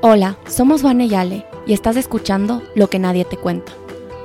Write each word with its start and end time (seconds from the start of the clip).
Hola, 0.00 0.38
somos 0.46 0.84
Vane 0.84 1.06
y 1.06 1.44
y 1.66 1.72
estás 1.72 1.96
escuchando 1.96 2.62
Lo 2.76 2.88
que 2.88 3.00
nadie 3.00 3.24
te 3.24 3.36
cuenta, 3.36 3.72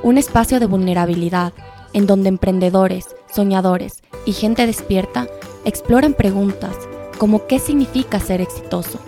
un 0.04 0.20
espacio 0.20 0.60
de 0.60 0.68
vulnerabilidad 0.68 1.52
en 1.94 2.06
donde 2.06 2.30
emprendedores, 2.30 3.16
soñadores 3.34 4.04
y 4.24 4.34
gente 4.34 4.68
despierta 4.68 5.28
exploran 5.66 6.14
preguntas 6.14 6.78
como 7.18 7.48
qué 7.48 7.58
significa 7.58 8.20
ser 8.20 8.40
exitoso, 8.40 9.00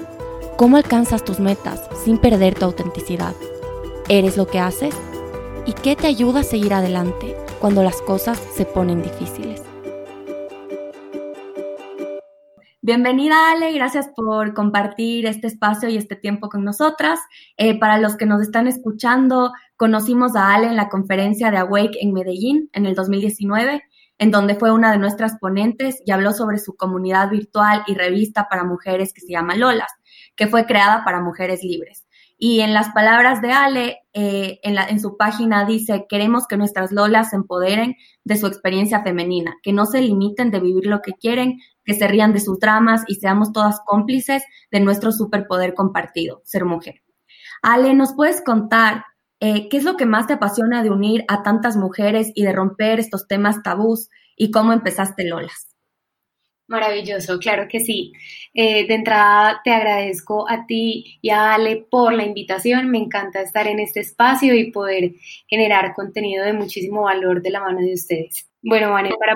cómo 0.57 0.77
alcanzas 0.77 1.23
tus 1.23 1.39
metas 1.39 1.81
sin 2.03 2.17
perder 2.17 2.55
tu 2.55 2.65
autenticidad, 2.65 3.35
eres 4.09 4.35
lo 4.35 4.47
que 4.47 4.57
haces 4.57 4.95
y 5.67 5.73
qué 5.73 5.95
te 5.95 6.07
ayuda 6.07 6.39
a 6.39 6.43
seguir 6.43 6.73
adelante 6.73 7.35
cuando 7.61 7.83
las 7.83 8.01
cosas 8.01 8.41
se 8.55 8.65
ponen 8.65 9.03
difíciles. 9.03 9.64
Bienvenida 12.87 13.49
Ale, 13.49 13.71
gracias 13.71 14.11
por 14.15 14.53
compartir 14.53 15.25
este 15.25 15.47
espacio 15.47 15.89
y 15.89 15.97
este 15.97 16.15
tiempo 16.15 16.49
con 16.49 16.63
nosotras. 16.63 17.19
Eh, 17.57 17.79
para 17.79 17.97
los 17.97 18.15
que 18.15 18.27
nos 18.27 18.43
están 18.43 18.67
escuchando, 18.67 19.53
conocimos 19.75 20.35
a 20.35 20.53
Ale 20.53 20.67
en 20.67 20.75
la 20.75 20.87
conferencia 20.87 21.49
de 21.49 21.57
Awake 21.57 21.97
en 21.99 22.13
Medellín 22.13 22.69
en 22.73 22.85
el 22.85 22.93
2019, 22.93 23.81
en 24.19 24.29
donde 24.29 24.53
fue 24.53 24.71
una 24.71 24.91
de 24.91 24.99
nuestras 24.99 25.39
ponentes 25.39 25.99
y 26.05 26.11
habló 26.11 26.31
sobre 26.31 26.59
su 26.59 26.75
comunidad 26.75 27.31
virtual 27.31 27.81
y 27.87 27.95
revista 27.95 28.45
para 28.47 28.63
mujeres 28.63 29.13
que 29.13 29.21
se 29.21 29.31
llama 29.31 29.55
Lolas, 29.55 29.91
que 30.35 30.45
fue 30.45 30.67
creada 30.67 31.03
para 31.03 31.21
mujeres 31.21 31.63
libres. 31.63 32.05
Y 32.37 32.59
en 32.59 32.75
las 32.75 32.89
palabras 32.89 33.41
de 33.41 33.51
Ale, 33.51 33.97
eh, 34.13 34.59
en, 34.61 34.77
en 34.77 34.99
su 34.99 35.17
página 35.17 35.65
dice, 35.65 36.05
queremos 36.07 36.45
que 36.45 36.57
nuestras 36.57 36.91
Lolas 36.91 37.31
se 37.31 37.37
empoderen 37.37 37.95
de 38.25 38.37
su 38.37 38.45
experiencia 38.45 39.01
femenina, 39.01 39.55
que 39.63 39.73
no 39.73 39.87
se 39.87 40.01
limiten 40.01 40.51
de 40.51 40.59
vivir 40.59 40.85
lo 40.85 41.01
que 41.01 41.13
quieren, 41.13 41.57
que 41.85 41.93
se 41.93 42.07
rían 42.07 42.33
de 42.33 42.39
sus 42.39 42.59
dramas 42.59 43.03
y 43.07 43.15
seamos 43.15 43.53
todas 43.53 43.79
cómplices 43.85 44.43
de 44.71 44.79
nuestro 44.79 45.11
superpoder 45.11 45.73
compartido, 45.73 46.41
ser 46.43 46.65
mujer. 46.65 47.03
Ale, 47.61 47.93
¿nos 47.93 48.13
puedes 48.13 48.41
contar 48.41 49.05
eh, 49.39 49.69
qué 49.69 49.77
es 49.77 49.83
lo 49.83 49.97
que 49.97 50.05
más 50.05 50.27
te 50.27 50.33
apasiona 50.33 50.83
de 50.83 50.89
unir 50.89 51.23
a 51.27 51.43
tantas 51.43 51.77
mujeres 51.77 52.31
y 52.35 52.43
de 52.43 52.53
romper 52.53 52.99
estos 52.99 53.27
temas 53.27 53.63
tabús 53.63 54.09
y 54.35 54.51
cómo 54.51 54.73
empezaste 54.73 55.23
Lolas? 55.25 55.75
Maravilloso, 56.67 57.37
claro 57.37 57.67
que 57.69 57.79
sí. 57.79 58.11
Eh, 58.53 58.87
de 58.87 58.95
entrada 58.95 59.61
te 59.63 59.71
agradezco 59.71 60.49
a 60.49 60.65
ti 60.65 61.19
y 61.21 61.29
a 61.29 61.53
Ale 61.53 61.85
por 61.89 62.13
la 62.13 62.25
invitación. 62.25 62.89
Me 62.89 62.97
encanta 62.97 63.41
estar 63.41 63.67
en 63.67 63.79
este 63.79 63.99
espacio 63.99 64.55
y 64.55 64.71
poder 64.71 65.11
generar 65.47 65.93
contenido 65.93 66.43
de 66.43 66.53
muchísimo 66.53 67.03
valor 67.03 67.43
de 67.43 67.51
la 67.51 67.59
mano 67.59 67.81
de 67.81 67.93
ustedes. 67.93 68.49
Bueno, 68.63 68.91
Vane, 68.91 69.11
para, 69.19 69.35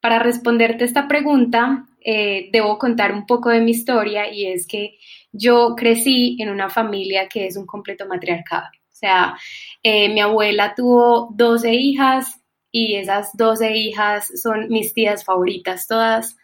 para 0.00 0.18
responderte 0.18 0.84
esta 0.84 1.06
pregunta, 1.08 1.86
eh, 2.02 2.48
debo 2.52 2.78
contar 2.78 3.12
un 3.12 3.26
poco 3.26 3.50
de 3.50 3.60
mi 3.60 3.72
historia 3.72 4.32
y 4.32 4.46
es 4.46 4.66
que 4.66 4.98
yo 5.32 5.74
crecí 5.76 6.38
en 6.40 6.48
una 6.48 6.70
familia 6.70 7.28
que 7.28 7.46
es 7.46 7.56
un 7.56 7.66
completo 7.66 8.06
matriarcado. 8.06 8.66
O 8.90 8.94
sea, 9.00 9.36
eh, 9.82 10.08
mi 10.08 10.20
abuela 10.20 10.74
tuvo 10.74 11.28
12 11.34 11.74
hijas 11.74 12.40
y 12.72 12.96
esas 12.96 13.36
12 13.36 13.76
hijas 13.76 14.30
son 14.42 14.68
mis 14.68 14.94
tías 14.94 15.24
favoritas, 15.24 15.86
todas, 15.86 16.36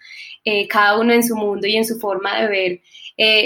eh, 0.44 0.68
cada 0.68 0.98
uno 0.98 1.12
en 1.12 1.24
su 1.24 1.36
mundo 1.36 1.66
y 1.66 1.76
en 1.76 1.84
su 1.84 1.98
forma 1.98 2.40
de 2.40 2.48
ver 2.48 2.80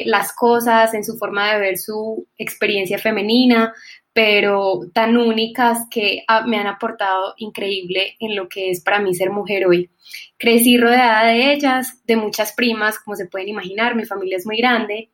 las 0.04 0.32
cosas, 0.32 0.94
en 0.94 1.04
su 1.04 1.16
forma 1.16 1.52
de 1.52 1.60
ver 1.60 1.78
su 1.78 2.26
experiencia 2.36 2.98
femenina, 2.98 3.72
pero 4.12 4.80
tan 4.92 5.16
únicas 5.16 5.86
que 5.90 6.24
ah, 6.26 6.44
me 6.46 6.56
han 6.56 6.66
aportado 6.66 7.34
increíble 7.36 8.16
en 8.18 8.34
lo 8.34 8.48
que 8.48 8.70
es 8.70 8.80
para 8.80 9.00
mí 9.00 9.14
ser 9.14 9.30
mujer 9.30 9.66
hoy. 9.66 9.90
Crecí 10.36 10.78
rodeada 10.78 11.28
de 11.28 11.52
ellas, 11.52 12.00
de 12.04 12.16
muchas 12.16 12.52
primas, 12.52 12.98
como 12.98 13.16
se 13.16 13.26
pueden 13.26 13.48
imaginar, 13.48 13.94
mi 13.94 14.04
familia 14.04 14.36
es 14.36 14.46
muy 14.46 14.56
grande 14.56 15.10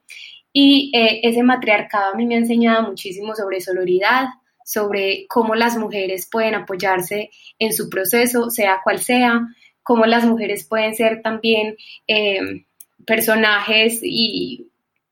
y 0.53 0.91
eh, 0.95 1.21
ese 1.23 1.43
matriarcado 1.43 2.15
a 2.15 2.17
mí 2.17 2.25
me 2.25 2.37
ha 2.37 2.39
enseñado 2.39 2.89
muchísimo 2.89 3.35
sobre 3.35 3.61
sororidad, 3.61 4.29
sobre 4.65 5.27
cómo 5.29 5.55
las 5.55 5.77
mujeres 5.77 6.29
pueden 6.31 6.55
apoyarse 6.55 7.31
en 7.59 7.75
su 7.75 7.91
proceso, 7.91 8.49
sea 8.49 8.81
cual 8.83 9.01
sea, 9.01 9.43
cómo 9.83 10.07
las 10.07 10.25
mujeres 10.25 10.67
pueden 10.67 10.95
ser 10.95 11.21
también 11.21 11.77
eh, 12.09 12.65
personajes 13.07 14.01
y 14.03 14.69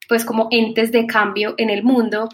pues 0.08 0.24
como 0.24 0.48
entes 0.50 0.90
de 0.92 1.06
cambio 1.06 1.54
en 1.58 1.68
el 1.68 1.82
mundo 1.82 2.28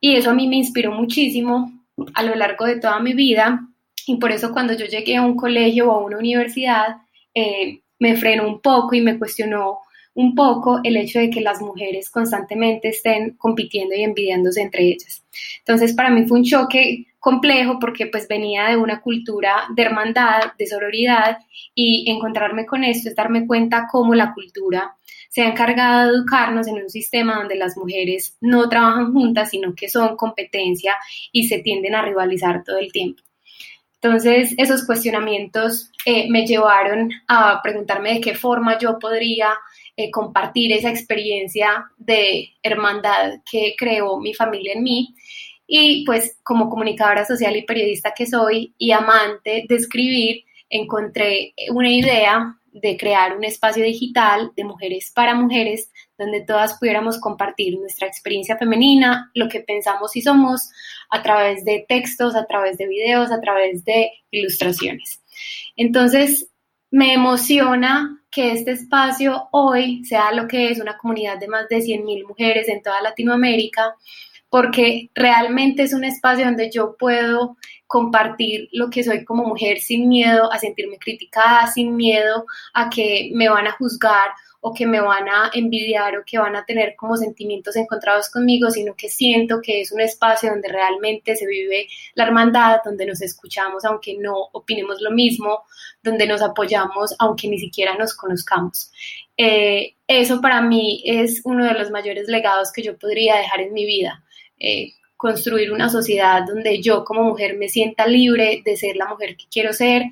y 0.00 0.16
eso 0.16 0.30
a 0.30 0.34
mí 0.34 0.48
me 0.48 0.56
inspiró 0.56 0.92
muchísimo 0.92 1.72
a 2.14 2.22
lo 2.22 2.34
largo 2.34 2.64
de 2.64 2.80
toda 2.80 3.00
mi 3.00 3.14
vida. 3.14 3.60
Y 4.06 4.16
por 4.16 4.32
eso 4.32 4.52
cuando 4.52 4.72
yo 4.74 4.86
llegué 4.86 5.16
a 5.16 5.22
un 5.22 5.36
colegio 5.36 5.90
o 5.90 5.96
a 5.96 6.04
una 6.04 6.18
universidad, 6.18 6.96
eh, 7.34 7.80
me 7.98 8.16
frenó 8.16 8.46
un 8.46 8.60
poco 8.60 8.94
y 8.94 9.00
me 9.00 9.18
cuestionó 9.18 9.80
un 10.14 10.34
poco 10.34 10.80
el 10.82 10.96
hecho 10.96 11.20
de 11.20 11.30
que 11.30 11.40
las 11.40 11.60
mujeres 11.60 12.10
constantemente 12.10 12.88
estén 12.88 13.36
compitiendo 13.36 13.94
y 13.94 14.02
envidiándose 14.02 14.62
entre 14.62 14.84
ellas. 14.84 15.24
Entonces, 15.60 15.94
para 15.94 16.10
mí 16.10 16.26
fue 16.26 16.38
un 16.38 16.44
choque 16.44 17.06
complejo 17.20 17.78
porque 17.78 18.06
pues 18.06 18.26
venía 18.26 18.68
de 18.68 18.76
una 18.76 19.00
cultura 19.00 19.64
de 19.74 19.82
hermandad, 19.82 20.52
de 20.58 20.66
sororidad 20.66 21.38
y 21.74 22.10
encontrarme 22.10 22.66
con 22.66 22.84
esto 22.84 23.08
es 23.08 23.14
darme 23.14 23.46
cuenta 23.46 23.86
cómo 23.90 24.14
la 24.14 24.34
cultura 24.34 24.96
se 25.28 25.42
ha 25.42 25.48
encargado 25.48 26.10
de 26.10 26.16
educarnos 26.16 26.66
en 26.66 26.82
un 26.82 26.88
sistema 26.88 27.36
donde 27.36 27.56
las 27.56 27.76
mujeres 27.76 28.36
no 28.40 28.68
trabajan 28.68 29.12
juntas, 29.12 29.50
sino 29.50 29.74
que 29.74 29.88
son 29.88 30.16
competencia 30.16 30.96
y 31.32 31.48
se 31.48 31.60
tienden 31.60 31.94
a 31.94 32.02
rivalizar 32.02 32.64
todo 32.64 32.78
el 32.78 32.90
tiempo. 32.90 33.22
Entonces, 34.00 34.54
esos 34.56 34.86
cuestionamientos 34.86 35.90
eh, 36.06 36.30
me 36.30 36.46
llevaron 36.46 37.10
a 37.26 37.60
preguntarme 37.62 38.14
de 38.14 38.20
qué 38.20 38.34
forma 38.34 38.78
yo 38.78 38.98
podría 38.98 39.50
eh, 39.96 40.10
compartir 40.12 40.72
esa 40.72 40.90
experiencia 40.90 41.90
de 41.98 42.50
hermandad 42.62 43.40
que 43.50 43.74
creó 43.76 44.20
mi 44.20 44.34
familia 44.34 44.74
en 44.74 44.84
mí. 44.84 45.14
Y 45.66 46.04
pues 46.06 46.38
como 46.44 46.70
comunicadora 46.70 47.24
social 47.26 47.56
y 47.56 47.66
periodista 47.66 48.14
que 48.16 48.26
soy 48.26 48.72
y 48.78 48.92
amante 48.92 49.66
de 49.68 49.74
escribir, 49.74 50.44
encontré 50.70 51.52
una 51.70 51.90
idea 51.90 52.56
de 52.80 52.96
crear 52.96 53.36
un 53.36 53.44
espacio 53.44 53.84
digital 53.84 54.50
de 54.56 54.64
mujeres 54.64 55.10
para 55.14 55.34
mujeres 55.34 55.90
donde 56.16 56.42
todas 56.42 56.78
pudiéramos 56.78 57.18
compartir 57.18 57.78
nuestra 57.78 58.06
experiencia 58.06 58.56
femenina, 58.56 59.30
lo 59.34 59.48
que 59.48 59.60
pensamos 59.60 60.16
y 60.16 60.22
somos 60.22 60.70
a 61.10 61.22
través 61.22 61.64
de 61.64 61.84
textos, 61.88 62.34
a 62.34 62.46
través 62.46 62.76
de 62.78 62.86
videos, 62.86 63.30
a 63.30 63.40
través 63.40 63.84
de 63.84 64.10
ilustraciones. 64.30 65.22
Entonces, 65.76 66.50
me 66.90 67.14
emociona 67.14 68.22
que 68.30 68.52
este 68.52 68.72
espacio 68.72 69.48
hoy 69.52 70.04
sea 70.04 70.32
lo 70.32 70.48
que 70.48 70.70
es 70.70 70.80
una 70.80 70.96
comunidad 70.98 71.38
de 71.38 71.48
más 71.48 71.68
de 71.68 71.78
100.000 71.78 72.26
mujeres 72.26 72.68
en 72.68 72.82
toda 72.82 73.00
Latinoamérica, 73.02 73.94
porque 74.50 75.10
realmente 75.14 75.82
es 75.82 75.92
un 75.92 76.04
espacio 76.04 76.44
donde 76.44 76.70
yo 76.70 76.96
puedo 76.98 77.56
compartir 77.88 78.68
lo 78.72 78.90
que 78.90 79.02
soy 79.02 79.24
como 79.24 79.44
mujer 79.44 79.80
sin 79.80 80.08
miedo 80.08 80.52
a 80.52 80.58
sentirme 80.58 80.98
criticada, 80.98 81.66
sin 81.66 81.96
miedo 81.96 82.44
a 82.74 82.90
que 82.90 83.30
me 83.32 83.48
van 83.48 83.66
a 83.66 83.72
juzgar 83.72 84.30
o 84.60 84.74
que 84.74 84.86
me 84.86 85.00
van 85.00 85.26
a 85.28 85.50
envidiar 85.54 86.18
o 86.18 86.24
que 86.26 86.38
van 86.38 86.54
a 86.54 86.66
tener 86.66 86.94
como 86.96 87.16
sentimientos 87.16 87.76
encontrados 87.76 88.28
conmigo, 88.28 88.70
sino 88.70 88.94
que 88.94 89.08
siento 89.08 89.60
que 89.62 89.80
es 89.80 89.90
un 89.90 90.00
espacio 90.00 90.50
donde 90.50 90.68
realmente 90.68 91.34
se 91.34 91.46
vive 91.46 91.88
la 92.14 92.24
hermandad, 92.24 92.80
donde 92.84 93.06
nos 93.06 93.22
escuchamos 93.22 93.84
aunque 93.86 94.18
no 94.18 94.34
opinemos 94.52 95.00
lo 95.00 95.10
mismo, 95.10 95.64
donde 96.02 96.26
nos 96.26 96.42
apoyamos 96.42 97.14
aunque 97.18 97.48
ni 97.48 97.58
siquiera 97.58 97.94
nos 97.96 98.14
conozcamos. 98.14 98.92
Eh, 99.38 99.94
eso 100.06 100.42
para 100.42 100.60
mí 100.60 101.02
es 101.06 101.40
uno 101.44 101.64
de 101.64 101.72
los 101.72 101.90
mayores 101.90 102.28
legados 102.28 102.70
que 102.70 102.82
yo 102.82 102.98
podría 102.98 103.36
dejar 103.36 103.60
en 103.60 103.72
mi 103.72 103.86
vida. 103.86 104.22
Eh, 104.58 104.92
construir 105.18 105.72
una 105.72 105.90
sociedad 105.90 106.44
donde 106.46 106.80
yo 106.80 107.04
como 107.04 107.24
mujer 107.24 107.58
me 107.58 107.68
sienta 107.68 108.06
libre 108.06 108.62
de 108.64 108.76
ser 108.76 108.94
la 108.94 109.08
mujer 109.08 109.36
que 109.36 109.46
quiero 109.50 109.72
ser, 109.72 110.04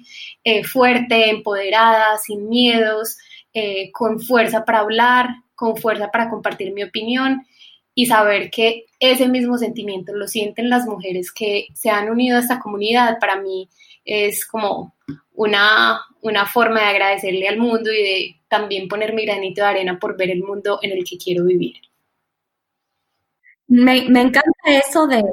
eh, 0.43 0.65
fuerte, 0.65 1.31
empoderada, 1.31 2.19
sin 2.19 2.49
miedos, 2.49 3.17
eh, 3.55 3.93
con 3.93 4.21
fuerza 4.21 4.65
para 4.65 4.81
hablar, 4.81 5.29
con 5.55 5.77
fuerza 5.77 6.11
para 6.11 6.29
compartir 6.29 6.73
mi 6.73 6.83
opinión 6.83 7.47
y 7.95 8.07
saber 8.07 8.51
que 8.51 8.87
ese 8.99 9.29
mismo 9.29 9.59
sentimiento 9.59 10.13
lo 10.13 10.27
sienten 10.27 10.69
las 10.69 10.87
mujeres 10.87 11.31
que 11.31 11.69
se 11.73 11.89
han 11.89 12.11
unido 12.11 12.37
a 12.37 12.41
esta 12.41 12.59
comunidad, 12.59 13.19
para 13.21 13.41
mí 13.41 13.69
es 14.05 14.45
como 14.45 14.97
una, 15.35 16.01
una 16.21 16.47
forma 16.47 16.81
de 16.81 16.87
agradecerle 16.87 17.47
al 17.47 17.59
mundo 17.59 17.93
y 17.93 18.03
de 18.03 18.37
también 18.49 18.89
poner 18.89 19.15
mi 19.15 19.25
granito 19.25 19.63
de 19.63 19.69
arena 19.69 19.99
por 20.01 20.17
ver 20.17 20.31
el 20.31 20.43
mundo 20.43 20.81
en 20.83 20.91
el 20.91 21.05
que 21.05 21.17
quiero 21.17 21.45
vivir. 21.45 21.77
Me, 23.69 24.07
encanta 24.07 24.43
eso 24.67 25.09
de, 25.09 25.25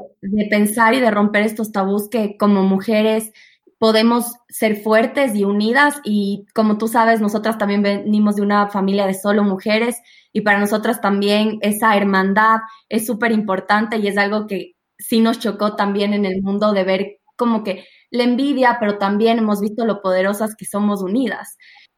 pensar 0.49 0.95
y 0.95 0.99
de 0.99 1.11
romper 1.11 1.43
estos 1.43 1.71
tabús 1.71 2.09
que 2.09 2.35
como 2.37 2.63
mujeres 2.63 3.31
podemos 3.77 4.37
ser 4.49 4.77
fuertes 4.77 5.35
y 5.35 5.43
unidas 5.43 5.99
y 6.03 6.45
como 6.55 6.77
tú 6.77 6.87
sabes, 6.87 7.21
nosotras 7.21 7.57
también 7.57 7.83
venimos 7.83 8.37
de 8.37 8.41
una 8.41 8.69
familia 8.69 9.05
de 9.05 9.13
solo 9.13 9.43
mujeres 9.43 9.97
y 10.31 10.41
para 10.41 10.59
nosotras 10.59 11.01
también 11.01 11.59
esa 11.61 11.95
hermandad 11.95 12.61
es 12.89 13.05
súper 13.05 13.33
importante 13.33 13.97
y 13.97 14.07
es 14.07 14.17
algo 14.17 14.47
que 14.47 14.77
sí 14.97 15.19
nos 15.19 15.39
chocó 15.39 15.75
también 15.75 16.13
en 16.13 16.25
el 16.25 16.41
mundo 16.41 16.71
de 16.71 16.83
ver 16.85 17.17
como 17.35 17.63
que 17.63 17.85
la 18.09 18.23
envidia, 18.23 18.77
pero 18.79 18.97
también 18.97 19.37
hemos 19.37 19.59
visto 19.59 19.85
lo 19.85 20.01
poderosas 20.01 20.55
que 20.55 20.65
somos 20.65 21.01
unidas. 21.01 21.57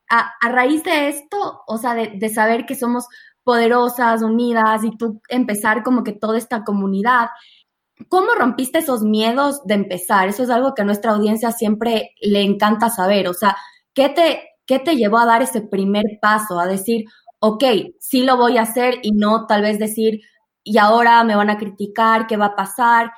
A, 0.10 0.34
raíz 0.50 0.84
de 0.84 1.10
esto, 1.10 1.62
o 1.68 1.78
sea, 1.78 1.94
de 1.94 2.30
saber 2.30 2.66
que 2.66 2.76
somos 2.76 3.08
poderosas, 3.46 4.24
unidas 4.24 4.84
y 4.84 4.98
tú 4.98 5.22
empezar 5.30 5.84
como 5.84 6.04
que 6.04 6.12
toda 6.12 6.38
esta 6.38 6.66
comunidad. 6.66 7.28
¿Cómo 8.10 8.34
rompiste 8.38 8.80
esos 8.80 9.04
miedos 9.04 9.64
de 9.66 9.76
empezar? 9.76 10.28
Eso 10.28 10.44
es 10.44 10.50
algo 10.50 10.74
que 10.74 10.82
a 10.82 10.86
nuestra 10.86 11.12
audiencia 11.12 11.52
siempre 11.52 12.12
le 12.20 12.42
encanta 12.42 12.90
saber. 12.90 13.30
O 13.30 13.34
sea, 13.34 13.56
¿qué 13.94 14.10
te, 14.10 14.50
qué 14.66 14.80
te 14.80 14.98
llevó 14.98 15.20
a 15.20 15.26
dar 15.26 15.42
ese 15.44 15.62
primer 15.62 16.04
paso? 16.22 16.60
A 16.60 16.66
decir, 16.66 17.06
ok, 17.40 17.64
sí 18.00 18.24
lo 18.24 18.36
voy 18.36 18.58
a 18.58 18.64
hacer 18.64 18.96
y 19.04 19.12
no 19.12 19.46
tal 19.46 19.62
vez 19.62 19.80
decir, 19.80 20.22
y 20.64 20.80
ahora 20.80 21.24
me 21.24 21.36
van 21.36 21.52
a 21.52 21.58
criticar, 21.58 22.28
¿qué 22.28 22.38
va 22.38 22.48
a 22.48 22.56
pasar? 22.56 23.12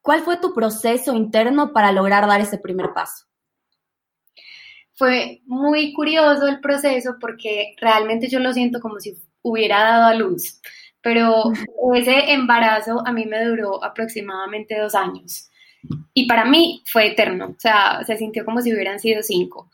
¿Cuál 0.00 0.20
fue 0.20 0.36
tu 0.36 0.54
proceso 0.54 1.14
interno 1.14 1.72
para 1.72 1.90
lograr 1.90 2.28
dar 2.28 2.40
ese 2.40 2.58
primer 2.58 2.94
paso? 2.94 3.26
Fue 4.94 5.42
muy 5.44 5.92
curioso 5.92 6.46
el 6.46 6.60
proceso 6.60 7.16
porque 7.20 7.74
realmente 7.80 8.28
yo 8.28 8.38
lo 8.38 8.52
siento 8.52 8.80
como 8.80 9.00
si 9.00 9.14
hubiera 9.48 9.80
dado 9.82 10.06
a 10.06 10.14
luz, 10.14 10.60
pero 11.00 11.52
ese 11.94 12.32
embarazo 12.32 13.02
a 13.06 13.12
mí 13.12 13.26
me 13.26 13.44
duró 13.44 13.82
aproximadamente 13.84 14.78
dos 14.78 14.94
años 14.94 15.50
y 16.14 16.26
para 16.26 16.44
mí 16.44 16.82
fue 16.86 17.08
eterno, 17.08 17.54
o 17.56 17.60
sea, 17.60 18.02
se 18.04 18.16
sintió 18.16 18.44
como 18.44 18.60
si 18.60 18.72
hubieran 18.72 18.98
sido 18.98 19.22
cinco. 19.22 19.70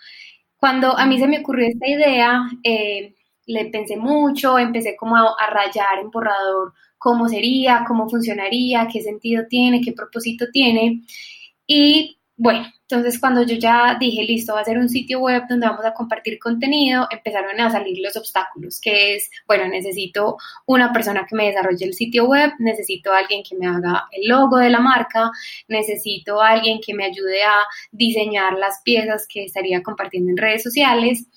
Cuando 0.57 0.97
a 0.97 1.07
mí 1.07 1.19
se 1.19 1.27
me 1.27 1.41
ocurrió 1.41 1.67
esta 1.67 1.89
idea, 1.89 2.43
eh, 2.63 3.15
le 3.47 3.65
pensé 3.67 3.97
mucho, 3.97 4.59
empecé 4.59 4.97
como 4.97 5.17
a, 5.17 5.35
a 5.39 5.51
rayar 5.51 5.99
en 6.01 6.11
borrador 6.11 6.75
cómo 6.99 7.29
sería, 7.29 7.85
cómo 7.87 8.09
funcionaría, 8.09 8.87
qué 8.93 9.01
sentido 9.03 9.45
tiene, 9.49 9.81
qué 9.81 9.93
propósito 9.93 10.47
tiene. 10.53 11.03
Y 11.67 12.19
bueno, 12.43 12.67
entonces 12.89 13.21
cuando 13.21 13.45
yo 13.45 13.55
ya 13.55 13.97
dije, 14.01 14.25
listo, 14.25 14.55
va 14.55 14.63
a 14.63 14.65
ser 14.65 14.77
un 14.77 14.89
sitio 14.89 15.21
web 15.21 15.45
donde 15.49 15.69
vamos 15.69 15.85
a 15.85 15.95
compartir 15.95 16.41
contenido, 16.41 17.07
empezaron 17.09 17.61
a 17.61 17.71
salir 17.71 18.01
los 18.03 18.17
obstáculos, 18.17 18.81
que 18.81 19.15
es, 19.15 19.31
bueno, 19.47 19.69
necesito 19.69 20.37
una 20.67 20.93
persona 20.93 21.25
que 21.25 21.37
me 21.37 21.47
desarrolle 21.47 21.87
el 21.87 21.95
sitio 21.95 22.25
web, 22.25 22.51
necesito 22.59 23.13
alguien 23.13 23.45
que 23.49 23.57
me 23.57 23.69
haga 23.69 24.09
el 24.11 24.29
logo 24.29 24.57
de 24.57 24.71
la 24.71 24.81
marca, 24.81 25.31
necesito 25.69 26.41
alguien 26.43 26.81
que 26.85 26.95
me 26.95 27.05
ayude 27.05 27.45
a 27.45 27.63
diseñar 27.93 28.55
las 28.59 28.83
piezas 28.83 29.29
que 29.29 29.45
estaría 29.45 29.81
compartiendo 29.81 30.31
en 30.31 30.37
redes 30.37 30.65
sociales. 30.65 31.29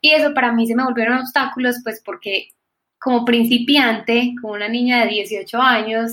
Y 0.00 0.12
eso 0.12 0.32
para 0.32 0.50
mí 0.50 0.66
se 0.66 0.74
me 0.74 0.84
volvieron 0.84 1.18
obstáculos, 1.18 1.76
pues 1.84 2.00
porque 2.02 2.54
como 2.98 3.26
principiante, 3.26 4.32
como 4.40 4.54
una 4.54 4.68
niña 4.68 5.04
de 5.04 5.10
18 5.10 5.60
años, 5.60 6.12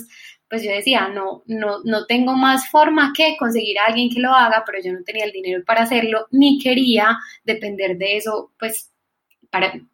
pues 0.51 0.63
yo 0.63 0.71
decía, 0.71 1.07
no, 1.07 1.43
no, 1.45 1.79
no 1.85 2.05
tengo 2.05 2.33
más 2.33 2.69
forma 2.69 3.13
que 3.15 3.37
conseguir 3.39 3.79
a 3.79 3.85
alguien 3.85 4.09
que 4.09 4.19
lo 4.19 4.33
haga, 4.33 4.63
pero 4.65 4.83
yo 4.83 4.91
no 4.91 5.01
tenía 5.01 5.23
el 5.23 5.31
dinero 5.31 5.63
para 5.65 5.83
hacerlo, 5.83 6.27
ni 6.31 6.59
quería 6.59 7.17
depender 7.45 7.97
de 7.97 8.17
eso, 8.17 8.51
pues 8.59 8.91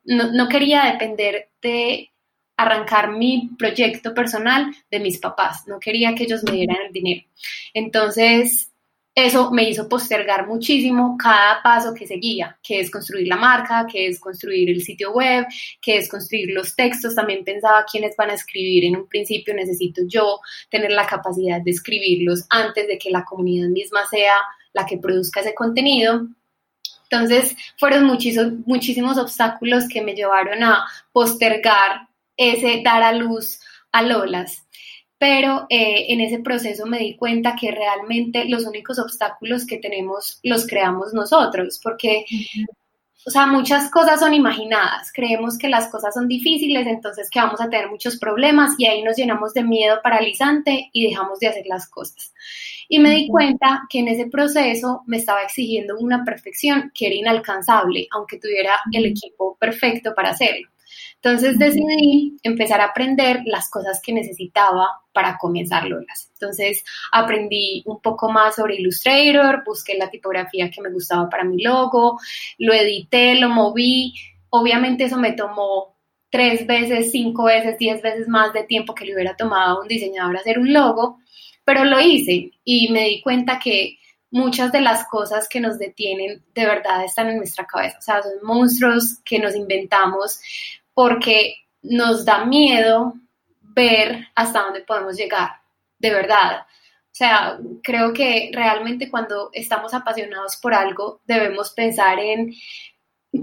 no, 0.05 0.31
no 0.33 0.49
quería 0.49 0.85
depender 0.85 1.49
de 1.61 2.09
arrancar 2.57 3.11
mi 3.11 3.51
proyecto 3.55 4.15
personal 4.15 4.73
de 4.89 4.99
mis 4.99 5.19
papás, 5.19 5.67
no 5.67 5.79
quería 5.79 6.15
que 6.15 6.23
ellos 6.23 6.43
me 6.43 6.53
dieran 6.53 6.87
el 6.87 6.91
dinero. 6.91 7.27
Entonces, 7.75 8.71
eso 9.19 9.49
me 9.49 9.67
hizo 9.67 9.89
postergar 9.89 10.45
muchísimo 10.45 11.17
cada 11.17 11.63
paso 11.63 11.91
que 11.91 12.05
seguía, 12.05 12.55
que 12.61 12.79
es 12.79 12.91
construir 12.91 13.27
la 13.27 13.35
marca, 13.35 13.87
que 13.91 14.05
es 14.05 14.19
construir 14.19 14.69
el 14.69 14.83
sitio 14.83 15.11
web, 15.11 15.47
que 15.81 15.97
es 15.97 16.07
construir 16.07 16.53
los 16.53 16.75
textos. 16.75 17.15
También 17.15 17.43
pensaba 17.43 17.83
quiénes 17.91 18.15
van 18.15 18.29
a 18.29 18.35
escribir. 18.35 18.85
En 18.85 18.95
un 18.95 19.07
principio 19.07 19.55
necesito 19.55 20.03
yo 20.05 20.39
tener 20.69 20.91
la 20.91 21.07
capacidad 21.07 21.59
de 21.59 21.71
escribirlos 21.71 22.45
antes 22.51 22.87
de 22.87 22.99
que 22.99 23.09
la 23.09 23.25
comunidad 23.25 23.69
misma 23.69 24.05
sea 24.05 24.35
la 24.73 24.85
que 24.85 24.99
produzca 24.99 25.39
ese 25.39 25.55
contenido. 25.55 26.27
Entonces 27.09 27.57
fueron 27.79 28.03
muchísimos, 28.03 28.53
muchísimos 28.67 29.17
obstáculos 29.17 29.87
que 29.87 30.03
me 30.03 30.13
llevaron 30.13 30.61
a 30.61 30.85
postergar 31.11 32.07
ese 32.37 32.83
dar 32.85 33.01
a 33.01 33.13
luz 33.13 33.61
a 33.91 34.03
Lolas 34.03 34.66
pero 35.19 35.65
eh, 35.69 36.05
en 36.09 36.21
ese 36.21 36.39
proceso 36.39 36.85
me 36.85 36.99
di 36.99 37.15
cuenta 37.15 37.55
que 37.59 37.71
realmente 37.71 38.45
los 38.45 38.65
únicos 38.65 38.99
obstáculos 38.99 39.65
que 39.65 39.77
tenemos 39.77 40.39
los 40.43 40.67
creamos 40.67 41.13
nosotros, 41.13 41.79
porque, 41.83 42.25
o 43.25 43.31
sea, 43.31 43.47
muchas 43.47 43.89
cosas 43.89 44.19
son 44.19 44.35
imaginadas, 44.35 45.11
creemos 45.11 45.57
que 45.57 45.69
las 45.69 45.89
cosas 45.89 46.13
son 46.13 46.27
difíciles, 46.27 46.85
entonces 46.85 47.29
que 47.31 47.39
vamos 47.39 47.59
a 47.59 47.69
tener 47.69 47.89
muchos 47.89 48.17
problemas 48.17 48.75
y 48.77 48.85
ahí 48.85 49.01
nos 49.01 49.17
llenamos 49.17 49.53
de 49.53 49.63
miedo 49.63 49.99
paralizante 50.03 50.89
y 50.93 51.09
dejamos 51.09 51.39
de 51.39 51.47
hacer 51.47 51.65
las 51.65 51.89
cosas. 51.89 52.33
Y 52.87 52.99
me 52.99 53.11
di 53.11 53.27
cuenta 53.27 53.83
que 53.89 53.99
en 53.99 54.07
ese 54.09 54.27
proceso 54.27 55.01
me 55.07 55.17
estaba 55.17 55.41
exigiendo 55.41 55.97
una 55.97 56.23
perfección 56.23 56.91
que 56.93 57.07
era 57.07 57.15
inalcanzable, 57.15 58.07
aunque 58.11 58.39
tuviera 58.39 58.79
el 58.93 59.07
equipo 59.07 59.57
perfecto 59.59 60.13
para 60.15 60.29
hacerlo. 60.29 60.69
Entonces 61.21 61.57
decidí 61.57 62.37
empezar 62.43 62.79
a 62.79 62.85
aprender 62.85 63.41
las 63.45 63.69
cosas 63.69 63.99
que 64.01 64.13
necesitaba 64.13 64.87
para 65.11 65.37
comenzar 65.37 65.85
Lolas. 65.85 66.29
Entonces 66.33 66.83
aprendí 67.11 67.83
un 67.85 67.99
poco 68.01 68.29
más 68.31 68.55
sobre 68.55 68.75
Illustrator, 68.75 69.63
busqué 69.65 69.97
la 69.97 70.09
tipografía 70.09 70.69
que 70.69 70.81
me 70.81 70.91
gustaba 70.91 71.27
para 71.27 71.43
mi 71.43 71.61
logo, 71.61 72.19
lo 72.59 72.73
edité, 72.73 73.35
lo 73.35 73.49
moví. 73.49 74.13
Obviamente 74.49 75.05
eso 75.05 75.17
me 75.17 75.33
tomó 75.33 75.97
tres 76.29 76.67
veces, 76.67 77.11
cinco 77.11 77.45
veces, 77.45 77.77
diez 77.79 78.01
veces 78.01 78.27
más 78.27 78.53
de 78.53 78.63
tiempo 78.63 78.93
que 78.93 79.05
le 79.05 79.15
hubiera 79.15 79.35
tomado 79.35 79.77
a 79.77 79.81
un 79.81 79.87
diseñador 79.87 80.37
hacer 80.37 80.59
un 80.59 80.71
logo, 80.71 81.19
pero 81.63 81.83
lo 81.83 81.99
hice 81.99 82.51
y 82.63 82.91
me 82.91 83.05
di 83.05 83.21
cuenta 83.21 83.59
que 83.59 83.97
muchas 84.29 84.71
de 84.71 84.81
las 84.81 85.07
cosas 85.07 85.47
que 85.49 85.59
nos 85.59 85.79
detienen 85.79 86.43
de 86.53 86.65
verdad 86.65 87.03
están 87.03 87.29
en 87.29 87.37
nuestra 87.37 87.65
cabeza, 87.65 87.97
o 87.97 88.01
sea, 88.01 88.21
son 88.21 88.33
monstruos 88.43 89.19
que 89.23 89.39
nos 89.39 89.55
inventamos 89.55 90.39
porque 90.97 91.57
nos 91.83 92.25
da 92.25 92.43
miedo 92.43 93.13
ver 93.61 94.29
hasta 94.33 94.63
dónde 94.63 94.81
podemos 94.81 95.15
llegar, 95.15 95.51
de 95.99 96.09
verdad. 96.09 96.61
O 96.61 97.11
sea, 97.11 97.59
creo 97.83 98.13
que 98.13 98.49
realmente 98.51 99.07
cuando 99.07 99.51
estamos 99.53 99.93
apasionados 99.93 100.57
por 100.57 100.73
algo 100.73 101.21
debemos 101.25 101.69
pensar 101.73 102.17
en 102.17 102.51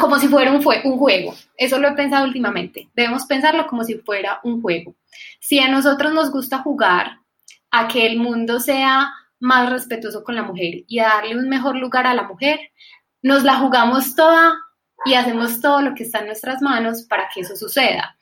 como 0.00 0.18
si 0.18 0.26
fuera 0.26 0.50
un, 0.50 0.66
un 0.66 0.98
juego. 0.98 1.32
Eso 1.56 1.78
lo 1.78 1.86
he 1.86 1.92
pensado 1.92 2.24
últimamente. 2.24 2.88
Debemos 2.92 3.24
pensarlo 3.24 3.68
como 3.68 3.84
si 3.84 3.98
fuera 3.98 4.40
un 4.42 4.60
juego. 4.60 4.96
Si 5.38 5.60
a 5.60 5.68
nosotros 5.68 6.12
nos 6.12 6.32
gusta 6.32 6.58
jugar 6.58 7.20
a 7.70 7.86
que 7.86 8.04
el 8.04 8.16
mundo 8.16 8.58
sea 8.58 9.12
más 9.38 9.70
respetuoso 9.70 10.24
con 10.24 10.34
la 10.34 10.42
mujer 10.42 10.82
y 10.88 10.98
a 10.98 11.04
darle 11.04 11.38
un 11.38 11.48
mejor 11.48 11.76
lugar 11.76 12.08
a 12.08 12.14
la 12.14 12.24
mujer, 12.24 12.58
nos 13.22 13.44
la 13.44 13.58
jugamos 13.58 14.16
toda 14.16 14.56
y 15.04 15.14
hacemos 15.14 15.60
todo 15.60 15.80
lo 15.82 15.94
que 15.94 16.04
está 16.04 16.20
en 16.20 16.26
nuestras 16.26 16.62
manos 16.62 17.02
para 17.02 17.28
que 17.32 17.40
eso 17.40 17.56
suceda. 17.56 18.16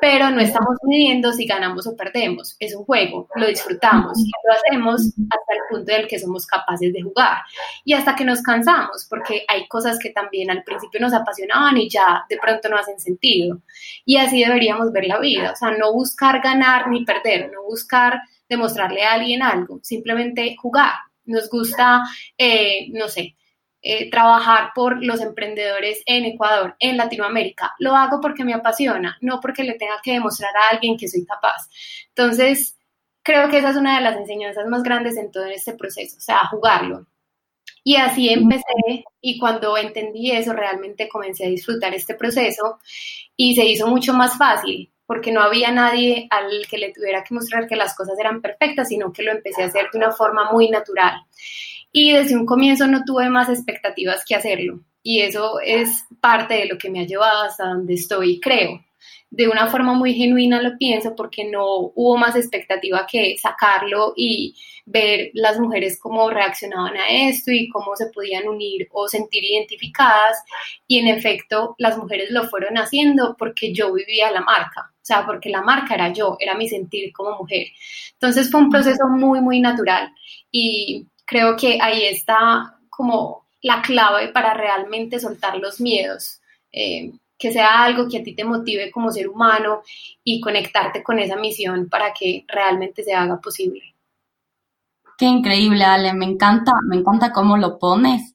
Pero 0.00 0.30
no 0.30 0.40
estamos 0.40 0.76
midiendo 0.82 1.32
si 1.32 1.46
ganamos 1.46 1.86
o 1.86 1.96
perdemos. 1.96 2.56
Es 2.60 2.74
un 2.74 2.84
juego, 2.84 3.26
lo 3.34 3.46
disfrutamos 3.46 4.18
y 4.18 4.30
lo 4.46 4.52
hacemos 4.52 5.00
hasta 5.00 5.54
el 5.54 5.60
punto 5.70 5.92
del 5.92 6.06
que 6.06 6.18
somos 6.18 6.46
capaces 6.46 6.92
de 6.92 7.00
jugar 7.00 7.38
y 7.84 7.94
hasta 7.94 8.14
que 8.14 8.24
nos 8.24 8.42
cansamos, 8.42 9.06
porque 9.08 9.44
hay 9.48 9.66
cosas 9.66 9.98
que 9.98 10.10
también 10.10 10.50
al 10.50 10.62
principio 10.62 11.00
nos 11.00 11.14
apasionaban 11.14 11.78
y 11.78 11.88
ya 11.88 12.24
de 12.28 12.36
pronto 12.36 12.68
no 12.68 12.76
hacen 12.76 13.00
sentido. 13.00 13.62
Y 14.04 14.18
así 14.18 14.44
deberíamos 14.44 14.92
ver 14.92 15.06
la 15.06 15.18
vida, 15.18 15.52
o 15.52 15.56
sea, 15.56 15.70
no 15.70 15.92
buscar 15.92 16.42
ganar 16.42 16.88
ni 16.88 17.04
perder, 17.04 17.50
no 17.50 17.62
buscar 17.62 18.20
demostrarle 18.48 19.04
a 19.04 19.14
alguien 19.14 19.42
algo, 19.42 19.80
simplemente 19.82 20.54
jugar. 20.60 20.92
Nos 21.24 21.48
gusta, 21.48 22.02
eh, 22.36 22.88
no 22.92 23.08
sé, 23.08 23.36
eh, 23.80 24.10
trabajar 24.10 24.72
por 24.74 25.04
los 25.04 25.20
emprendedores 25.20 26.02
en 26.04 26.24
Ecuador, 26.24 26.74
en 26.80 26.96
Latinoamérica. 26.96 27.74
Lo 27.78 27.94
hago 27.94 28.20
porque 28.20 28.44
me 28.44 28.52
apasiona, 28.52 29.16
no 29.20 29.40
porque 29.40 29.62
le 29.62 29.74
tenga 29.74 30.00
que 30.02 30.12
demostrar 30.14 30.52
a 30.56 30.74
alguien 30.74 30.96
que 30.96 31.06
soy 31.06 31.24
capaz. 31.24 31.68
Entonces, 32.08 32.76
creo 33.22 33.48
que 33.48 33.58
esa 33.58 33.70
es 33.70 33.76
una 33.76 33.96
de 33.96 34.02
las 34.02 34.16
enseñanzas 34.16 34.66
más 34.66 34.82
grandes 34.82 35.16
en 35.16 35.30
todo 35.30 35.44
este 35.46 35.74
proceso, 35.74 36.16
o 36.16 36.20
sea, 36.20 36.46
jugarlo. 36.46 37.06
Y 37.84 37.96
así 37.96 38.28
empecé 38.30 39.04
y 39.20 39.38
cuando 39.38 39.76
entendí 39.76 40.32
eso, 40.32 40.52
realmente 40.52 41.08
comencé 41.08 41.46
a 41.46 41.48
disfrutar 41.48 41.94
este 41.94 42.14
proceso 42.14 42.78
y 43.36 43.54
se 43.54 43.64
hizo 43.64 43.86
mucho 43.86 44.12
más 44.12 44.36
fácil 44.36 44.92
porque 45.06 45.32
no 45.32 45.40
había 45.40 45.70
nadie 45.70 46.26
al 46.30 46.66
que 46.68 46.78
le 46.78 46.92
tuviera 46.92 47.24
que 47.24 47.34
mostrar 47.34 47.66
que 47.66 47.76
las 47.76 47.94
cosas 47.96 48.18
eran 48.18 48.42
perfectas, 48.42 48.88
sino 48.88 49.12
que 49.12 49.22
lo 49.22 49.32
empecé 49.32 49.62
a 49.62 49.66
hacer 49.66 49.88
de 49.90 49.98
una 49.98 50.12
forma 50.12 50.52
muy 50.52 50.68
natural 50.68 51.22
y 51.92 52.12
desde 52.12 52.36
un 52.36 52.46
comienzo 52.46 52.86
no 52.86 53.04
tuve 53.04 53.28
más 53.28 53.48
expectativas 53.48 54.24
que 54.26 54.34
hacerlo. 54.34 54.80
Y 55.02 55.20
eso 55.20 55.60
es 55.64 56.04
parte 56.20 56.54
de 56.54 56.66
lo 56.66 56.76
que 56.76 56.90
me 56.90 57.00
ha 57.00 57.06
llevado 57.06 57.44
hasta 57.44 57.66
donde 57.66 57.94
estoy, 57.94 58.40
creo. 58.40 58.84
De 59.30 59.46
una 59.46 59.66
forma 59.68 59.94
muy 59.94 60.14
genuina 60.14 60.60
lo 60.60 60.76
pienso 60.78 61.14
porque 61.14 61.44
no 61.44 61.92
hubo 61.94 62.16
más 62.16 62.34
expectativa 62.34 63.06
que 63.10 63.36
sacarlo 63.38 64.14
y 64.16 64.54
ver 64.86 65.30
las 65.34 65.60
mujeres 65.60 65.98
cómo 66.00 66.30
reaccionaban 66.30 66.96
a 66.96 67.08
esto 67.08 67.52
y 67.52 67.68
cómo 67.68 67.94
se 67.94 68.06
podían 68.06 68.48
unir 68.48 68.88
o 68.90 69.06
sentir 69.06 69.44
identificadas. 69.44 70.42
Y 70.86 70.98
en 70.98 71.08
efecto, 71.08 71.74
las 71.78 71.98
mujeres 71.98 72.30
lo 72.30 72.48
fueron 72.48 72.78
haciendo 72.78 73.36
porque 73.38 73.72
yo 73.72 73.92
vivía 73.92 74.30
la 74.30 74.40
marca, 74.40 74.92
o 74.94 75.04
sea, 75.04 75.26
porque 75.26 75.50
la 75.50 75.62
marca 75.62 75.94
era 75.94 76.12
yo, 76.12 76.36
era 76.40 76.54
mi 76.54 76.68
sentir 76.68 77.12
como 77.12 77.36
mujer. 77.36 77.66
Entonces 78.14 78.50
fue 78.50 78.60
un 78.60 78.70
proceso 78.70 79.06
muy, 79.08 79.40
muy 79.40 79.60
natural 79.60 80.10
y 80.50 81.06
creo 81.28 81.56
que 81.56 81.78
ahí 81.80 82.04
está 82.04 82.78
como 82.88 83.46
la 83.60 83.82
clave 83.82 84.28
para 84.28 84.54
realmente 84.54 85.20
soltar 85.20 85.58
los 85.58 85.80
miedos. 85.80 86.40
Eh, 86.72 87.12
que 87.38 87.52
sea 87.52 87.84
algo 87.84 88.08
que 88.08 88.18
a 88.18 88.22
ti 88.22 88.34
te 88.34 88.44
motive 88.44 88.90
como 88.90 89.12
ser 89.12 89.28
humano 89.28 89.82
y 90.24 90.40
conectarte 90.40 91.04
con 91.04 91.20
esa 91.20 91.36
misión 91.36 91.88
para 91.88 92.12
que 92.12 92.44
realmente 92.48 93.04
se 93.04 93.14
haga 93.14 93.40
posible. 93.40 93.94
Qué 95.16 95.26
increíble, 95.26 95.84
Ale, 95.84 96.12
me 96.14 96.24
encanta, 96.24 96.72
me 96.88 96.96
encanta 96.96 97.32
cómo 97.32 97.56
lo 97.56 97.78
pones. 97.78 98.34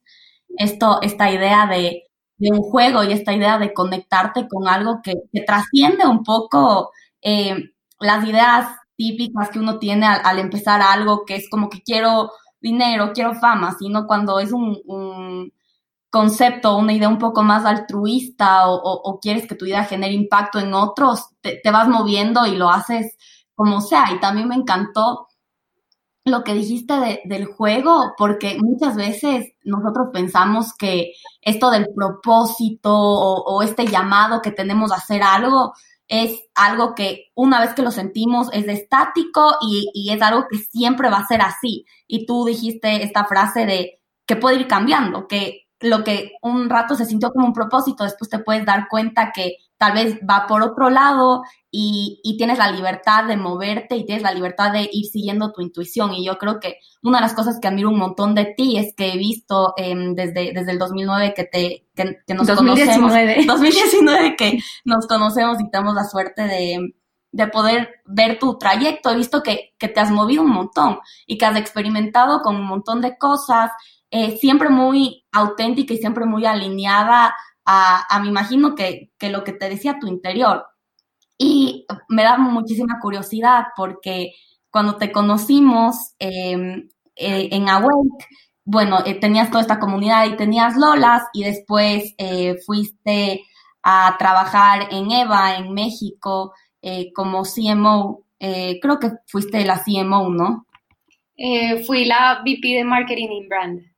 Esto, 0.56 1.02
esta 1.02 1.30
idea 1.32 1.68
de, 1.68 2.04
un 2.40 2.62
juego 2.62 3.04
y 3.04 3.12
esta 3.12 3.34
idea 3.34 3.58
de 3.58 3.74
conectarte 3.74 4.48
con 4.48 4.68
algo 4.68 5.02
que, 5.02 5.14
trasciende 5.46 6.06
un 6.06 6.24
poco 6.24 6.92
eh, 7.22 7.72
las 8.00 8.26
ideas 8.26 8.68
típicas 8.96 9.50
que 9.50 9.60
uno 9.60 9.80
tiene 9.80 10.06
al, 10.06 10.40
empezar 10.40 10.82
algo, 10.82 11.26
que 11.26 11.36
es 11.36 11.50
como 11.50 11.70
que 11.70 11.82
quiero 11.82 12.32
dinero, 12.64 13.12
quiero 13.14 13.36
fama, 13.36 13.76
sino 13.78 14.08
cuando 14.08 14.40
es 14.40 14.52
un, 14.52 14.82
un 14.86 15.54
concepto, 16.10 16.78
una 16.78 16.94
idea 16.94 17.10
un 17.10 17.18
poco 17.18 17.44
más 17.44 17.66
altruista 17.66 18.68
o, 18.68 19.20
quieres 19.20 19.48
que 19.48 19.56
tu 19.56 19.66
idea 19.66 19.84
genere 19.84 20.14
impacto 20.14 20.60
en 20.60 20.74
otros, 20.74 21.30
te, 21.42 21.60
vas 21.72 21.88
moviendo 21.88 22.46
y 22.46 22.56
lo 22.56 22.70
haces 22.70 23.18
como 23.56 23.82
sea. 23.82 24.06
Y 24.16 24.20
también 24.20 24.48
me 24.48 24.56
encantó 24.56 25.28
lo 26.26 26.44
que 26.44 26.54
dijiste 26.54 26.94
del 27.26 27.46
juego, 27.46 28.14
porque 28.18 28.58
muchas 28.62 28.96
veces 28.96 29.54
nosotros 29.64 30.10
pensamos 30.14 30.74
que 30.74 31.14
esto 31.42 31.70
del 31.70 31.88
propósito 31.94 32.94
o, 32.94 33.44
o, 33.44 33.62
este 33.64 33.88
llamado 33.88 34.42
que 34.42 34.52
tenemos 34.52 34.92
a 34.92 34.98
hacer 34.98 35.24
algo 35.24 35.74
es 36.08 36.40
algo 36.56 36.96
que 36.96 37.32
una 37.36 37.62
vez 37.62 37.74
que 37.74 37.82
lo 37.82 37.92
sentimos 37.92 38.50
es 38.54 38.68
estático 38.68 39.56
y, 39.62 39.90
y, 39.94 40.12
es 40.12 40.22
algo 40.22 40.46
que 40.50 40.58
siempre 40.58 41.10
va 41.10 41.18
a 41.18 41.28
ser 41.28 41.42
así. 41.42 41.86
Y 42.08 42.26
tú 42.26 42.46
dijiste 42.46 43.04
esta 43.04 43.26
frase 43.26 43.66
de 43.66 44.02
que 44.26 44.36
puede 44.36 44.58
ir 44.58 44.68
cambiando, 44.68 45.28
que 45.28 45.64
lo 45.80 46.04
que 46.04 46.34
un 46.42 46.70
rato 46.70 46.96
se 46.96 47.06
sintió 47.06 47.30
como 47.32 47.48
un 47.48 47.54
propósito, 47.54 48.04
después 48.04 48.30
te 48.30 48.40
puedes 48.40 48.66
dar 48.66 48.88
cuenta 48.90 49.32
que 49.34 49.58
tal 49.84 49.92
vez 49.92 50.18
va 50.20 50.48
por 50.48 50.62
otro 50.62 50.90
lado 50.90 51.44
y, 51.70 52.22
tienes 52.38 52.58
la 52.58 52.72
libertad 52.72 53.26
de 53.26 53.36
moverte 53.36 53.98
y 53.98 54.06
tienes 54.06 54.24
la 54.24 54.34
libertad 54.34 54.72
de 54.72 54.90
ir 54.90 55.06
siguiendo 55.08 55.52
tu 55.52 55.62
intuición. 55.62 56.14
Y 56.14 56.26
yo 56.26 56.38
creo 56.38 56.62
que 56.62 56.78
una 57.02 57.18
de 57.18 57.24
las 57.24 57.34
cosas 57.34 57.60
que 57.62 57.68
admiro 57.68 57.90
un 57.90 58.00
montón 58.00 58.34
de 58.34 58.46
ti 58.46 58.78
es 58.78 58.94
que 58.96 59.12
he 59.12 59.18
visto 59.18 59.74
em, 59.76 60.16
desde, 60.16 60.54
desde 60.54 60.72
el 60.72 60.80
2009 60.80 61.34
que, 61.36 61.44
te, 61.44 61.86
que, 61.96 62.34
nos 62.34 62.48
2019. 62.48 62.96
conocemos. 62.96 63.46
2019 63.46 64.36
que 64.38 64.60
nos 64.86 65.06
conocemos 65.06 65.60
y 65.60 65.70
tenemos 65.70 65.96
la 65.96 66.06
suerte 66.06 66.44
de, 66.44 66.96
de 67.34 67.48
poder 67.48 67.90
ver 68.06 68.40
tu 68.40 68.58
trayecto. 68.58 69.10
He 69.10 69.18
visto 69.18 69.44
que, 69.44 69.74
que 69.78 69.90
te 69.90 70.00
has 70.00 70.12
movido 70.12 70.44
un 70.44 70.52
montón 70.52 71.00
y 71.28 71.38
que 71.38 71.46
has 71.46 71.58
experimentado 71.58 72.42
con 72.42 72.56
un 72.56 72.66
montón 72.66 73.02
de 73.02 73.18
cosas 73.18 73.72
eh, 74.12 74.38
siempre 74.38 74.70
muy 74.70 75.26
auténtica 75.34 75.94
y 75.94 75.98
siempre 75.98 76.26
muy 76.26 76.46
alineada 76.46 77.36
a, 77.66 78.20
me 78.22 78.28
imagino 78.28 78.76
que, 78.76 79.12
lo 79.22 79.44
que 79.44 79.54
te 79.54 79.70
decía 79.70 80.00
tu 80.00 80.08
interior. 80.08 80.66
Y 81.38 81.86
me 82.10 82.24
da 82.24 82.38
muchísima 82.38 83.00
curiosidad 83.02 83.66
porque 83.76 84.34
cuando 84.70 84.98
te 84.98 85.12
conocimos 85.12 86.16
em, 86.20 86.90
eh, 87.16 87.50
en 87.52 87.70
Awake, 87.70 88.26
bueno, 88.66 89.00
eh, 89.06 89.16
tenías 89.16 89.50
toda 89.50 89.62
esta 89.62 89.80
comunidad 89.80 90.26
y 90.26 90.38
tenías 90.38 90.78
Lolas 90.78 91.24
y 91.34 91.44
después 91.44 92.16
fuiste 92.66 93.42
a 93.84 94.16
trabajar 94.18 94.88
en 94.92 95.12
EVA, 95.12 95.58
en 95.58 95.74
México, 95.74 96.54
como 97.14 97.44
CMO. 97.44 98.26
creo 98.40 99.00
que 99.00 99.12
fuiste 99.28 99.66
la 99.66 99.82
CMO, 99.84 100.30
¿no? 100.30 100.66
fui 101.86 102.06
la 102.06 102.42
VP 102.46 102.68
de 102.68 102.84
Marketing 102.86 103.30
in 103.32 103.50
Brand 103.50 103.93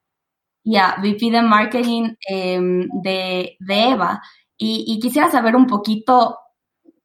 ya, 0.65 0.95
VP 1.00 1.31
de 1.31 1.41
Marketing 1.43 2.15
em, 2.27 2.89
de, 3.03 3.57
Eva. 3.69 4.22
Y, 4.57 5.00
quisiera 5.00 5.29
saber 5.29 5.55
un 5.55 5.67
poquito 5.67 6.39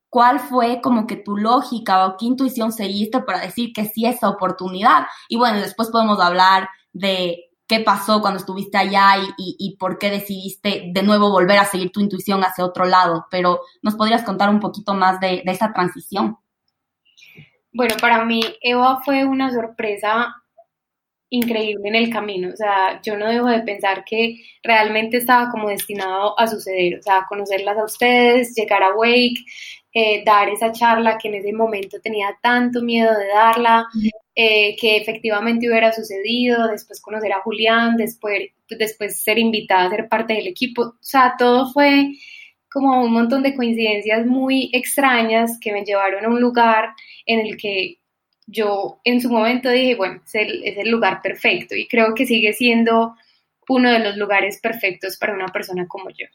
cuál 0.09 0.41
fue 0.41 0.81
como 0.81 1.07
que 1.07 1.17
tu 1.17 1.37
lógica 1.37 2.07
o 2.07 2.17
qué 2.17 2.27
intuición 2.27 2.73
seguiste 2.73 3.21
para 3.21 3.41
decir 3.41 3.73
que 3.75 3.85
sí 3.85 4.07
esa 4.07 4.29
oportunidad. 4.31 5.07
Y 5.29 5.37
bueno, 5.37 5.61
después 5.61 5.91
podemos 5.91 6.21
hablar 6.21 6.69
de 6.93 7.51
qué 7.67 7.81
pasó 7.81 8.21
cuando 8.21 8.41
estuviste 8.41 8.79
allá 8.79 9.17
y, 9.37 9.77
por 9.79 9.99
qué 9.99 10.11
decidiste 10.11 10.91
de 10.93 11.03
nuevo 11.03 11.31
volver 11.31 11.59
a 11.59 11.65
seguir 11.65 11.93
tu 11.93 12.01
intuición 12.01 12.43
hacia 12.43 12.65
otro 12.65 12.87
lado. 12.87 13.27
Pero 13.31 13.61
nos 13.83 13.95
podrías 13.95 14.23
contar 14.23 14.49
un 14.49 14.61
poquito 14.61 14.95
más 14.95 15.21
de, 15.21 15.43
de 15.45 15.53
esa 15.53 15.73
transición. 15.73 16.39
Bueno, 17.73 17.95
para 18.01 18.25
mí 18.25 18.41
Eva 18.63 19.03
fue 19.05 19.25
una 19.25 19.53
sorpresa 19.53 20.35
increíble 21.31 21.89
en 21.89 21.95
el 21.95 22.11
camino. 22.11 22.51
O 22.53 22.57
sea, 22.57 23.01
yo 23.03 23.17
no 23.17 23.29
dejo 23.29 23.47
de 23.47 23.61
pensar 23.61 24.05
que 24.05 24.37
realmente 24.63 25.17
estaba 25.17 25.51
como 25.51 25.69
destinado 25.69 26.39
a 26.39 26.47
suceder. 26.47 26.99
O 26.99 27.03
sea, 27.03 27.27
conocerlas 27.29 27.79
a 27.79 27.85
ustedes, 27.85 28.55
llegar 28.55 28.83
a 28.83 28.95
Wake, 28.95 29.45
eh, 29.93 30.23
dar 30.25 30.49
esa 30.49 30.73
charla 30.73 31.19
que 31.19 31.29
en 31.29 31.35
ese 31.37 31.53
momento 31.53 31.99
tenía 32.01 32.37
tanto 32.43 32.83
miedo 32.83 33.17
de 33.17 33.27
darla, 33.29 33.87
eh, 34.35 34.77
que 34.77 34.97
efectivamente 34.97 35.69
hubiera 35.69 35.93
sucedido, 35.93 36.69
después 36.69 37.01
conocer 37.01 37.33
a 37.33 37.41
Julián, 37.43 37.97
después, 37.97 38.51
después 38.69 39.23
ser 39.23 39.39
invitada 39.39 39.87
a 39.87 39.91
ser 39.91 40.09
parte 40.09 40.35
del 40.35 40.49
equipo. 40.49 40.83
O 40.83 40.97
sea, 41.01 41.35
todo 41.39 41.73
fue 41.73 42.13
como 42.73 43.03
un 43.03 43.13
montón 43.13 43.43
de 43.43 43.55
coincidencias 43.55 44.27
muy 44.27 44.71
extrañas 44.73 45.59
que 45.61 45.73
me 45.73 45.85
llevaron 45.85 46.25
a 46.25 46.29
un 46.29 46.41
lugar 46.41 46.91
en 47.27 47.41
el 47.41 47.57
que 47.57 48.00
yo 48.51 49.01
en 49.05 49.21
su 49.21 49.31
momento 49.31 49.71
dije, 49.71 49.95
bueno, 49.95 50.21
es 50.27 50.35
el, 50.35 50.91
lugar 50.91 51.21
perfecto 51.23 51.77
y 51.77 51.87
creo 51.87 52.15
que 52.15 52.27
sigue 52.27 52.53
siendo 52.53 53.15
uno 53.69 53.91
de 53.93 54.01
los 54.01 54.17
lugares 54.17 54.59
perfectos 54.61 55.17
para 55.17 55.35
una 55.35 55.49
persona 55.49 55.87
como 55.87 56.11
yo. 56.11 56.27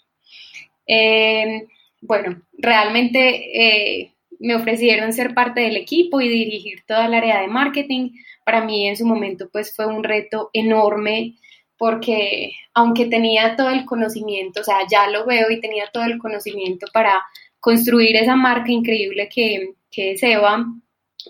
Em, 0.87 1.67
bueno, 2.01 2.41
realmente 2.57 3.99
eh, 3.99 4.13
me 4.39 4.55
ofrecieron 4.55 5.11
ser 5.11 5.33
parte 5.33 5.61
del 5.61 5.75
equipo 5.75 6.21
y 6.21 6.29
dirigir 6.29 6.83
toda 6.87 7.07
el 7.07 7.13
área 7.13 7.41
de 7.41 7.47
marketing. 7.47 8.11
Para 8.45 8.63
mí 8.63 8.87
en 8.87 8.95
su 8.95 9.05
momento 9.05 9.49
pues 9.51 9.75
fue 9.75 9.85
un 9.85 10.03
reto 10.03 10.49
enorme 10.53 11.35
porque 11.77 12.51
aunque 12.73 13.07
tenía 13.07 13.55
todo 13.57 13.69
el 13.69 13.85
conocimiento, 13.85 14.61
o 14.61 14.63
sea, 14.63 14.87
ya 14.89 15.09
lo 15.09 15.25
veo 15.25 15.51
y 15.51 15.59
tenía 15.59 15.89
todo 15.91 16.05
el 16.05 16.17
conocimiento 16.17 16.87
para 16.93 17.21
construir 17.59 18.15
esa 18.15 18.35
marca 18.35 18.71
increíble 18.71 19.27
que, 19.27 19.73
que 19.91 20.11
es 20.11 20.23
Eva, 20.23 20.65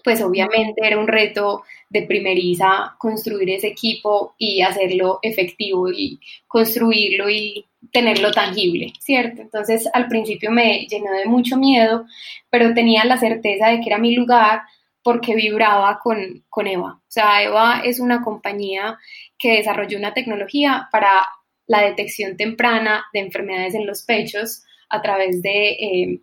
pues 0.04 0.22
obviamente 0.22 0.82
era 0.84 1.00
un 1.00 1.08
reto 1.08 1.64
de 1.90 2.04
primeriza 2.04 2.96
construir 2.98 3.50
ese 3.50 3.68
equipo 3.68 4.36
y 4.38 4.62
hacerlo 4.62 5.20
efectivo 5.22 5.90
y 5.92 6.20
construirlo 6.48 7.30
y 7.30 7.66
tenerlo 7.92 8.32
tangible, 8.32 8.92
¿cierto? 9.00 9.42
Entonces 9.42 9.88
al 9.94 10.08
principio 10.08 10.52
me 10.52 10.86
llenó 10.88 11.12
de 11.12 11.26
mucho 11.26 11.58
miedo, 11.58 12.06
pero 12.50 12.74
tenía 12.74 13.06
la 13.06 13.18
certeza 13.18 13.70
de 13.70 13.80
que 13.80 13.88
era 13.88 13.98
mi 13.98 14.16
lugar 14.16 14.62
porque 15.04 15.36
vibraba 15.36 16.00
con, 16.00 16.44
con 16.50 16.68
Eva. 16.68 17.00
O 17.00 17.12
sea, 17.12 17.44
Eva 17.44 17.82
es 17.84 18.00
una 18.00 18.24
compañía 18.24 18.98
que 19.38 19.58
desarrolló 19.58 20.00
una 20.00 20.14
tecnología 20.14 20.90
para 20.92 21.28
la 21.68 21.82
detección 21.82 22.38
temprana 22.38 23.06
de 23.14 23.20
enfermedades 23.20 23.76
en 23.76 23.86
los 23.86 24.04
pechos 24.04 24.64
a 24.90 25.02
través 25.02 25.42
de, 25.42 25.70
eh, 25.70 26.22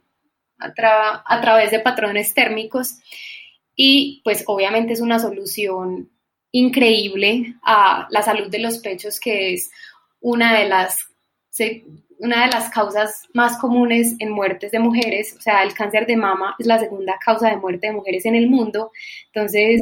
a 0.58 1.40
través 1.40 1.70
de 1.70 1.80
patrones 1.80 2.34
térmicos 2.34 2.98
y 3.84 4.20
pues 4.22 4.44
obviamente 4.46 4.92
es 4.92 5.00
una 5.00 5.18
solución 5.18 6.08
increíble 6.52 7.56
a 7.64 8.06
la 8.10 8.22
salud 8.22 8.48
de 8.48 8.60
los 8.60 8.78
pechos, 8.78 9.18
que 9.18 9.54
es 9.54 9.72
una 10.20 10.56
de 10.56 10.68
las, 10.68 11.08
una 12.18 12.46
de 12.46 12.52
las 12.52 12.70
causas 12.70 13.26
más 13.34 13.58
comunes 13.58 14.14
en 14.20 14.30
muertes 14.30 14.70
de 14.70 14.78
mujeres. 14.78 15.34
O 15.36 15.40
sea, 15.40 15.64
el 15.64 15.74
cáncer 15.74 16.06
de 16.06 16.16
mama 16.16 16.54
es 16.60 16.66
la 16.66 16.78
segunda 16.78 17.18
causa 17.18 17.50
de 17.50 17.56
muerte 17.56 17.88
de 17.88 17.94
mujeres 17.94 18.24
en 18.24 18.36
el 18.36 18.48
mundo. 18.48 18.92
Entonces, 19.34 19.80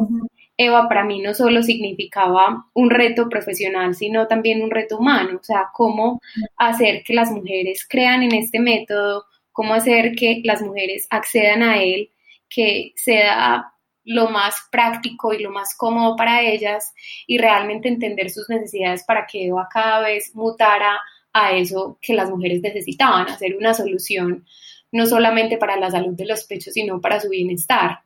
Eva 0.56 0.88
para 0.88 1.04
mí 1.04 1.20
no 1.20 1.34
solo 1.34 1.62
significaba 1.62 2.70
un 2.72 2.88
reto 2.88 3.28
profesional, 3.28 3.94
sino 3.94 4.26
también 4.28 4.62
un 4.62 4.70
reto 4.70 4.96
humano. 4.96 5.40
O 5.42 5.44
sea, 5.44 5.66
cómo 5.74 6.22
hacer 6.56 7.02
que 7.04 7.12
las 7.12 7.30
mujeres 7.30 7.86
crean 7.86 8.22
en 8.22 8.34
este 8.34 8.60
método, 8.60 9.26
cómo 9.52 9.74
hacer 9.74 10.12
que 10.12 10.40
las 10.42 10.62
mujeres 10.62 11.06
accedan 11.10 11.62
a 11.62 11.82
él, 11.82 12.08
que 12.48 12.94
sea 12.96 13.74
lo 14.04 14.30
más 14.30 14.54
práctico 14.70 15.32
y 15.32 15.42
lo 15.42 15.50
más 15.50 15.76
cómodo 15.76 16.16
para 16.16 16.42
ellas 16.42 16.92
y 17.26 17.38
realmente 17.38 17.88
entender 17.88 18.30
sus 18.30 18.48
necesidades 18.48 19.04
para 19.04 19.26
que 19.26 19.46
Eva 19.46 19.68
cada 19.72 20.00
vez 20.00 20.34
mutara 20.34 20.98
a 21.32 21.52
eso 21.52 21.98
que 22.00 22.14
las 22.14 22.30
mujeres 22.30 22.60
necesitaban, 22.62 23.28
hacer 23.28 23.56
una 23.56 23.74
solución 23.74 24.44
no 24.92 25.06
solamente 25.06 25.56
para 25.56 25.76
la 25.76 25.90
salud 25.90 26.14
de 26.14 26.26
los 26.26 26.44
pechos, 26.44 26.74
sino 26.74 27.00
para 27.00 27.20
su 27.20 27.28
bienestar. 27.28 28.00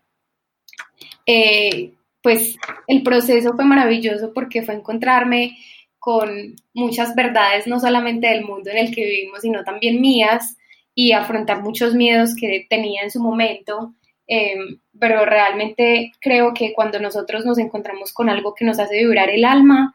Eh, 1.26 1.92
pues 2.20 2.56
el 2.86 3.02
proceso 3.02 3.54
fue 3.54 3.64
maravilloso 3.64 4.32
porque 4.34 4.62
fue 4.62 4.74
encontrarme 4.74 5.56
con 5.98 6.54
muchas 6.74 7.14
verdades, 7.14 7.66
no 7.66 7.80
solamente 7.80 8.26
del 8.28 8.44
mundo 8.44 8.70
en 8.70 8.78
el 8.78 8.94
que 8.94 9.04
vivimos, 9.04 9.40
sino 9.40 9.64
también 9.64 10.00
mías, 10.00 10.58
y 10.94 11.12
afrontar 11.12 11.62
muchos 11.62 11.94
miedos 11.94 12.36
que 12.36 12.66
tenía 12.68 13.02
en 13.02 13.10
su 13.10 13.20
momento 13.20 13.94
Em, 14.26 14.78
pero 14.98 15.24
realmente 15.26 16.12
creo 16.20 16.54
que 16.54 16.72
cuando 16.72 16.98
nosotros 16.98 17.44
nos 17.44 17.58
encontramos 17.58 18.12
con 18.12 18.28
algo 18.30 18.54
que 18.54 18.64
nos 18.64 18.78
hace 18.78 18.98
vibrar 18.98 19.30
el 19.30 19.44
alma, 19.44 19.94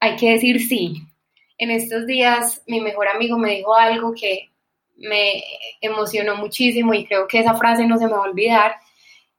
hay 0.00 0.16
que 0.16 0.32
decir 0.32 0.60
sí. 0.60 0.94
En 1.58 1.70
estos 1.70 2.06
días 2.06 2.62
mi 2.66 2.80
mejor 2.80 3.08
amigo 3.08 3.38
me 3.38 3.56
dijo 3.56 3.74
algo 3.74 4.14
que 4.14 4.50
me 4.96 5.42
emocionó 5.80 6.36
muchísimo 6.36 6.94
y 6.94 7.04
creo 7.06 7.26
que 7.26 7.40
esa 7.40 7.54
frase 7.54 7.86
no 7.86 7.98
se 7.98 8.06
me 8.06 8.12
va 8.12 8.18
a 8.18 8.30
olvidar, 8.30 8.72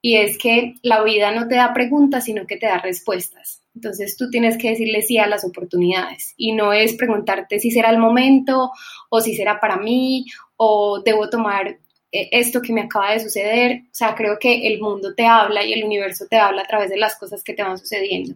y 0.06 0.18
es 0.18 0.38
que 0.38 0.76
la 0.82 1.02
vida 1.02 1.32
no 1.32 1.48
te 1.48 1.56
da 1.56 1.74
preguntas, 1.74 2.26
sino 2.26 2.46
que 2.46 2.58
te 2.58 2.66
da 2.66 2.78
respuestas. 2.80 3.64
Entonces 3.74 4.18
tú 4.18 4.30
tienes 4.30 4.58
que 4.58 4.72
decirle 4.72 5.02
sí 5.02 5.18
a 5.18 5.28
las 5.28 5.46
oportunidades 5.46 6.34
y 6.36 6.52
no 6.52 6.74
es 6.74 6.94
preguntarte 6.96 7.58
si 7.58 7.72
será 7.72 7.90
el 7.90 7.98
momento 7.98 8.72
o 9.10 9.22
si 9.22 9.36
será 9.36 9.62
para 9.62 9.78
mí 9.78 10.26
o 10.58 11.02
debo 11.04 11.30
tomar 11.30 11.80
esto 12.14 12.62
que 12.62 12.74
me 12.74 12.82
acaba 12.82 13.12
de 13.12 13.20
suceder. 13.20 13.82
O 13.86 13.96
sea, 13.96 14.14
creo 14.16 14.38
que 14.40 14.68
el 14.68 14.80
mundo 14.80 15.16
te 15.16 15.26
habla 15.26 15.64
y 15.64 15.74
el 15.74 15.84
universo 15.84 16.26
te 16.30 16.38
habla 16.38 16.62
a 16.62 16.68
través 16.68 16.90
de 16.90 16.98
las 16.98 17.18
cosas 17.18 17.44
que 17.44 17.54
te 17.54 17.64
van 17.64 17.78
sucediendo. 17.78 18.36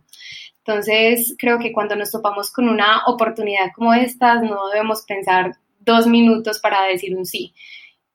Entonces, 0.66 1.36
creo 1.38 1.60
que 1.60 1.72
cuando 1.72 1.96
nos 1.96 2.12
topamos 2.12 2.52
con 2.52 2.68
una 2.68 3.04
oportunidad 3.06 3.72
como 3.74 3.94
esta, 3.94 4.42
no 4.42 4.68
debemos 4.70 5.04
pensar 5.04 5.54
dos 5.80 6.08
minutos 6.08 6.60
para 6.60 6.84
decir 6.86 7.16
un 7.16 7.26
sí. 7.26 7.54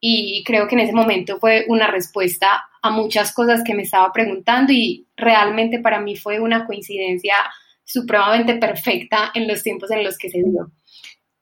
Y 0.00 0.42
creo 0.44 0.66
que 0.66 0.74
en 0.74 0.80
ese 0.80 0.92
momento 0.92 1.38
fue 1.38 1.64
una 1.68 1.86
respuesta 1.86 2.64
a 2.82 2.90
muchas 2.90 3.32
cosas 3.32 3.62
que 3.64 3.74
me 3.74 3.84
estaba 3.84 4.12
preguntando 4.12 4.72
y 4.72 5.06
realmente 5.16 5.78
para 5.78 6.00
mí 6.00 6.16
fue 6.16 6.40
una 6.40 6.66
coincidencia 6.66 7.36
supremamente 7.84 8.56
perfecta 8.56 9.30
en 9.32 9.46
los 9.46 9.62
tiempos 9.62 9.90
en 9.90 10.02
los 10.02 10.18
que 10.18 10.28
se 10.28 10.38
dio. 10.38 10.72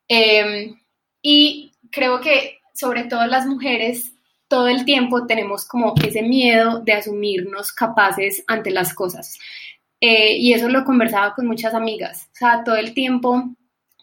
Em, 0.06 0.78
y 1.22 1.72
creo 1.90 2.20
que 2.20 2.59
sobre 2.80 3.04
todo 3.04 3.26
las 3.26 3.46
mujeres 3.46 4.14
todo 4.48 4.66
el 4.66 4.84
tiempo 4.84 5.26
tenemos 5.26 5.64
como 5.64 5.94
ese 6.04 6.22
miedo 6.22 6.80
de 6.80 6.94
asumirnos 6.94 7.72
capaces 7.72 8.42
ante 8.48 8.72
las 8.72 8.92
cosas. 8.94 9.38
Eh, 10.00 10.38
y 10.38 10.54
eso 10.54 10.68
lo 10.68 10.84
conversaba 10.84 11.34
con 11.34 11.46
muchas 11.46 11.72
amigas. 11.72 12.28
O 12.32 12.36
sea, 12.36 12.64
todo 12.64 12.74
el 12.74 12.92
tiempo 12.92 13.44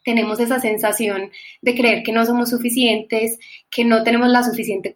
tenemos 0.05 0.39
esa 0.39 0.61
sensación 0.61 1.31
de 1.61 1.75
creer 1.75 2.01
que 2.03 2.13
no 2.13 2.25
somos 2.25 2.51
suficientes, 2.51 3.39
que 3.69 3.83
no 3.83 4.03
tenemos 4.03 4.29
la 4.29 4.41
suficiente 4.41 4.93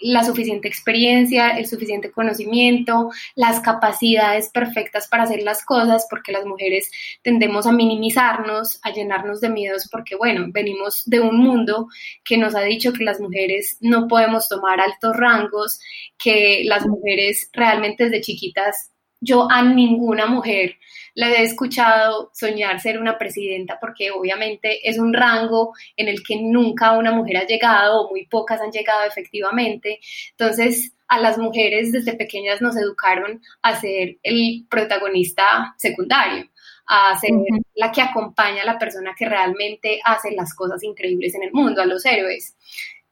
la 0.00 0.24
suficiente 0.24 0.68
experiencia, 0.68 1.50
el 1.50 1.66
suficiente 1.66 2.10
conocimiento, 2.10 3.10
las 3.34 3.60
capacidades 3.60 4.50
perfectas 4.50 5.08
para 5.08 5.24
hacer 5.24 5.42
las 5.42 5.64
cosas, 5.64 6.06
porque 6.08 6.32
las 6.32 6.44
mujeres 6.44 6.90
tendemos 7.22 7.66
a 7.66 7.72
minimizarnos, 7.72 8.78
a 8.82 8.92
llenarnos 8.92 9.40
de 9.40 9.50
miedos, 9.50 9.88
porque 9.90 10.16
bueno, 10.16 10.46
venimos 10.52 11.02
de 11.06 11.20
un 11.20 11.36
mundo 11.36 11.88
que 12.24 12.36
nos 12.36 12.54
ha 12.54 12.62
dicho 12.62 12.92
que 12.92 13.04
las 13.04 13.20
mujeres 13.20 13.76
no 13.80 14.08
podemos 14.08 14.48
tomar 14.48 14.80
altos 14.80 15.16
rangos, 15.16 15.80
que 16.18 16.62
las 16.64 16.86
mujeres 16.86 17.48
realmente 17.52 18.04
desde 18.04 18.20
chiquitas, 18.20 18.90
yo 19.20 19.50
a 19.50 19.62
ninguna 19.62 20.26
mujer 20.26 20.76
la 21.14 21.28
he 21.28 21.42
escuchado 21.42 22.30
soñar 22.32 22.80
ser 22.80 22.98
una 22.98 23.18
presidenta 23.18 23.78
porque 23.78 24.10
obviamente 24.10 24.88
es 24.88 24.98
un 24.98 25.12
rango 25.12 25.74
en 25.96 26.08
el 26.08 26.22
que 26.22 26.40
nunca 26.40 26.96
una 26.96 27.12
mujer 27.12 27.38
ha 27.38 27.46
llegado 27.46 28.02
o 28.02 28.10
muy 28.10 28.26
pocas 28.26 28.60
han 28.60 28.70
llegado 28.70 29.06
efectivamente. 29.06 30.00
Entonces, 30.30 30.94
a 31.08 31.18
las 31.18 31.38
mujeres 31.38 31.92
desde 31.92 32.14
pequeñas 32.14 32.62
nos 32.62 32.76
educaron 32.76 33.42
a 33.62 33.78
ser 33.78 34.18
el 34.22 34.66
protagonista 34.70 35.74
secundario, 35.76 36.48
a 36.86 37.18
ser 37.18 37.32
la 37.74 37.90
que 37.90 38.00
acompaña 38.00 38.62
a 38.62 38.66
la 38.66 38.78
persona 38.78 39.14
que 39.18 39.28
realmente 39.28 40.00
hace 40.04 40.30
las 40.30 40.54
cosas 40.54 40.82
increíbles 40.82 41.34
en 41.34 41.42
el 41.42 41.52
mundo, 41.52 41.82
a 41.82 41.86
los 41.86 42.06
héroes. 42.06 42.56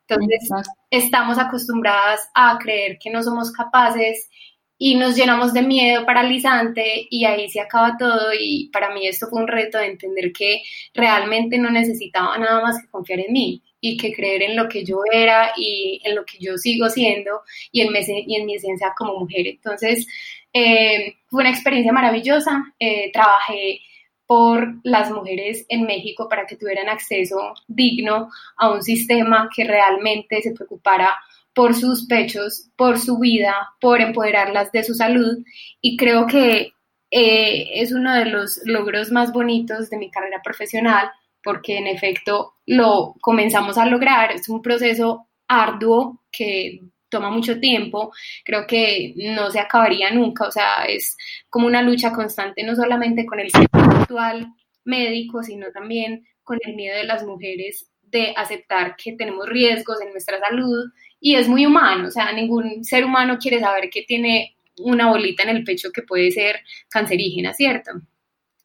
Entonces, 0.07 0.49
estamos 0.91 1.39
acostumbradas 1.39 2.31
a 2.35 2.57
creer 2.59 2.99
que 2.99 3.11
no 3.11 3.23
somos 3.23 3.53
capaces 3.53 4.31
y 4.79 4.95
nos 4.95 5.17
llenamos 5.17 5.53
de 5.53 5.63
miedo 5.63 6.07
paralizante 6.07 7.07
y 7.11 7.25
ahí 7.25 7.49
se 7.51 7.61
acaba 7.61 7.97
todo 7.99 8.31
y 8.39 8.71
para 8.73 8.95
mí 8.95 9.07
esto 9.07 9.27
fue 9.29 9.43
un 9.43 9.49
reto 9.49 9.79
de 9.79 9.87
entender 9.87 10.33
que 10.33 10.63
realmente 10.95 11.59
no 11.59 11.69
necesitaba 11.71 12.39
nada 12.39 12.63
más 12.63 12.81
que 12.81 12.89
confiar 12.89 13.21
en 13.21 13.33
mí 13.33 13.63
y 13.81 13.97
que 13.97 14.13
creer 14.13 14.43
en 14.43 14.57
lo 14.57 14.69
que 14.69 14.85
yo 14.85 15.01
era 15.13 15.53
y 15.57 16.01
en 16.05 16.15
lo 16.15 16.25
que 16.25 16.39
yo 16.39 16.57
sigo 16.57 16.89
siendo 16.89 17.43
y 17.73 17.81
en 17.83 17.93
mi, 17.93 17.99
y 18.27 18.37
en 18.37 18.47
mi 18.47 18.55
esencia 18.55 18.93
como 18.97 19.19
mujer. 19.19 19.47
Entonces, 19.47 20.07
eh, 20.53 21.17
fue 21.27 21.43
una 21.43 21.51
experiencia 21.51 21.93
maravillosa. 21.93 22.73
Eh, 22.79 23.11
trabajé 23.13 23.81
por 24.27 24.75
las 24.85 25.11
mujeres 25.11 25.65
en 25.69 25.85
México 25.87 26.29
para 26.29 26.47
que 26.47 26.57
tuvieran 26.57 26.89
acceso 26.89 27.55
digno 27.67 28.29
a 28.57 28.71
un 28.71 28.83
sistema 28.83 29.49
que 29.55 29.65
realmente 29.65 30.43
se 30.43 30.53
preocupara 30.53 31.17
por 31.59 31.75
sus 31.75 32.07
pechos, 32.07 32.71
por 32.77 33.01
su 33.01 33.19
vida, 33.19 33.53
por 33.81 34.01
empoderarlas 34.01 34.71
de 34.71 34.85
su 34.85 34.95
salud. 34.95 35.39
Y 35.81 35.97
creo 35.97 36.25
que 36.29 36.71
eh, 37.11 37.81
es 37.83 37.91
uno 37.91 38.15
de 38.15 38.27
los 38.27 38.61
logros 38.65 39.11
más 39.11 39.33
bonitos 39.33 39.91
de 39.91 39.97
mi 39.97 40.09
carrera 40.09 40.41
profesional 40.41 41.11
porque 41.43 41.79
en 41.79 41.89
efecto 41.89 42.53
lo 42.65 43.17
comenzamos 43.21 43.77
a 43.77 43.87
lograr, 43.87 44.31
es 44.31 44.49
un 44.49 44.63
proceso 44.63 45.27
arduo 45.49 46.23
que 46.31 46.79
toma 47.09 47.29
mucho 47.29 47.59
tiempo, 47.59 48.13
creo 48.45 48.65
que 48.65 49.15
no 49.17 49.51
se 49.51 49.59
acabaría 49.59 50.13
nunca, 50.13 50.47
o 50.47 50.53
sea, 50.53 50.85
es 50.85 51.17
como 51.51 51.67
una 51.67 51.83
lucha 51.83 52.13
constante 52.13 52.63
no 52.63 52.77
solamente 52.77 53.27
con 53.27 53.41
el 53.41 53.51
sistema 53.51 54.01
actual 54.01 54.47
médico, 54.85 55.43
sino 55.43 55.73
también 55.73 56.25
con 56.45 56.61
el 56.63 56.77
miedo 56.77 56.97
de 56.97 57.05
las 57.05 57.25
mujeres 57.25 57.91
de 58.03 58.33
aceptar 58.37 58.95
que 58.95 59.15
tenemos 59.15 59.49
riesgos 59.49 60.01
en 60.01 60.13
nuestra 60.13 60.39
salud 60.39 60.85
y 61.21 61.35
es 61.35 61.49
muy 61.49 61.67
humano, 61.67 62.09
o 62.09 62.11
sea, 62.11 62.33
ningún 62.33 62.85
ser 62.85 63.05
humano 63.05 63.39
quiere 63.41 63.61
saber 63.61 63.91
que 63.91 64.03
tiene 64.03 64.55
una 64.79 65.09
bolita 65.09 65.43
en 65.43 65.51
el 65.51 65.65
pecho 65.65 65.91
que 65.93 66.03
puede 66.03 66.31
ser 66.31 66.61
cancerígena, 66.89 67.53
¿cierto? 67.55 67.93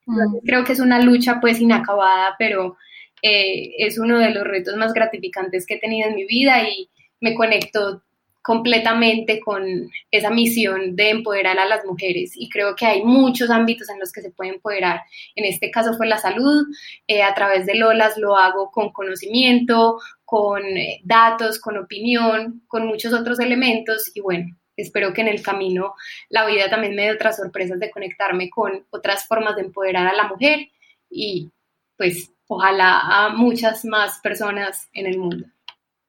Mm. 0.06 0.38
Creo 0.46 0.63
que 0.63 0.74
es 0.74 0.80
una 0.80 1.02
lucha 1.02 1.39
pues 1.42 1.60
inacabada, 1.60 2.36
pero 2.38 2.78
eh, 3.22 3.74
es 3.78 3.98
uno 3.98 4.20
de 4.20 4.32
los 4.32 4.44
retos 4.44 4.76
más 4.76 4.94
gratificantes 4.94 5.66
que 5.66 5.76
he 5.76 5.80
tenido 5.80 6.10
en 6.10 6.16
mi 6.16 6.26
vida 6.26 6.68
y 6.68 6.89
me 7.22 7.36
conecto 7.36 8.04
completamente 8.43 9.39
con 9.39 9.89
esa 10.12 10.29
misión 10.29 10.95
de 10.97 11.12
empoderar 11.12 11.58
a 11.58 11.65
las 11.65 11.86
mujeres 11.86 12.34
y 12.36 12.49
creo 12.49 12.75
que 12.75 12.86
hay 12.86 13.01
muchos 13.01 13.49
ámbitos 13.49 13.89
en 13.89 13.99
los 13.99 14.12
que 14.12 14.21
se 14.21 14.32
puede 14.32 14.51
empoderar. 14.51 15.01
En 15.36 15.45
este 15.45 15.71
caso 15.71 15.93
fue 15.95 16.08
la 16.08 16.17
salud, 16.17 16.67
eh, 17.08 17.23
a 17.23 17.34
través 17.34 17.65
de 17.65 17.75
Lolas 17.75 18.17
lo 18.17 18.36
hago 18.36 18.69
con 18.69 18.91
conocimiento, 18.91 19.99
con 20.25 20.62
eh, 20.65 20.99
datos, 21.06 21.58
con 21.58 21.77
opinión, 21.77 22.63
con 22.67 22.86
muchos 22.86 23.13
otros 23.13 23.39
elementos 23.39 24.12
y 24.13 24.19
bueno, 24.19 24.58
espero 24.75 25.13
que 25.13 25.21
en 25.21 25.29
el 25.29 25.41
camino 25.41 25.95
la 26.27 26.45
vida 26.45 26.69
también 26.69 26.95
me 26.95 27.03
dé 27.03 27.13
otras 27.13 27.38
sorpresas 27.38 27.79
de 27.79 27.91
conectarme 27.91 28.49
con 28.49 28.86
otras 28.89 29.25
formas 29.25 29.56
de 29.56 29.62
empoderar 29.62 30.06
a 30.06 30.13
la 30.13 30.27
mujer 30.27 30.67
y 31.10 31.49
pues 31.95 32.29
ojalá 32.47 32.99
a 32.99 33.29
muchas 33.29 33.86
más 33.86 34.19
personas 34.19 34.89
en 34.91 35.08
el 35.08 35.17
mundo. 35.17 35.53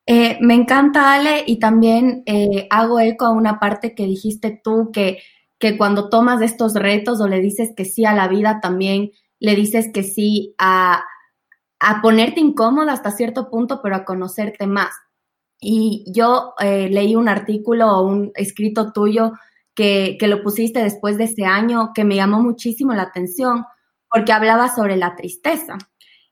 Eh, 0.06 0.36
me 0.40 0.54
encanta, 0.54 1.14
Ale, 1.14 1.44
y 1.46 1.58
también 1.58 2.22
eh, 2.26 2.66
hago 2.70 3.00
eco 3.00 3.24
a 3.24 3.30
una 3.30 3.58
parte 3.58 3.94
que 3.94 4.06
dijiste 4.06 4.60
tú, 4.62 4.90
que, 4.92 5.22
que 5.58 5.78
cuando 5.78 6.10
tomas 6.10 6.42
estos 6.42 6.74
retos 6.74 7.20
o 7.20 7.28
le 7.28 7.40
dices 7.40 7.72
que 7.76 7.84
sí 7.84 8.04
a 8.04 8.14
la 8.14 8.28
vida, 8.28 8.60
también 8.60 9.12
le 9.40 9.54
dices 9.54 9.90
que 9.92 10.02
sí 10.02 10.54
a, 10.58 11.04
a 11.80 12.02
ponerte 12.02 12.40
incómoda 12.40 12.92
hasta 12.92 13.10
cierto 13.10 13.50
punto, 13.50 13.80
pero 13.82 13.96
a 13.96 14.04
conocerte 14.04 14.66
más. 14.66 14.90
Y 15.60 16.04
yo 16.14 16.54
eh, 16.60 16.88
leí 16.90 17.16
un 17.16 17.28
artículo 17.28 17.88
o 17.88 18.06
un 18.06 18.32
escrito 18.34 18.92
tuyo 18.92 19.32
que, 19.74 20.16
que 20.20 20.28
lo 20.28 20.42
pusiste 20.42 20.82
después 20.82 21.16
de 21.18 21.24
ese 21.24 21.46
año 21.46 21.92
que 21.94 22.04
me 22.04 22.16
llamó 22.16 22.42
muchísimo 22.42 22.92
la 22.92 23.02
atención 23.04 23.64
porque 24.10 24.32
hablaba 24.32 24.74
sobre 24.74 24.96
la 24.96 25.16
tristeza. 25.16 25.78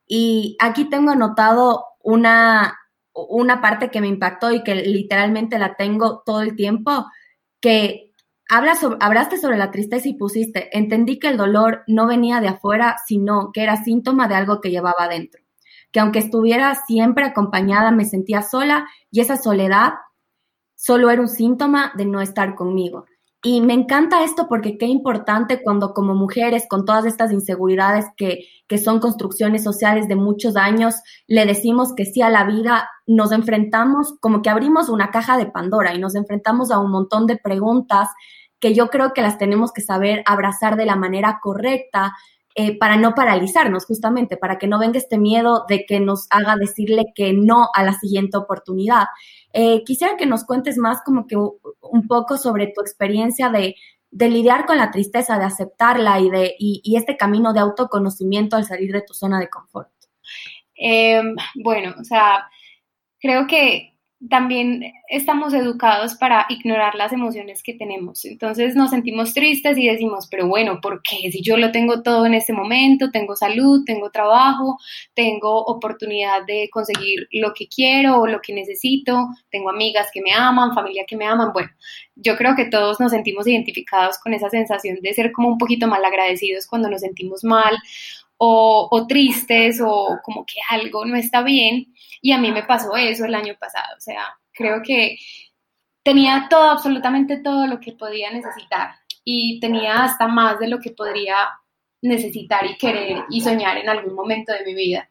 Y 0.06 0.56
aquí 0.61 0.85
tengo 0.85 1.11
anotado 1.11 1.85
una, 2.02 2.78
una 3.14 3.61
parte 3.61 3.90
que 3.90 4.01
me 4.01 4.09
impactó 4.09 4.53
y 4.53 4.62
que 4.62 4.75
literalmente 4.75 5.59
la 5.59 5.75
tengo 5.77 6.22
todo 6.25 6.42
el 6.42 6.57
tiempo, 6.57 7.07
que 7.61 8.12
hablas 8.48 8.81
sobre, 8.81 8.98
hablaste 9.01 9.38
sobre 9.38 9.57
la 9.57 9.70
tristeza 9.70 10.09
y 10.09 10.14
pusiste, 10.14 10.77
entendí 10.77 11.18
que 11.18 11.29
el 11.29 11.37
dolor 11.37 11.85
no 11.87 12.07
venía 12.07 12.40
de 12.40 12.48
afuera, 12.48 12.96
sino 13.07 13.51
que 13.53 13.62
era 13.62 13.83
síntoma 13.83 14.29
de 14.29 14.35
algo 14.35 14.61
que 14.61 14.70
llevaba 14.70 15.05
adentro, 15.05 15.42
que 15.90 16.01
aunque 16.01 16.18
estuviera 16.20 16.75
siempre 16.87 17.25
acompañada 17.25 17.90
me 17.90 18.05
sentía 18.05 18.42
sola 18.42 18.87
y 19.11 19.20
esa 19.20 19.37
soledad 19.37 19.92
solo 20.75 21.11
era 21.11 21.22
un 21.22 21.29
síntoma 21.29 21.92
de 21.96 22.07
no 22.07 22.20
estar 22.20 22.55
conmigo. 22.55 23.07
Y 23.44 23.61
me 23.61 23.74
encanta 23.74 24.22
esto 24.22 24.46
porque 24.48 24.78
qué 24.78 24.87
importante 24.87 25.62
cuando 25.62 25.92
como 25.94 26.14
mujeres, 26.14 26.66
con 26.68 26.85
todas 26.85 27.05
estas 27.05 27.33
inseguridades 27.33 28.07
que, 28.16 28.46
que 28.68 28.78
son 28.78 29.00
construcciones 29.00 29.64
sociales 29.64 30.07
de 30.07 30.14
muchos 30.14 30.55
años, 30.55 30.94
le 31.26 31.44
decimos 31.44 31.92
que 31.96 32.05
sí 32.05 32.22
a 32.22 32.31
la 32.31 32.44
vida, 32.44 32.88
nos 33.05 33.33
enfrentamos 33.33 34.14
como 34.20 34.42
que 34.42 34.50
abrimos 34.50 34.88
una 34.88 35.11
caja 35.11 35.37
de 35.37 35.46
Pandora 35.46 35.92
y 35.92 35.98
nos 35.98 36.14
enfrentamos 36.14 36.70
a 36.70 36.78
un 36.78 36.92
montón 36.92 37.26
de 37.26 37.37
preguntas 37.37 38.09
que 38.61 38.74
yo 38.74 38.90
creo 38.90 39.12
que 39.12 39.22
las 39.22 39.38
tenemos 39.38 39.72
que 39.72 39.83
saber 39.83 40.22
abrazar 40.24 40.76
de 40.76 40.87
la 40.87 40.94
manera 40.94 41.40
correcta 41.42 42.14
eh, 42.55 42.78
para 42.78 42.96
no 42.96 43.14
paralizarnos, 43.14 43.87
justamente, 43.87 44.37
para 44.37 44.59
que 44.59 44.68
no 44.68 44.78
venga 44.78 44.98
este 44.98 45.18
miedo 45.18 45.64
de 45.68 45.87
que 45.87 46.00
nos 46.00 46.26
haga 46.31 46.57
decirle 46.57 47.07
que 47.14 47.33
no 47.33 47.68
a 47.74 47.83
la 47.83 47.94
siguiente 47.94 48.37
oportunidad. 48.37 49.07
Eh, 49.52 49.82
quisiera 49.84 50.16
que 50.16 50.26
nos 50.26 50.44
cuentes 50.44 50.78
más 50.78 51.02
como 51.04 51.26
que 51.26 51.36
un 51.36 52.06
poco 52.08 52.38
sobre 52.38 52.68
tu 52.68 52.80
experiencia 52.80 53.50
de, 53.50 53.76
lidiar 54.10 54.66
con 54.66 54.76
la 54.76 54.90
tristeza, 54.90 55.38
de 55.38 55.44
aceptarla 55.44 56.20
y, 56.20 56.30
de, 56.30 56.54
y, 56.58 56.96
este 56.96 57.16
camino 57.16 57.52
de 57.52 57.60
autoconocimiento 57.60 58.56
al 58.56 58.64
salir 58.64 58.92
de 58.92 59.02
tu 59.02 59.14
zona 59.14 59.40
de 59.40 59.48
confort. 59.48 59.90
Em, 60.74 61.34
bueno, 61.62 61.94
o 61.98 62.04
sea, 62.04 62.46
creo 63.20 63.46
que 63.46 63.91
también 64.28 64.92
estamos 65.08 65.52
educados 65.52 66.14
para 66.14 66.46
ignorar 66.48 66.94
las 66.94 67.12
emociones 67.12 67.62
que 67.62 67.74
tenemos. 67.74 68.24
Entonces 68.24 68.76
nos 68.76 68.90
sentimos 68.90 69.35
tristes 69.35 69.76
y 69.78 69.88
decimos, 69.88 70.28
pero 70.30 70.46
bueno, 70.46 70.80
¿por 70.80 71.02
qué? 71.02 71.30
Si 71.32 71.42
yo 71.42 71.56
lo 71.56 71.72
tengo 71.72 72.02
todo 72.02 72.26
en 72.26 72.35
este 72.35 72.52
momento, 72.52 73.11
tengo 73.11 73.35
salud, 73.35 73.82
tengo 73.85 74.11
trabajo, 74.11 74.78
tengo 75.14 75.64
oportunidad 75.64 76.44
de 76.46 76.68
conseguir 76.70 77.28
lo 77.32 77.52
que 77.52 77.66
quiero 77.66 78.20
o 78.20 78.26
lo 78.26 78.40
que 78.40 78.54
necesito, 78.54 79.28
tengo 79.50 79.70
amigas 79.70 80.08
que 80.12 80.22
me 80.22 80.32
aman, 80.32 80.74
familia 80.74 81.04
que 81.06 81.16
me 81.16 81.26
aman. 81.26 81.52
Bueno, 81.52 81.70
yo 82.14 82.37
creo 82.37 82.54
que 82.54 82.66
todos 82.66 83.00
nos 83.00 83.11
sentimos 83.11 83.46
identificados 83.46 84.18
con 84.18 84.35
esa 84.35 84.50
sensación 84.50 84.98
de 85.00 85.14
ser 85.14 85.32
como 85.32 85.48
un 85.48 85.58
poquito 85.58 85.88
mal 85.88 86.04
agradecidos 86.04 86.66
cuando 86.66 86.88
nos 86.88 87.00
sentimos 87.00 87.42
mal 87.42 87.76
o, 88.44 89.07
tristes 89.07 89.81
o 89.81 90.18
como 90.24 90.44
que 90.44 90.57
algo 90.70 91.05
no 91.05 91.16
está 91.16 91.42
bien. 91.42 91.94
Y 92.20 92.33
a 92.33 92.38
mí 92.38 92.50
me 92.50 92.64
pasó 92.64 92.96
eso 92.96 93.24
el 93.24 93.35
año 93.35 93.55
pasado, 93.59 93.96
o 93.96 94.00
sea, 94.00 94.37
creo 94.52 94.83
que 94.83 95.16
tenía 96.02 96.48
todo, 96.50 96.70
absolutamente 96.70 97.38
todo 97.38 97.66
lo 97.66 97.78
que 97.78 97.92
podía 97.92 98.33
necesitar 98.33 98.94
y 99.24 99.61
tenía 99.61 100.02
hasta 100.02 100.26
más 100.26 100.59
de 100.59 100.68
lo 100.68 100.81
que 100.81 100.90
podría 100.90 101.37
necesitar 102.02 102.66
y 102.66 102.76
querer 102.76 103.24
y 103.31 103.40
soñar 103.40 103.78
en 103.78 103.88
algún 103.88 104.14
momento 104.14 104.52
de 104.52 104.64
mi 104.64 104.74
vida. 104.74 105.09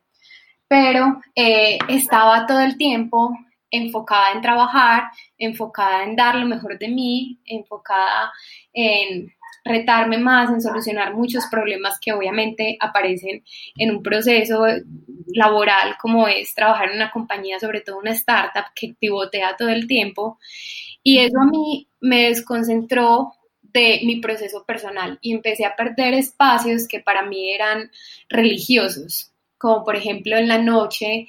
Pero 0.67 1.21
eh, 1.35 1.79
estaba 1.87 2.45
todo 2.45 2.59
el 2.59 2.77
tiempo 2.77 3.33
enfocada 3.69 4.31
en 4.33 4.41
trabajar, 4.41 5.03
enfocada 5.37 6.03
en 6.03 6.17
dar 6.17 6.35
lo 6.35 6.45
mejor 6.45 6.77
de 6.77 6.89
mí, 6.89 7.39
enfocada 7.45 8.33
en 8.73 9.33
retarme 9.63 10.17
más, 10.17 10.49
en 10.49 10.61
solucionar 10.61 11.13
muchos 11.13 11.45
problemas 11.49 11.99
que 11.99 12.13
obviamente 12.13 12.77
aparecen 12.79 13.43
en 13.75 13.91
un 13.91 14.03
proceso 14.03 14.65
laboral 15.27 15.95
como 16.01 16.27
es 16.27 16.53
trabajar 16.53 16.89
en 16.89 16.95
una 16.95 17.11
compañía, 17.11 17.59
sobre 17.59 17.81
todo 17.81 17.99
una 17.99 18.11
startup 18.11 18.65
que 18.75 18.95
pivotea 18.99 19.55
todo 19.57 19.69
el 19.69 19.87
tiempo. 19.87 20.39
Y 21.03 21.19
eso 21.19 21.39
a 21.39 21.45
mí 21.45 21.87
me 21.99 22.29
desconcentró 22.29 23.33
de 23.61 24.01
mi 24.03 24.19
proceso 24.19 24.65
personal 24.65 25.17
y 25.21 25.33
empecé 25.33 25.65
a 25.65 25.75
perder 25.75 26.13
espacios 26.13 26.87
que 26.87 26.99
para 26.99 27.23
mí 27.23 27.51
eran 27.53 27.89
religiosos, 28.29 29.31
como 29.57 29.83
por 29.85 29.95
ejemplo 29.95 30.37
en 30.37 30.47
la 30.47 30.57
noche 30.57 31.27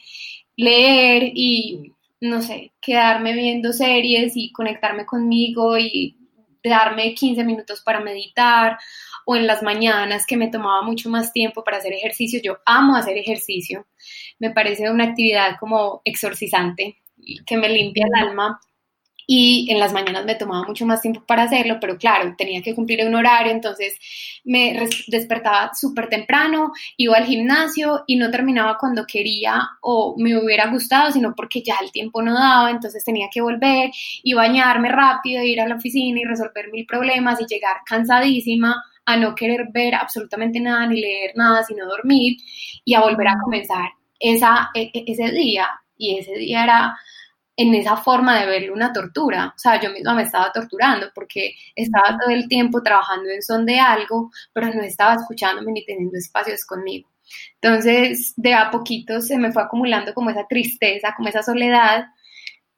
leer 0.57 1.31
y, 1.35 1.93
no 2.21 2.43
sé, 2.43 2.73
quedarme 2.81 3.33
viendo 3.33 3.73
series 3.73 4.33
y 4.37 4.53
conectarme 4.53 5.07
conmigo 5.07 5.79
y 5.79 6.17
darme 6.65 7.15
15 7.15 7.45
minutos 7.45 7.83
para 7.83 8.01
meditar 8.01 8.79
o 9.27 9.37
en 9.37 9.47
las 9.47 9.63
mañanas 9.63 10.27
que 10.27 10.37
me 10.37 10.49
tomaba 10.49 10.83
mucho 10.83 11.09
más 11.09 11.33
tiempo 11.33 11.65
para 11.65 11.79
hacer 11.79 11.93
ejercicio. 11.93 12.41
Yo 12.43 12.59
amo 12.67 12.97
hacer 12.97 13.17
ejercicio, 13.17 13.87
me 14.39 14.51
parece 14.51 14.91
una 14.91 15.05
actividad 15.05 15.57
como 15.59 16.03
exorcizante 16.05 16.99
que 17.47 17.57
me 17.57 17.69
limpia 17.69 18.07
el 18.07 18.29
alma 18.29 18.61
y 19.27 19.67
en 19.71 19.79
las 19.79 19.93
mañanas 19.93 20.25
me 20.25 20.35
tomaba 20.35 20.67
mucho 20.67 20.87
más 20.87 21.01
tiempo 21.01 21.23
para 21.27 21.45
hacerlo, 21.45 21.79
pero 21.81 21.97
claro, 21.97 22.35
tenía 22.37 22.63
que 22.63 22.75
cumplir 22.75 23.07
un 23.07 23.15
horario, 23.15 23.53
entonces 23.53 23.97
me 24.45 24.89
despertaba 25.07 25.73
súper 25.75 26.09
temprano, 26.09 26.73
iba 26.97 27.17
al 27.17 27.27
gimnasio 27.27 28.05
y 28.07 28.17
no 28.17 28.31
terminaba 28.31 28.79
cuando 28.79 29.07
quería 29.07 29.63
o 29.81 30.17
me 30.19 30.37
hubiera 30.37 30.69
gustado, 30.69 31.13
sino 31.13 31.35
porque 31.35 31.63
ya 31.63 31.77
el 31.83 31.93
tiempo 31.93 32.23
no 32.23 32.35
daba, 32.35 32.71
entonces 32.71 33.05
tenía 33.05 33.29
que 33.33 33.41
volver 33.41 33.91
y 34.23 34.35
bañarme 34.35 34.89
rápido, 34.89 35.43
ir 35.43 35.61
a 35.61 35.69
la 35.69 35.77
oficina 35.77 36.21
y 36.21 36.25
resolver 36.25 36.71
mil 36.73 36.87
problemas 36.87 37.41
y 37.41 37.47
llegar 37.47 37.79
cansadísima 37.87 38.83
a 39.05 39.17
no 39.17 39.35
querer 39.35 39.69
ver 39.73 39.95
absolutamente 39.95 40.61
nada 40.61 40.87
ni 40.87 41.01
leer 41.01 41.33
nada, 41.35 41.63
sino 41.65 41.87
dormir 41.87 42.37
y 42.85 42.95
a 42.95 43.01
volver 43.01 43.29
a 43.29 43.39
comenzar 43.43 43.91
esa, 44.19 44.71
e, 44.75 44.91
e, 44.95 45.05
ese 45.07 45.31
día. 45.33 45.69
Y 45.97 46.19
ese 46.19 46.35
día 46.35 46.65
era 46.65 46.99
en 47.57 47.75
esa 47.75 47.97
forma 47.97 48.41
de 48.41 48.47
verlo 48.47 48.73
una 48.73 48.93
tortura. 48.93 49.53
O 49.55 49.59
sea, 49.59 49.81
yo 49.81 49.91
misma 49.91 50.15
me 50.15 50.23
estaba 50.23 50.51
torturando 50.53 51.09
porque 51.15 51.55
estaba 51.75 52.19
todo 52.19 52.31
el 52.31 52.49
tiempo 52.49 52.83
trabajando 52.83 53.29
en 53.31 53.43
son 53.43 53.67
de 53.67 53.79
algo, 53.79 54.31
pero 54.53 54.73
no 54.73 54.83
estaba 54.83 55.15
escuchándome 55.15 55.73
ni 55.73 55.85
teniendo 55.85 56.17
espacios 56.17 56.65
conmigo. 56.65 57.11
Entonces, 57.61 58.35
de 58.37 58.55
a 58.55 58.71
poquito 58.71 59.21
se 59.21 59.39
me 59.39 59.53
fue 59.53 59.63
acumulando 59.63 60.15
como 60.15 60.31
esa 60.31 60.47
tristeza, 60.49 61.15
como 61.17 61.29
esa 61.29 61.43
soledad. 61.43 62.07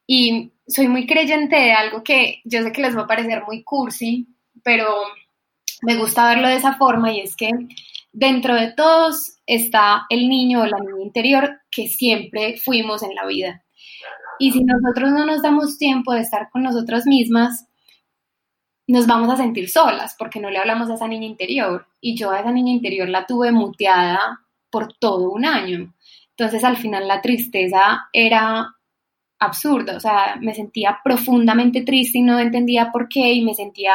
Y 0.07 0.53
soy 0.67 0.89
muy 0.89 1.07
creyente 1.07 1.57
de 1.57 1.73
algo 1.73 2.03
que 2.03 2.41
yo 2.45 2.63
sé 2.63 2.73
que 2.73 2.83
les 2.83 2.97
va 2.97 3.03
a 3.03 3.07
parecer 3.07 3.43
muy 3.47 3.63
cursi, 3.63 4.29
pero 4.63 4.87
me 5.83 5.97
gusta 5.97 6.29
verlo 6.29 6.49
de 6.49 6.57
esa 6.57 6.75
forma 6.77 7.13
y 7.13 7.21
es 7.21 7.37
que 7.37 7.51
dentro 8.13 8.55
de 8.55 8.73
todos 8.73 9.39
está 9.47 10.07
el 10.09 10.29
niño 10.29 10.63
o 10.63 10.67
la 10.67 10.79
niña 10.79 11.03
interior 11.03 11.61
que 11.71 11.89
siempre 11.89 12.57
fuimos 12.63 13.03
en 13.03 13.15
la 13.15 13.27
vida. 13.27 13.64
Y 14.39 14.53
si 14.53 14.65
nosotros 14.65 15.13
no 15.13 15.25
nos 15.25 15.43
damos 15.43 15.79
tiempo 15.79 16.13
de 16.13 16.21
estar 16.21 16.51
con 16.51 16.63
nosotras 16.63 17.07
mismas, 17.07 17.67
nos 18.87 19.07
vamos 19.07 19.33
a 19.33 19.37
sentir 19.37 19.71
solas 19.71 20.15
porque 20.19 20.41
no 20.41 20.51
le 20.51 20.59
hablamos 20.59 20.91
a 20.91 20.95
esa 20.95 21.09
niña 21.09 21.27
interior. 21.27 21.87
Y 22.01 22.17
yo 22.17 22.31
a 22.31 22.41
esa 22.41 22.53
niña 22.53 22.73
interior 22.73 23.09
la 23.09 23.27
tuve 23.27 23.53
muteada 23.53 24.41
por 24.71 24.93
todo 24.95 25.31
un 25.31 25.45
año. 25.45 25.95
Entonces 26.31 26.65
al 26.65 26.77
final 26.77 27.07
la 27.07 27.23
tristeza 27.23 28.09
era 28.13 28.75
absurda, 29.39 29.97
o 29.97 30.01
sea, 30.01 30.37
me 30.41 30.55
sentía 30.55 31.01
profundamente 31.05 31.83
triste 31.83 32.19
y 32.19 32.23
no 32.23 32.39
entendía 32.39 32.91
por 32.93 33.09
qué 33.09 33.33
y 33.33 33.43
me 33.43 33.55
sentía 33.55 33.93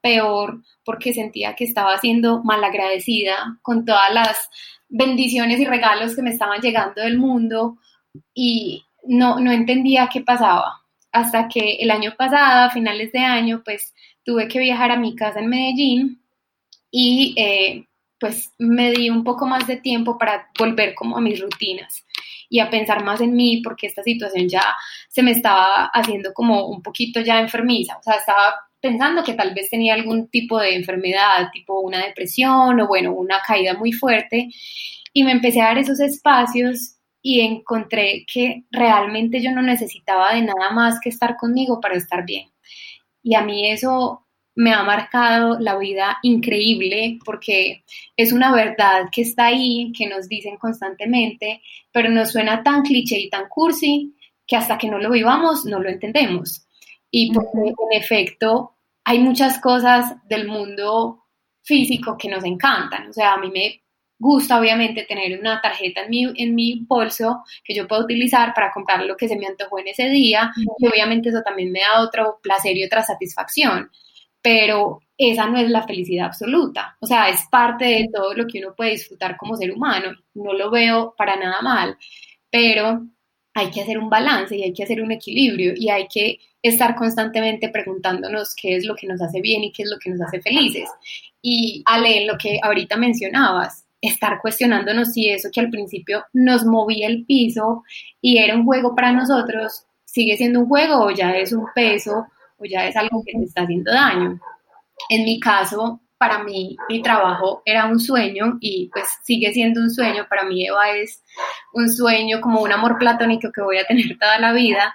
peor 0.00 0.62
porque 0.84 1.12
sentía 1.12 1.54
que 1.54 1.64
estaba 1.64 1.98
siendo 1.98 2.42
malagradecida 2.42 3.58
con 3.62 3.84
todas 3.84 4.12
las 4.14 4.50
bendiciones 4.88 5.60
y 5.60 5.64
regalos 5.64 6.14
que 6.14 6.22
me 6.22 6.30
estaban 6.30 6.60
llegando 6.60 7.02
del 7.02 7.18
mundo 7.18 7.78
y 8.34 8.84
no, 9.08 9.38
no 9.40 9.52
entendía 9.52 10.08
qué 10.12 10.20
pasaba. 10.20 10.82
Hasta 11.12 11.48
que 11.48 11.76
el 11.76 11.90
año 11.90 12.14
pasado, 12.16 12.66
a 12.66 12.70
finales 12.70 13.12
de 13.12 13.20
año, 13.20 13.62
pues 13.64 13.94
tuve 14.24 14.48
que 14.48 14.58
viajar 14.58 14.90
a 14.90 14.98
mi 14.98 15.14
casa 15.14 15.40
en 15.40 15.48
Medellín 15.48 16.22
y 16.90 17.34
eh, 17.36 17.86
pues 18.18 18.52
me 18.58 18.90
di 18.90 19.10
un 19.10 19.24
poco 19.24 19.46
más 19.46 19.66
de 19.66 19.76
tiempo 19.76 20.18
para 20.18 20.48
volver 20.58 20.94
como 20.94 21.16
a 21.16 21.20
mis 21.20 21.40
rutinas 21.40 22.04
y 22.48 22.60
a 22.60 22.70
pensar 22.70 23.04
más 23.04 23.20
en 23.20 23.34
mí 23.34 23.60
porque 23.62 23.86
esta 23.86 24.02
situación 24.02 24.48
ya 24.48 24.74
se 25.08 25.22
me 25.22 25.32
estaba 25.32 25.86
haciendo 25.86 26.32
como 26.32 26.66
un 26.66 26.82
poquito 26.82 27.20
ya 27.20 27.40
enfermiza, 27.40 27.96
o 27.98 28.02
sea, 28.02 28.14
estaba 28.14 28.54
pensando 28.80 29.24
que 29.24 29.34
tal 29.34 29.54
vez 29.54 29.68
tenía 29.68 29.94
algún 29.94 30.28
tipo 30.28 30.58
de 30.58 30.74
enfermedad, 30.74 31.50
tipo 31.52 31.80
una 31.80 32.04
depresión 32.04 32.80
o 32.80 32.86
bueno, 32.86 33.12
una 33.12 33.40
caída 33.46 33.74
muy 33.74 33.92
fuerte 33.92 34.48
y 35.12 35.24
me 35.24 35.32
empecé 35.32 35.60
a 35.60 35.66
dar 35.66 35.78
esos 35.78 36.00
espacios 36.00 36.95
y 37.28 37.40
encontré 37.40 38.24
que 38.32 38.62
realmente 38.70 39.42
yo 39.42 39.50
no 39.50 39.60
necesitaba 39.60 40.32
de 40.32 40.42
nada 40.42 40.70
más 40.70 41.00
que 41.00 41.08
estar 41.08 41.36
conmigo 41.36 41.80
para 41.80 41.96
estar 41.96 42.24
bien. 42.24 42.52
Y 43.20 43.34
a 43.34 43.42
mí 43.42 43.68
eso 43.68 44.28
me 44.54 44.72
ha 44.72 44.84
marcado 44.84 45.58
la 45.58 45.76
vida 45.76 46.18
increíble 46.22 47.18
porque 47.24 47.82
es 48.16 48.30
una 48.32 48.52
verdad 48.52 49.08
que 49.10 49.22
está 49.22 49.46
ahí, 49.46 49.92
que 49.92 50.06
nos 50.06 50.28
dicen 50.28 50.56
constantemente, 50.56 51.62
pero 51.90 52.10
nos 52.10 52.30
suena 52.30 52.62
tan 52.62 52.82
cliché 52.82 53.18
y 53.18 53.28
tan 53.28 53.48
cursi 53.48 54.14
que 54.46 54.54
hasta 54.54 54.78
que 54.78 54.88
no 54.88 54.98
lo 54.98 55.10
vivamos 55.10 55.64
no 55.64 55.80
lo 55.80 55.88
entendemos. 55.88 56.64
Y 57.10 57.32
porque 57.32 57.58
en 57.58 58.00
efecto 58.00 58.76
hay 59.02 59.18
muchas 59.18 59.58
cosas 59.58 60.14
del 60.28 60.46
mundo 60.46 61.24
físico 61.64 62.16
que 62.16 62.28
nos 62.28 62.44
encantan. 62.44 63.08
O 63.08 63.12
sea, 63.12 63.32
a 63.32 63.38
mí 63.38 63.50
me 63.50 63.82
gusta 64.18 64.58
obviamente 64.58 65.04
tener 65.04 65.38
una 65.38 65.60
tarjeta 65.60 66.02
en 66.02 66.10
mi, 66.10 66.24
en 66.36 66.54
mi 66.54 66.84
bolso 66.86 67.42
que 67.62 67.74
yo 67.74 67.86
pueda 67.86 68.02
utilizar 68.02 68.54
para 68.54 68.72
comprar 68.72 69.04
lo 69.04 69.16
que 69.16 69.28
se 69.28 69.36
me 69.36 69.46
antojó 69.46 69.78
en 69.78 69.88
ese 69.88 70.08
día 70.08 70.52
y 70.78 70.86
obviamente 70.86 71.28
eso 71.28 71.42
también 71.42 71.72
me 71.72 71.80
da 71.80 72.00
otro 72.02 72.38
placer 72.42 72.76
y 72.76 72.84
otra 72.84 73.02
satisfacción, 73.02 73.90
pero 74.40 75.00
esa 75.18 75.46
no 75.46 75.58
es 75.58 75.70
la 75.70 75.86
felicidad 75.86 76.26
absoluta, 76.26 76.96
o 77.00 77.06
sea, 77.06 77.28
es 77.28 77.42
parte 77.50 77.84
de 77.84 78.08
todo 78.12 78.34
lo 78.34 78.46
que 78.46 78.60
uno 78.60 78.74
puede 78.74 78.92
disfrutar 78.92 79.36
como 79.36 79.56
ser 79.56 79.72
humano, 79.72 80.12
no 80.34 80.52
lo 80.52 80.70
veo 80.70 81.14
para 81.16 81.36
nada 81.36 81.60
mal, 81.62 81.96
pero 82.50 83.06
hay 83.54 83.70
que 83.70 83.80
hacer 83.80 83.98
un 83.98 84.10
balance 84.10 84.54
y 84.54 84.62
hay 84.62 84.72
que 84.74 84.82
hacer 84.82 85.00
un 85.00 85.12
equilibrio 85.12 85.72
y 85.74 85.88
hay 85.88 86.06
que 86.08 86.40
estar 86.60 86.94
constantemente 86.94 87.70
preguntándonos 87.70 88.54
qué 88.54 88.76
es 88.76 88.84
lo 88.84 88.94
que 88.94 89.06
nos 89.06 89.22
hace 89.22 89.40
bien 89.40 89.64
y 89.64 89.72
qué 89.72 89.84
es 89.84 89.90
lo 89.90 89.98
que 89.98 90.10
nos 90.10 90.20
hace 90.20 90.42
felices. 90.42 90.90
Y 91.40 91.82
Ale, 91.86 92.26
lo 92.26 92.36
que 92.36 92.58
ahorita 92.62 92.98
mencionabas, 92.98 93.85
estar 94.00 94.40
cuestionándonos 94.40 95.12
si 95.12 95.28
eso 95.28 95.48
que 95.52 95.60
al 95.60 95.70
principio 95.70 96.24
nos 96.32 96.64
movía 96.64 97.06
el 97.06 97.24
piso 97.24 97.82
y 98.20 98.38
era 98.38 98.54
un 98.54 98.64
juego 98.64 98.94
para 98.94 99.12
nosotros, 99.12 99.86
sigue 100.04 100.36
siendo 100.36 100.60
un 100.60 100.68
juego 100.68 101.04
o 101.04 101.10
ya 101.10 101.36
es 101.36 101.52
un 101.52 101.66
peso 101.74 102.26
o 102.58 102.64
ya 102.64 102.86
es 102.86 102.96
algo 102.96 103.22
que 103.24 103.32
te 103.38 103.44
está 103.44 103.62
haciendo 103.62 103.92
daño. 103.92 104.40
En 105.10 105.24
mi 105.24 105.38
caso, 105.40 106.00
para 106.18 106.42
mí 106.42 106.76
mi 106.88 107.02
trabajo 107.02 107.62
era 107.64 107.86
un 107.86 108.00
sueño 108.00 108.56
y 108.60 108.88
pues 108.92 109.06
sigue 109.22 109.52
siendo 109.52 109.80
un 109.80 109.90
sueño. 109.90 110.26
Para 110.28 110.44
mí 110.44 110.66
Eva 110.66 110.90
es 110.90 111.22
un 111.72 111.90
sueño 111.92 112.40
como 112.40 112.62
un 112.62 112.72
amor 112.72 112.98
platónico 112.98 113.52
que 113.52 113.62
voy 113.62 113.78
a 113.78 113.86
tener 113.86 114.18
toda 114.18 114.38
la 114.38 114.52
vida, 114.52 114.94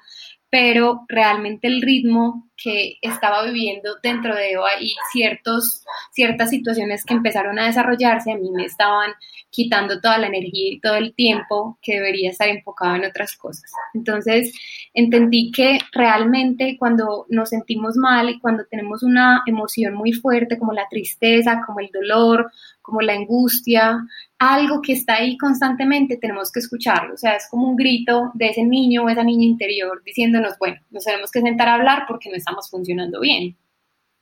pero 0.51 1.05
realmente 1.07 1.67
el 1.67 1.81
ritmo 1.81 2.49
que 2.61 2.97
estaba 3.01 3.43
viviendo 3.45 3.95
dentro 4.03 4.35
de 4.35 4.51
Eva 4.51 4.67
y 4.79 4.93
ciertos, 5.11 5.83
ciertas 6.11 6.49
situaciones 6.49 7.05
que 7.05 7.13
empezaron 7.13 7.57
a 7.57 7.67
desarrollarse 7.67 8.33
a 8.33 8.37
mí 8.37 8.51
me 8.51 8.65
estaban 8.65 9.13
quitando 9.49 9.99
toda 9.99 10.17
la 10.17 10.27
energía 10.27 10.73
y 10.73 10.79
todo 10.79 10.95
el 10.95 11.13
tiempo 11.15 11.79
que 11.81 11.95
debería 11.95 12.29
estar 12.29 12.49
enfocado 12.49 12.95
en 12.95 13.05
otras 13.05 13.35
cosas. 13.37 13.71
Entonces 13.93 14.53
entendí 14.93 15.51
que 15.51 15.79
realmente 15.93 16.75
cuando 16.77 17.25
nos 17.29 17.49
sentimos 17.49 17.95
mal 17.95 18.29
y 18.29 18.39
cuando 18.39 18.65
tenemos 18.65 19.03
una 19.03 19.43
emoción 19.45 19.93
muy 19.93 20.11
fuerte 20.11 20.57
como 20.57 20.73
la 20.73 20.87
tristeza, 20.89 21.61
como 21.65 21.79
el 21.79 21.89
dolor, 21.93 22.51
como 22.81 23.01
la 23.01 23.13
angustia, 23.13 24.05
algo 24.41 24.81
que 24.81 24.93
está 24.93 25.17
ahí 25.17 25.37
constantemente, 25.37 26.17
tenemos 26.17 26.51
que 26.51 26.61
escucharlo. 26.61 27.13
O 27.13 27.17
sea, 27.17 27.35
es 27.35 27.47
como 27.47 27.69
un 27.69 27.75
grito 27.75 28.31
de 28.33 28.47
ese 28.47 28.63
niño 28.63 29.03
o 29.03 29.09
esa 29.09 29.23
niña 29.23 29.45
interior 29.45 30.01
diciéndonos, 30.03 30.57
bueno, 30.57 30.77
nos 30.89 31.03
tenemos 31.03 31.29
que 31.29 31.41
sentar 31.41 31.69
a 31.69 31.75
hablar 31.75 32.05
porque 32.07 32.31
no 32.31 32.35
estamos 32.35 32.67
funcionando 32.67 33.19
bien. 33.19 33.55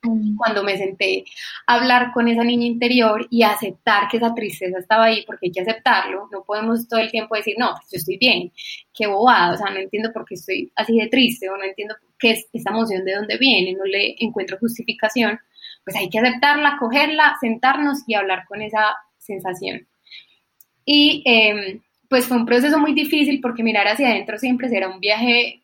Mm. 0.04 0.36
Cuando 0.36 0.62
me 0.62 0.78
senté 0.78 1.24
a 1.68 1.76
hablar 1.76 2.12
con 2.14 2.28
esa 2.28 2.44
niña 2.44 2.66
interior 2.66 3.28
y 3.30 3.44
aceptar 3.44 4.10
que 4.10 4.18
esa 4.18 4.36
tristeza 4.36 4.80
estaba 4.80 5.06
ahí, 5.06 5.24
porque 5.26 5.48
hay 5.48 5.52
que 5.54 5.62
aceptarlo, 5.62 6.28
no 6.34 6.44
podemos 6.44 6.86
todo 6.90 7.00
el 7.00 7.10
tiempo 7.10 7.38
decir, 7.38 7.56
no, 7.58 7.70
pues 7.70 7.90
yo 7.90 7.98
estoy 7.98 8.18
bien, 8.18 8.52
qué 8.94 9.08
bobada, 9.08 9.54
o 9.54 9.58
sea, 9.58 9.70
no 9.70 9.80
entiendo 9.80 10.12
por 10.12 10.26
qué 10.26 10.36
estoy 10.36 10.70
así 10.76 10.98
de 10.98 11.08
triste 11.08 11.50
o 11.50 11.56
no 11.56 11.64
entiendo 11.64 11.96
qué 12.18 12.32
es 12.32 12.46
esta 12.52 12.72
emoción 12.72 13.06
de 13.06 13.16
dónde 13.16 13.38
viene, 13.38 13.74
no 13.74 13.86
le 13.86 14.16
encuentro 14.20 14.58
justificación, 14.60 15.40
pues 15.86 15.96
hay 15.96 16.10
que 16.10 16.20
aceptarla, 16.20 16.76
cogerla, 16.78 17.38
sentarnos 17.40 18.00
y 18.06 18.16
hablar 18.16 18.46
con 18.50 18.62
esa 18.62 18.98
sensación. 19.18 19.89
Y 20.86 21.24
em, 21.26 21.82
pues 22.10 22.26
fue 22.26 22.38
un 22.38 22.46
proceso 22.46 22.80
muy 22.80 22.94
difícil 22.94 23.40
porque 23.42 23.64
mirar 23.64 23.88
hacia 23.88 24.10
adentro 24.10 24.38
siempre 24.38 24.70
será 24.70 24.90
un 24.90 25.00
viaje 25.00 25.64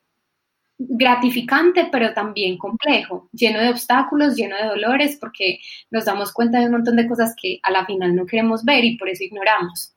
gratificante, 0.77 1.87
pero 1.91 2.13
también 2.13 2.57
complejo, 2.57 3.29
lleno 3.31 3.59
de 3.59 3.69
obstáculos, 3.69 4.35
lleno 4.35 4.57
de 4.57 4.65
dolores, 4.65 5.17
porque 5.19 5.59
nos 5.89 6.05
damos 6.05 6.33
cuenta 6.33 6.59
de 6.59 6.65
un 6.65 6.73
montón 6.73 6.97
de 6.97 7.07
cosas 7.07 7.33
que 7.39 7.59
a 7.63 7.71
la 7.71 7.85
final 7.85 8.15
no 8.15 8.25
queremos 8.25 8.63
ver 8.65 8.83
y 8.83 8.97
por 8.97 9.09
eso 9.09 9.23
ignoramos. 9.23 9.93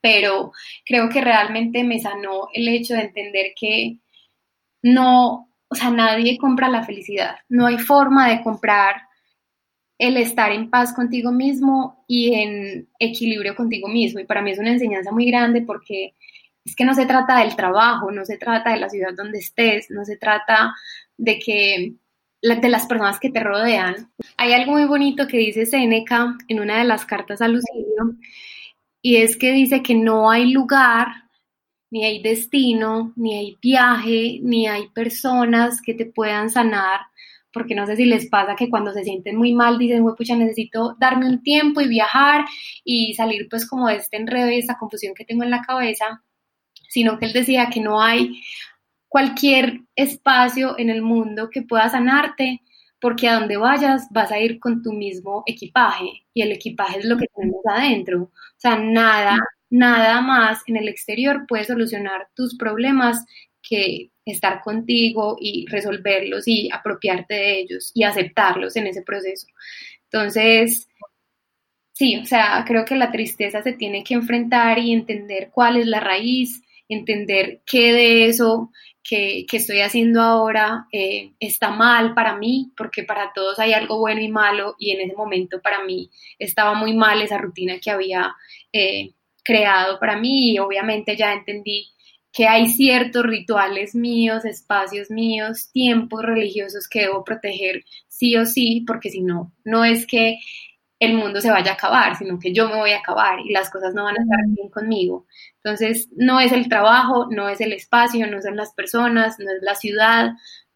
Pero 0.00 0.52
creo 0.84 1.08
que 1.08 1.20
realmente 1.20 1.84
me 1.84 1.98
sanó 2.00 2.48
el 2.52 2.68
hecho 2.68 2.94
de 2.94 3.02
entender 3.02 3.52
que 3.58 3.98
no, 4.82 5.48
o 5.68 5.74
sea, 5.74 5.90
nadie 5.90 6.36
compra 6.36 6.68
la 6.68 6.84
felicidad, 6.84 7.36
no 7.48 7.66
hay 7.66 7.78
forma 7.78 8.28
de 8.28 8.42
comprar 8.42 9.02
el 10.02 10.16
estar 10.16 10.50
en 10.50 10.68
paz 10.68 10.92
contigo 10.92 11.30
mismo 11.30 12.04
y 12.08 12.34
en 12.34 12.88
equilibrio 12.98 13.54
contigo 13.54 13.86
mismo. 13.86 14.18
Y 14.18 14.24
para 14.24 14.42
mí 14.42 14.50
es 14.50 14.58
una 14.58 14.72
enseñanza 14.72 15.12
muy 15.12 15.26
grande 15.26 15.62
porque 15.62 16.14
es 16.64 16.74
que 16.74 16.84
no 16.84 16.92
se 16.92 17.06
trata 17.06 17.38
del 17.38 17.54
trabajo, 17.54 18.10
no 18.10 18.24
se 18.24 18.36
trata 18.36 18.72
de 18.72 18.80
la 18.80 18.88
ciudad 18.88 19.14
donde 19.16 19.38
estés, 19.38 19.90
no 19.90 20.04
se 20.04 20.16
trata 20.16 20.74
de 21.16 21.38
que 21.38 21.94
de 22.42 22.68
las 22.68 22.86
personas 22.86 23.20
que 23.20 23.30
te 23.30 23.38
rodean. 23.38 24.10
Hay 24.36 24.52
algo 24.52 24.72
muy 24.72 24.86
bonito 24.86 25.28
que 25.28 25.36
dice 25.36 25.66
Seneca 25.66 26.36
en 26.48 26.58
una 26.58 26.78
de 26.78 26.84
las 26.84 27.04
cartas 27.04 27.40
a 27.40 27.46
Lucidio, 27.46 28.16
y 29.00 29.18
es 29.18 29.36
que 29.36 29.52
dice 29.52 29.84
que 29.84 29.94
no 29.94 30.28
hay 30.28 30.50
lugar, 30.50 31.06
ni 31.92 32.04
hay 32.04 32.20
destino, 32.20 33.12
ni 33.14 33.36
hay 33.36 33.58
viaje, 33.62 34.40
ni 34.42 34.66
hay 34.66 34.88
personas 34.88 35.80
que 35.80 35.94
te 35.94 36.06
puedan 36.06 36.50
sanar 36.50 37.02
porque 37.52 37.74
no 37.74 37.86
sé 37.86 37.96
si 37.96 38.04
les 38.04 38.28
pasa 38.28 38.56
que 38.56 38.70
cuando 38.70 38.92
se 38.92 39.04
sienten 39.04 39.36
muy 39.36 39.54
mal 39.54 39.78
dicen, 39.78 40.04
pucha, 40.16 40.36
necesito 40.36 40.96
darme 40.98 41.28
un 41.28 41.42
tiempo 41.42 41.80
y 41.80 41.88
viajar 41.88 42.44
y 42.84 43.14
salir 43.14 43.48
pues 43.50 43.68
como 43.68 43.88
de 43.88 43.96
este 43.96 44.16
enredo 44.16 44.50
y 44.50 44.58
esta 44.58 44.78
confusión 44.78 45.14
que 45.14 45.24
tengo 45.24 45.42
en 45.42 45.50
la 45.50 45.62
cabeza, 45.62 46.22
sino 46.88 47.18
que 47.18 47.26
él 47.26 47.32
decía 47.32 47.68
que 47.70 47.80
no 47.80 48.02
hay 48.02 48.40
cualquier 49.08 49.80
espacio 49.94 50.78
en 50.78 50.90
el 50.90 51.02
mundo 51.02 51.50
que 51.50 51.62
pueda 51.62 51.88
sanarte, 51.90 52.62
porque 52.98 53.28
a 53.28 53.34
donde 53.34 53.56
vayas 53.56 54.06
vas 54.10 54.32
a 54.32 54.38
ir 54.40 54.58
con 54.58 54.82
tu 54.82 54.92
mismo 54.92 55.42
equipaje 55.44 56.24
y 56.32 56.42
el 56.42 56.52
equipaje 56.52 57.00
es 57.00 57.04
lo 57.04 57.18
que 57.18 57.26
tenemos 57.34 57.60
adentro. 57.66 58.22
O 58.22 58.30
sea, 58.56 58.78
nada, 58.78 59.36
nada 59.68 60.20
más 60.20 60.62
en 60.66 60.76
el 60.76 60.88
exterior 60.88 61.44
puede 61.46 61.64
solucionar 61.64 62.28
tus 62.34 62.56
problemas 62.56 63.24
que 63.62 64.10
estar 64.24 64.60
contigo 64.62 65.36
y 65.40 65.66
resolverlos 65.68 66.46
y 66.46 66.68
apropiarte 66.72 67.34
de 67.34 67.58
ellos 67.60 67.90
y 67.94 68.04
aceptarlos 68.04 68.76
en 68.76 68.86
ese 68.88 69.02
proceso. 69.02 69.46
Entonces, 70.10 70.88
sí, 71.92 72.18
o 72.18 72.26
sea, 72.26 72.64
creo 72.66 72.84
que 72.84 72.96
la 72.96 73.10
tristeza 73.10 73.62
se 73.62 73.72
tiene 73.72 74.04
que 74.04 74.14
enfrentar 74.14 74.78
y 74.78 74.92
entender 74.92 75.50
cuál 75.52 75.76
es 75.76 75.86
la 75.86 76.00
raíz, 76.00 76.62
entender 76.88 77.62
qué 77.64 77.92
de 77.92 78.26
eso 78.26 78.70
que, 79.02 79.46
estoy 79.50 79.80
haciendo 79.80 80.22
ahora 80.22 80.86
eh, 80.92 81.32
está 81.40 81.70
mal 81.70 82.14
para 82.14 82.36
mí, 82.36 82.72
porque 82.76 83.02
para 83.02 83.32
todos 83.34 83.58
hay 83.58 83.72
algo 83.72 83.98
bueno 83.98 84.20
y 84.20 84.28
malo, 84.28 84.76
y 84.78 84.92
en 84.92 85.00
ese 85.00 85.16
momento 85.16 85.60
para 85.60 85.84
mí 85.84 86.10
estaba 86.38 86.74
muy 86.74 86.94
mal 86.94 87.20
esa 87.22 87.38
rutina 87.38 87.78
que 87.82 87.90
había 87.90 88.34
eh, 88.72 89.10
creado 89.42 89.98
para 89.98 90.16
mí, 90.16 90.52
y 90.52 90.58
obviamente 90.58 91.16
ya 91.16 91.32
entendí 91.32 91.88
que 92.32 92.46
hay 92.46 92.68
ciertos 92.68 93.24
rituales 93.24 93.94
míos, 93.94 94.44
espacios 94.44 95.10
míos, 95.10 95.70
tiempos 95.72 96.22
religiosos 96.22 96.88
que 96.88 97.00
debo 97.02 97.24
proteger 97.24 97.84
sí 98.08 98.36
o 98.36 98.46
sí, 98.46 98.84
porque 98.86 99.10
si 99.10 99.20
no, 99.20 99.52
no 99.64 99.84
es 99.84 100.06
que 100.06 100.38
el 100.98 101.14
mundo 101.14 101.40
se 101.40 101.50
vaya 101.50 101.72
a 101.72 101.74
acabar, 101.74 102.16
sino 102.16 102.38
que 102.38 102.54
yo 102.54 102.68
me 102.68 102.76
voy 102.76 102.92
a 102.92 103.00
acabar 103.00 103.40
y 103.40 103.50
las 103.50 103.70
cosas 103.70 103.92
no 103.92 104.04
van 104.04 104.18
a 104.18 104.22
estar 104.22 104.38
bien 104.46 104.68
conmigo. 104.70 105.26
Entonces, 105.56 106.08
no 106.16 106.38
es 106.38 106.52
el 106.52 106.68
trabajo, 106.68 107.26
no 107.28 107.48
es 107.48 107.60
el 107.60 107.72
espacio, 107.72 108.26
no 108.28 108.40
son 108.40 108.56
las 108.56 108.72
personas, 108.72 109.38
no 109.40 109.50
es 109.50 109.62
la 109.62 109.74
ciudad, 109.74 110.30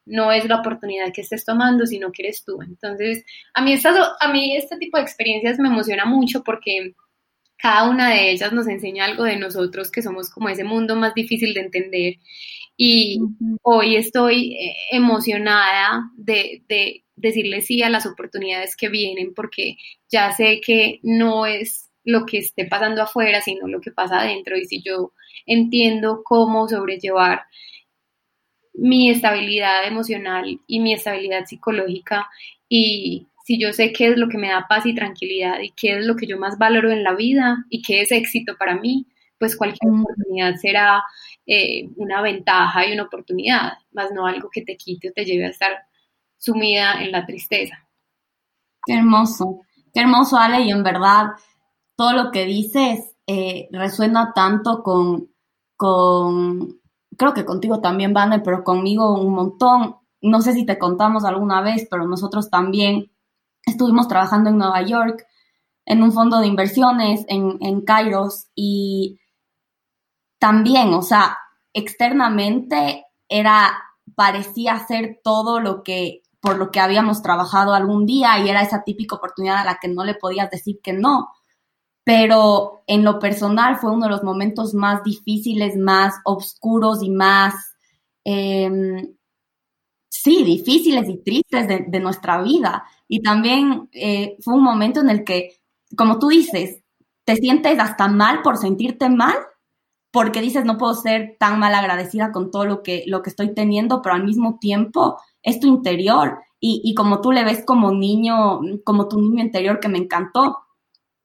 no 0.05 0.33
es 0.33 0.45
la 0.49 0.57
oportunidad 0.57 1.13
que 1.13 1.21
estés 1.21 1.45
tomando, 1.45 1.87
sino 1.87 2.11
que 2.11 2.25
eres 2.25 2.45
tú. 2.45 2.61
Entonces, 2.61 3.25
a 3.55 3.63
mí, 3.63 3.77
a 4.21 4.33
mí 4.33 4.57
este 4.57 4.77
tipo 4.79 4.97
de 4.97 5.05
experiencias 5.05 5.61
me 5.61 5.69
emociona 5.69 6.05
mucho 6.07 6.43
porque 6.43 6.95
cada 7.59 7.89
una 7.89 8.11
de 8.11 8.31
ellas 8.31 8.53
nos 8.53 8.69
enseña 8.69 9.05
algo 9.05 9.25
de 9.25 9.37
nosotros 9.37 9.91
que 9.91 10.03
somos 10.03 10.31
como 10.31 10.49
ese 10.49 10.65
mundo 10.65 10.97
más 10.97 11.15
difícil 11.15 11.55
de 11.55 11.61
entender. 11.61 12.15
Y 12.77 13.21
hoy 13.63 13.97
estoy 13.97 14.55
eh, 14.55 14.77
emocionada 14.93 16.11
de, 16.17 16.63
de 16.69 17.05
decirle 17.17 17.63
sí 17.63 17.83
a 17.83 17.91
las 17.91 18.07
oportunidades 18.07 18.77
que 18.77 18.91
vienen 18.91 19.35
porque 19.35 19.77
ya 20.11 20.33
sé 20.33 20.61
que 20.61 21.01
no 21.03 21.47
es 21.47 21.91
lo 22.05 22.27
que 22.27 22.39
esté 22.39 22.67
pasando 22.67 23.03
afuera, 23.03 23.41
sino 23.43 23.67
lo 23.67 23.81
que 23.81 23.91
pasa 23.91 24.21
adentro. 24.21 24.57
Y 24.57 24.67
si 24.67 24.83
yo 24.83 25.13
entiendo 25.47 26.23
cómo 26.25 26.69
sobrellevar 26.69 27.43
mi 28.75 29.11
estabilidad 29.11 29.87
emocional 29.87 30.61
y 30.67 30.81
mi 30.81 30.95
estabilidad 30.95 31.47
psicológica 31.47 32.29
y 32.69 33.27
si 33.47 33.61
yo 33.61 33.73
sé 33.73 33.93
qué 33.93 34.09
es 34.09 34.19
lo 34.19 34.29
que 34.29 34.39
me 34.39 34.49
da 34.49 34.67
paz 34.69 34.87
y 34.87 34.95
tranquilidad 34.95 35.61
y 35.61 35.71
qué 35.71 35.99
es 35.99 36.05
lo 36.05 36.17
que 36.17 36.27
yo 36.27 36.37
más 36.37 36.59
valoro 36.59 36.91
en 36.91 37.05
la 37.05 37.15
vida 37.15 37.65
y 37.71 37.81
qué 37.81 38.03
es 38.03 38.11
éxito 38.11 38.57
para 38.59 38.75
mí, 38.75 39.07
pues 39.39 39.57
cualquier 39.57 39.93
oportunidad 39.93 40.57
será 40.57 41.05
eh, 41.47 41.89
una 41.95 42.23
ventaja 42.23 42.85
y 42.85 42.93
una 42.93 43.05
oportunidad, 43.05 43.75
más 43.93 44.11
no 44.11 44.27
algo 44.27 44.51
que 44.51 44.63
te 44.63 44.77
quite 44.77 45.11
o 45.11 45.13
te 45.13 45.25
lleve 45.25 45.47
a 45.47 45.51
estar 45.51 45.71
sumida 46.37 47.01
en 47.05 47.13
la 47.13 47.25
tristeza. 47.25 47.89
Qué 48.85 48.95
hermoso, 48.95 49.61
qué 49.95 50.01
hermoso 50.01 50.37
Ale 50.37 50.63
y 50.63 50.73
en 50.73 50.83
verdad 50.83 51.27
todo 51.95 52.15
lo 52.15 52.33
que 52.33 52.47
dices 52.47 53.15
eh, 53.29 53.69
resuena 53.71 54.33
tanto 54.35 54.83
con, 54.83 55.31
con, 55.77 56.81
creo 57.17 57.33
que 57.33 57.45
contigo 57.45 57.81
también, 57.81 58.13
Vane, 58.13 58.41
pero 58.41 58.65
conmigo 58.65 59.15
un 59.21 59.35
montón. 59.35 59.99
No 60.21 60.41
sé 60.41 60.53
si 60.53 60.67
te 60.67 60.79
contamos 60.81 61.25
alguna 61.25 61.61
vez, 61.61 61.87
pero 61.89 62.09
nosotros 62.09 62.51
también 62.51 63.13
Estuvimos 63.67 64.09
trabajando 64.09 64.51
en 64.51 64.59
Nueva 64.59 64.83
York, 64.83 65.27
en 65.85 66.03
un 66.03 66.13
fondo 66.13 66.39
de 66.41 66.47
inversiones, 66.47 67.25
en, 67.29 67.59
en 67.61 67.83
Kairos, 67.83 68.47
y 68.55 69.21
también, 70.39 70.95
o 70.95 71.03
sea, 71.03 71.39
externamente 71.73 73.07
era, 73.29 73.77
parecía 74.15 74.79
ser 74.87 75.21
todo 75.23 75.61
lo 75.61 75.83
que, 75.83 76.23
por 76.41 76.59
lo 76.59 76.71
que 76.71 76.81
habíamos 76.81 77.23
trabajado 77.23 77.75
algún 77.75 78.07
día 78.07 78.39
y 78.39 78.49
era 78.49 78.63
esa 78.63 78.85
típica 78.85 79.17
oportunidad 79.17 79.59
a 79.59 79.65
la 79.65 79.79
que 79.81 79.89
no 79.89 80.05
le 80.05 80.15
podías 80.15 80.51
decir 80.51 80.81
que 80.83 80.93
no. 80.93 81.29
Pero 82.05 82.85
en 82.87 83.05
lo 83.05 83.19
personal 83.19 83.77
fue 83.79 83.91
uno 83.91 84.07
de 84.07 84.13
los 84.13 84.23
momentos 84.23 84.73
más 84.75 85.03
difíciles, 85.03 85.77
más 85.77 86.15
oscuros 86.25 87.03
y 87.03 87.11
más, 87.11 87.55
em, 88.25 89.16
sí, 90.23 90.45
difíciles 90.45 91.09
y 91.09 91.19
tristes 91.19 91.69
de, 91.69 92.01
nuestra 92.01 92.43
vida. 92.43 92.85
Y 93.09 93.23
también 93.23 93.89
eh, 93.93 94.37
fue 94.41 94.55
un 94.55 94.63
momento 94.63 95.01
en 95.01 95.11
el 95.11 95.25
que, 95.25 95.57
como 95.97 96.19
tú 96.19 96.29
dices, 96.29 96.83
te 97.25 97.37
sientes 97.37 97.79
hasta 97.79 98.09
mal 98.09 98.43
por 98.43 98.57
sentirte 98.57 99.09
mal, 99.09 99.37
porque 100.11 100.41
dices, 100.41 100.65
no 100.65 100.79
puedo 100.79 100.95
ser 100.95 101.37
tan 101.39 101.59
mal 101.59 101.75
agradecida 101.75 102.33
con 102.33 102.51
todo 102.51 102.65
lo 102.65 102.83
que, 102.83 103.05
lo 103.07 103.23
que 103.23 103.31
estoy 103.31 103.55
teniendo, 103.55 104.01
pero 104.03 104.15
al 104.15 104.25
mismo 104.25 104.59
tiempo 104.59 105.19
es 105.43 105.61
tu 105.61 105.67
interior. 105.67 106.39
Y, 106.59 106.81
y 106.85 106.95
como 106.95 107.21
tú 107.21 107.33
le 107.33 107.45
ves 107.45 107.65
como 107.65 107.93
niño, 107.93 108.61
como 108.85 109.09
tu 109.09 109.21
niño 109.21 109.43
interior 109.43 109.81
que 109.81 109.89
me 109.89 109.99
encantó, 109.99 110.59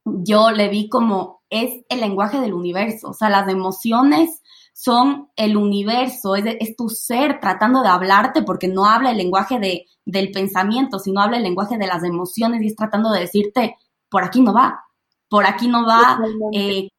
yo 0.03 0.51
le 0.51 0.69
vi 0.69 0.89
como 0.89 1.41
es 1.49 1.83
el 1.89 1.99
lenguaje 1.99 2.39
del 2.39 2.53
universo, 2.53 3.09
o 3.09 3.13
sea, 3.13 3.29
las 3.29 3.47
emociones 3.49 4.41
son 4.83 5.27
el 5.35 5.57
universo, 5.57 6.35
es, 6.35 6.43
es, 6.59 6.75
tu 6.75 6.89
ser 6.89 7.39
tratando 7.39 7.83
de 7.83 7.89
hablarte 7.89 8.41
porque 8.41 8.67
no 8.67 8.85
habla 8.85 9.11
el 9.11 9.17
lenguaje 9.17 9.59
de, 9.59 9.85
del 10.05 10.31
pensamiento, 10.31 10.97
sino 10.97 11.21
habla 11.21 11.37
el 11.37 11.43
lenguaje 11.43 11.77
de 11.77 11.85
las 11.85 12.03
emociones 12.03 12.63
y 12.63 12.67
es 12.67 12.75
tratando 12.75 13.11
de 13.11 13.19
decirte, 13.19 13.75
por 14.09 14.23
aquí 14.23 14.41
no 14.41 14.55
va, 14.55 14.83
por 15.29 15.45
aquí 15.45 15.67
no 15.67 15.85
va, 15.85 16.19
eh, 16.51 16.89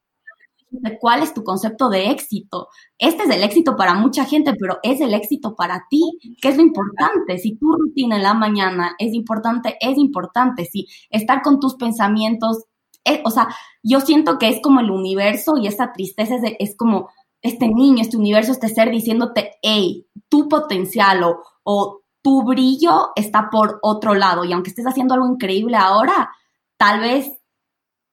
cuál 1.00 1.24
es 1.24 1.34
tu 1.34 1.42
concepto 1.42 1.88
de 1.88 2.10
éxito. 2.10 2.68
Este 2.98 3.24
es 3.24 3.30
el 3.30 3.42
éxito 3.42 3.74
para 3.74 3.94
mucha 3.94 4.26
gente, 4.26 4.54
pero 4.54 4.78
es 4.84 5.00
el 5.00 5.12
éxito 5.12 5.56
para 5.56 5.84
ti, 5.90 6.02
que 6.40 6.50
es 6.50 6.56
lo 6.56 6.62
importante. 6.62 7.36
Si 7.38 7.56
tu 7.56 7.72
rutina 7.72 8.14
en 8.14 8.22
la 8.22 8.34
mañana 8.34 8.94
es 9.00 9.12
importante, 9.12 9.76
es 9.80 9.98
importante. 9.98 10.66
Si 10.66 10.86
estar 11.10 11.42
con 11.42 11.58
tus 11.58 11.74
pensamientos, 11.74 12.64
eh, 13.04 13.22
o 13.24 13.30
sea, 13.32 13.48
yo 13.82 14.00
siento 14.00 14.38
que 14.38 14.48
es 14.48 14.62
como 14.62 14.78
el 14.78 14.92
universo 14.92 15.56
y 15.56 15.66
esa 15.66 15.92
tristeza 15.92 16.36
es, 16.36 16.42
es 16.60 16.76
como 16.76 17.10
este 17.42 17.68
niño, 17.68 18.02
este 18.02 18.16
universo, 18.16 18.52
este 18.52 18.68
ser 18.68 18.90
diciéndote, 18.90 19.52
hey, 19.62 20.06
tu 20.28 20.48
potencial 20.48 21.24
o, 21.24 21.42
o 21.64 22.02
tu 22.22 22.44
brillo 22.44 23.10
está 23.16 23.50
por 23.50 23.80
otro 23.82 24.14
lado. 24.14 24.44
Y 24.44 24.52
aunque 24.52 24.70
estés 24.70 24.86
haciendo 24.86 25.14
algo 25.14 25.26
increíble 25.26 25.76
ahora, 25.76 26.30
tal 26.76 27.00
vez 27.00 27.30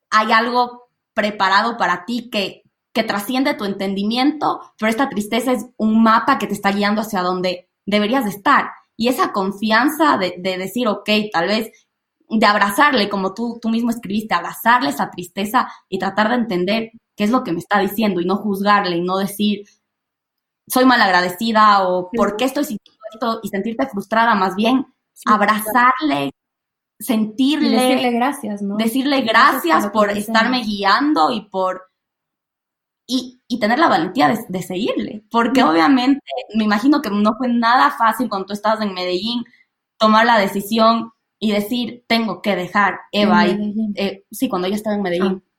hay 0.10 0.32
algo 0.32 0.90
preparado 1.14 1.78
para 1.78 2.06
ti 2.06 2.30
que, 2.32 2.64
que 2.94 3.04
trasciende 3.04 3.54
tu 3.54 3.66
entendimiento, 3.66 4.62
pero 4.78 4.90
esta 4.90 5.10
tristeza 5.10 5.52
es 5.52 5.68
un 5.78 6.02
mapa 6.02 6.40
que 6.40 6.48
te 6.48 6.54
está 6.54 6.72
guiando 6.72 7.02
hacia 7.02 7.22
donde 7.22 7.70
deberías 7.86 8.26
estar. 8.26 8.72
Y 8.98 9.08
esa 9.08 9.32
confianza 9.32 10.18
de, 10.18 10.36
de 10.40 10.58
decir, 10.58 10.88
ok, 10.88 11.10
tal 11.32 11.48
vez 11.48 11.72
de 12.30 12.46
abrazarle, 12.46 13.10
como 13.10 13.34
tú, 13.34 13.60
tú 13.62 13.70
mismo 13.70 13.90
escribiste, 13.90 14.36
abrazarle 14.36 14.90
esa 14.90 15.10
tristeza 15.10 15.68
y 15.90 15.98
tratar 15.98 16.30
de 16.30 16.36
entender 16.36 16.92
qué 17.16 17.24
es 17.24 17.32
lo 17.32 17.44
que 17.44 17.52
me 17.52 17.60
está 17.60 17.80
diciendo 17.80 18.22
y 18.22 18.26
no 18.26 18.38
juzgarle 18.38 18.98
y 18.98 19.02
no 19.02 19.18
decir, 19.18 19.66
soy 20.68 20.86
malagradecida 20.86 21.88
o 21.88 22.10
por 22.12 22.38
qué 22.38 22.46
estoy 22.46 22.66
sintiendo 22.66 23.00
esto 23.12 23.40
y 23.44 23.50
sentirte 23.50 23.88
frustrada, 23.88 24.36
más 24.36 24.56
bien 24.56 24.86
abrazarle, 25.26 26.32
sentirle. 27.00 27.72
decirle 27.72 28.12
gracias, 28.12 28.62
¿no? 28.62 28.78
Decirle 28.78 29.22
gracias, 29.22 29.88
por 29.88 30.10
estarme 30.12 30.62
guiando 30.62 31.32
y 31.32 31.42
por. 31.50 31.90
Y, 33.12 33.42
y 33.48 33.60
tener 33.60 33.80
la 33.80 33.88
valentía 33.88 34.32
de, 34.48 34.62
seguirle. 34.62 35.24
Porque 35.32 35.64
obviamente, 35.64 36.22
me 36.54 36.64
imagino 36.64 37.02
que 37.02 37.10
no 37.10 37.34
fue 37.38 37.48
nada 37.48 37.90
fácil 37.90 38.30
cuando 38.30 38.46
tú 38.46 38.54
estabas 38.54 38.82
en 38.82 38.94
Medellín 38.94 39.44
tomar 39.98 40.28
la 40.28 40.38
decisión 40.38 41.12
y 41.40 41.52
decir, 41.52 42.04
tengo 42.08 42.42
que 42.42 42.56
dejar 42.56 43.00
Eva. 43.12 43.48
Y, 43.48 43.94
eh, 43.96 44.26
sí, 44.32 44.50
cuando 44.50 44.68
yo 44.68 44.76
estaba 44.76 44.96
en 44.96 45.02
Medellín. 45.02 45.44
Ah 45.46 45.50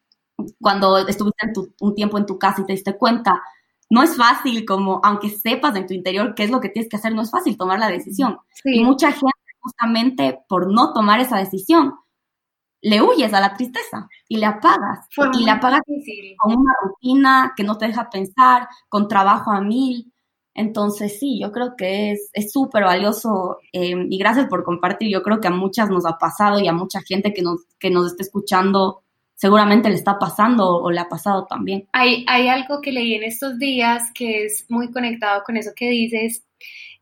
cuando 0.61 0.99
estuviste 0.99 1.53
un 1.81 1.95
tiempo 1.95 2.19
en 2.19 2.27
tu 2.27 2.39
casa 2.39 2.63
y 2.63 2.67
te 2.67 2.73
diste 2.73 2.97
cuenta, 2.97 3.43
no 3.89 4.03
es 4.03 4.17
fácil 4.17 4.65
como, 4.65 5.01
aunque 5.03 5.31
sepas 5.31 5.75
en 5.77 5.87
tu 5.87 5.95
interior 5.95 6.35
qué 6.35 6.45
es 6.45 6.51
lo 6.51 6.61
que 6.61 6.69
tienes 6.69 6.89
que 6.89 6.97
hacer, 6.97 7.15
no 7.15 7.23
es 7.23 7.31
fácil 7.31 7.57
tomar 7.57 7.79
la 7.79 7.89
decisión. 7.89 8.39
Y 8.65 8.85
mucha 8.85 9.11
gente 9.13 9.33
justamente 9.61 10.41
por 10.49 10.73
no 10.73 10.93
tomar 10.93 11.21
esa 11.21 11.39
decisión, 11.39 11.95
le 12.83 13.03
huyes 13.03 13.35
a 13.35 13.41
la 13.41 13.55
tristeza 13.55 14.09
y 14.27 14.39
le 14.39 14.47
apagas. 14.47 15.07
y 15.39 15.45
le 15.45 15.51
apagas 15.51 15.83
con 16.39 16.57
una 16.57 16.73
rutina 16.83 17.53
que 17.57 17.63
no 17.65 17.77
te 17.77 17.87
deja 17.89 18.09
pensar, 18.09 18.69
con 18.89 19.09
trabajo 19.09 19.51
a 19.51 19.61
mil. 19.61 20.10
Entonces 20.61 21.19
sí, 21.19 21.41
yo 21.41 21.53
creo 21.53 21.75
que 21.75 22.13
es 22.13 22.53
súper 22.53 22.85
valioso 22.85 23.59
eh, 23.73 23.95
y 24.11 24.19
gracias 24.19 24.47
por 24.47 24.63
compartir. 24.63 25.11
Yo 25.11 25.23
creo 25.23 25.41
que 25.41 25.49
a 25.49 25.51
muchas 25.51 25.89
nos 25.89 26.05
ha 26.05 26.19
pasado 26.19 26.61
y 26.61 26.69
a 26.69 26.75
mucha 26.75 27.01
gente 27.01 27.33
que 27.33 27.41
nos, 27.41 27.65
que 27.79 27.89
nos 27.89 28.09
está 28.09 28.23
escuchando 28.23 29.03
seguramente 29.35 29.89
le 29.89 29.95
está 29.95 30.19
pasando 30.19 30.69
o 30.69 30.91
le 30.91 31.01
ha 31.01 31.09
pasado 31.09 31.47
también. 31.47 31.89
Hay, 31.93 32.27
hay 32.29 32.49
algo 32.49 32.83
que 32.83 32.93
leí 32.93 33.15
en 33.15 33.23
estos 33.23 33.59
días 33.59 34.11
que 34.15 34.45
es 34.45 34.67
muy 34.69 34.91
conectado 34.91 35.43
con 35.45 35.57
eso 35.57 35.71
que 35.75 35.89
dices 35.89 36.45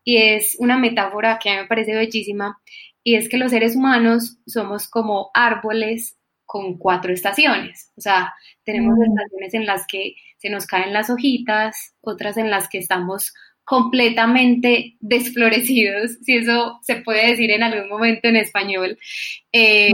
y 0.05 0.18
es 0.18 0.57
una 0.61 0.79
metáfora 0.79 1.40
que 1.40 1.51
a 1.51 1.55
mí 1.55 1.62
me 1.62 1.66
parece 1.66 1.97
bellísima 1.97 2.61
y 3.03 3.16
es 3.16 3.29
que 3.29 3.38
los 3.38 3.51
seres 3.51 3.75
humanos 3.75 4.38
somos 4.47 4.87
como 4.87 5.31
árboles 5.35 6.16
con 6.47 6.79
cuatro 6.79 7.12
estaciones. 7.12 7.90
O 7.97 8.01
sea, 8.01 8.33
tenemos 8.64 8.97
mm. 8.97 9.03
estaciones 9.03 9.55
en 9.55 9.66
las 9.66 9.85
que 9.88 10.14
se 10.38 10.49
nos 10.49 10.66
caen 10.66 10.92
las 10.92 11.11
hojitas, 11.11 11.94
otras 12.01 12.37
en 12.37 12.51
las 12.51 12.68
que 12.68 12.79
estamos 12.79 13.35
completamente 13.68 14.96
desflorecidos, 14.98 16.12
si 16.22 16.38
eso 16.38 16.78
se 16.81 16.96
puede 17.02 17.28
decir 17.28 17.50
en 17.50 17.62
algún 17.62 17.90
momento 17.90 18.26
en 18.26 18.37
español. 18.37 18.98
Eh, 19.52 19.92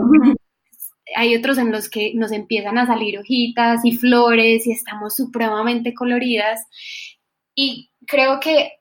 hay 1.17 1.35
otros 1.35 1.59
en 1.59 1.73
los 1.73 1.91
que 1.91 2.13
nos 2.15 2.31
empiezan 2.31 2.79
a 2.79 2.87
salir 2.87 3.19
hojitas 3.19 3.85
y 3.85 3.97
flores 3.97 4.65
y 4.69 4.71
estamos 4.71 5.17
supremamente 5.17 5.93
coloridas. 5.93 6.65
Y 7.57 7.91
creo 8.07 8.39
que 8.39 8.75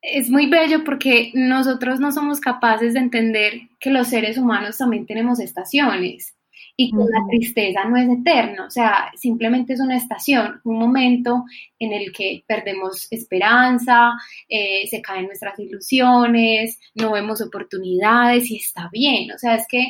es 0.00 0.30
muy 0.30 0.46
bello 0.46 0.84
porque 0.84 1.30
nosotros 1.34 2.00
no 2.00 2.12
somos 2.12 2.40
capaces 2.40 2.94
de 2.94 3.00
entender 3.00 3.60
que 3.78 3.90
los 3.90 4.08
seres 4.08 4.38
humanos 4.38 4.78
también 4.78 5.04
tenemos 5.04 5.38
estaciones 5.38 6.34
y 6.76 6.90
que 6.90 6.96
la 6.96 7.26
tristeza 7.28 7.84
no 7.84 7.96
es 7.96 8.08
eterna, 8.08 8.66
o 8.66 8.70
sea, 8.70 9.12
simplemente 9.14 9.74
es 9.74 9.80
una 9.80 9.96
estación, 9.96 10.60
un 10.64 10.78
momento 10.78 11.44
en 11.78 11.92
el 11.92 12.12
que 12.12 12.44
perdemos 12.46 13.06
esperanza, 13.10 14.12
eh, 14.48 14.86
se 14.88 15.02
caen 15.02 15.26
nuestras 15.26 15.58
ilusiones, 15.58 16.78
no 16.94 17.12
vemos 17.12 17.42
oportunidades 17.42 18.50
y 18.50 18.56
está 18.56 18.88
bien, 18.90 19.30
o 19.32 19.38
sea, 19.38 19.56
es 19.56 19.66
que 19.68 19.84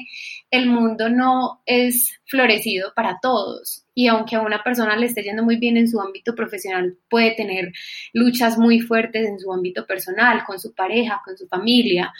el 0.50 0.66
mundo 0.66 1.08
no 1.08 1.62
es 1.66 2.18
florecido 2.26 2.92
para 2.94 3.18
todos 3.22 3.84
y 3.94 4.08
aunque 4.08 4.36
a 4.36 4.40
una 4.40 4.62
persona 4.62 4.96
le 4.96 5.06
esté 5.06 5.22
yendo 5.22 5.44
muy 5.44 5.56
bien 5.56 5.76
en 5.76 5.88
su 5.88 6.00
ámbito 6.00 6.34
profesional, 6.34 6.96
puede 7.08 7.32
tener 7.32 7.72
luchas 8.12 8.58
muy 8.58 8.80
fuertes 8.80 9.28
en 9.28 9.38
su 9.38 9.52
ámbito 9.52 9.86
personal, 9.86 10.44
con 10.44 10.58
su 10.58 10.74
pareja, 10.74 11.20
con 11.24 11.36
su 11.36 11.46
familia 11.46 12.12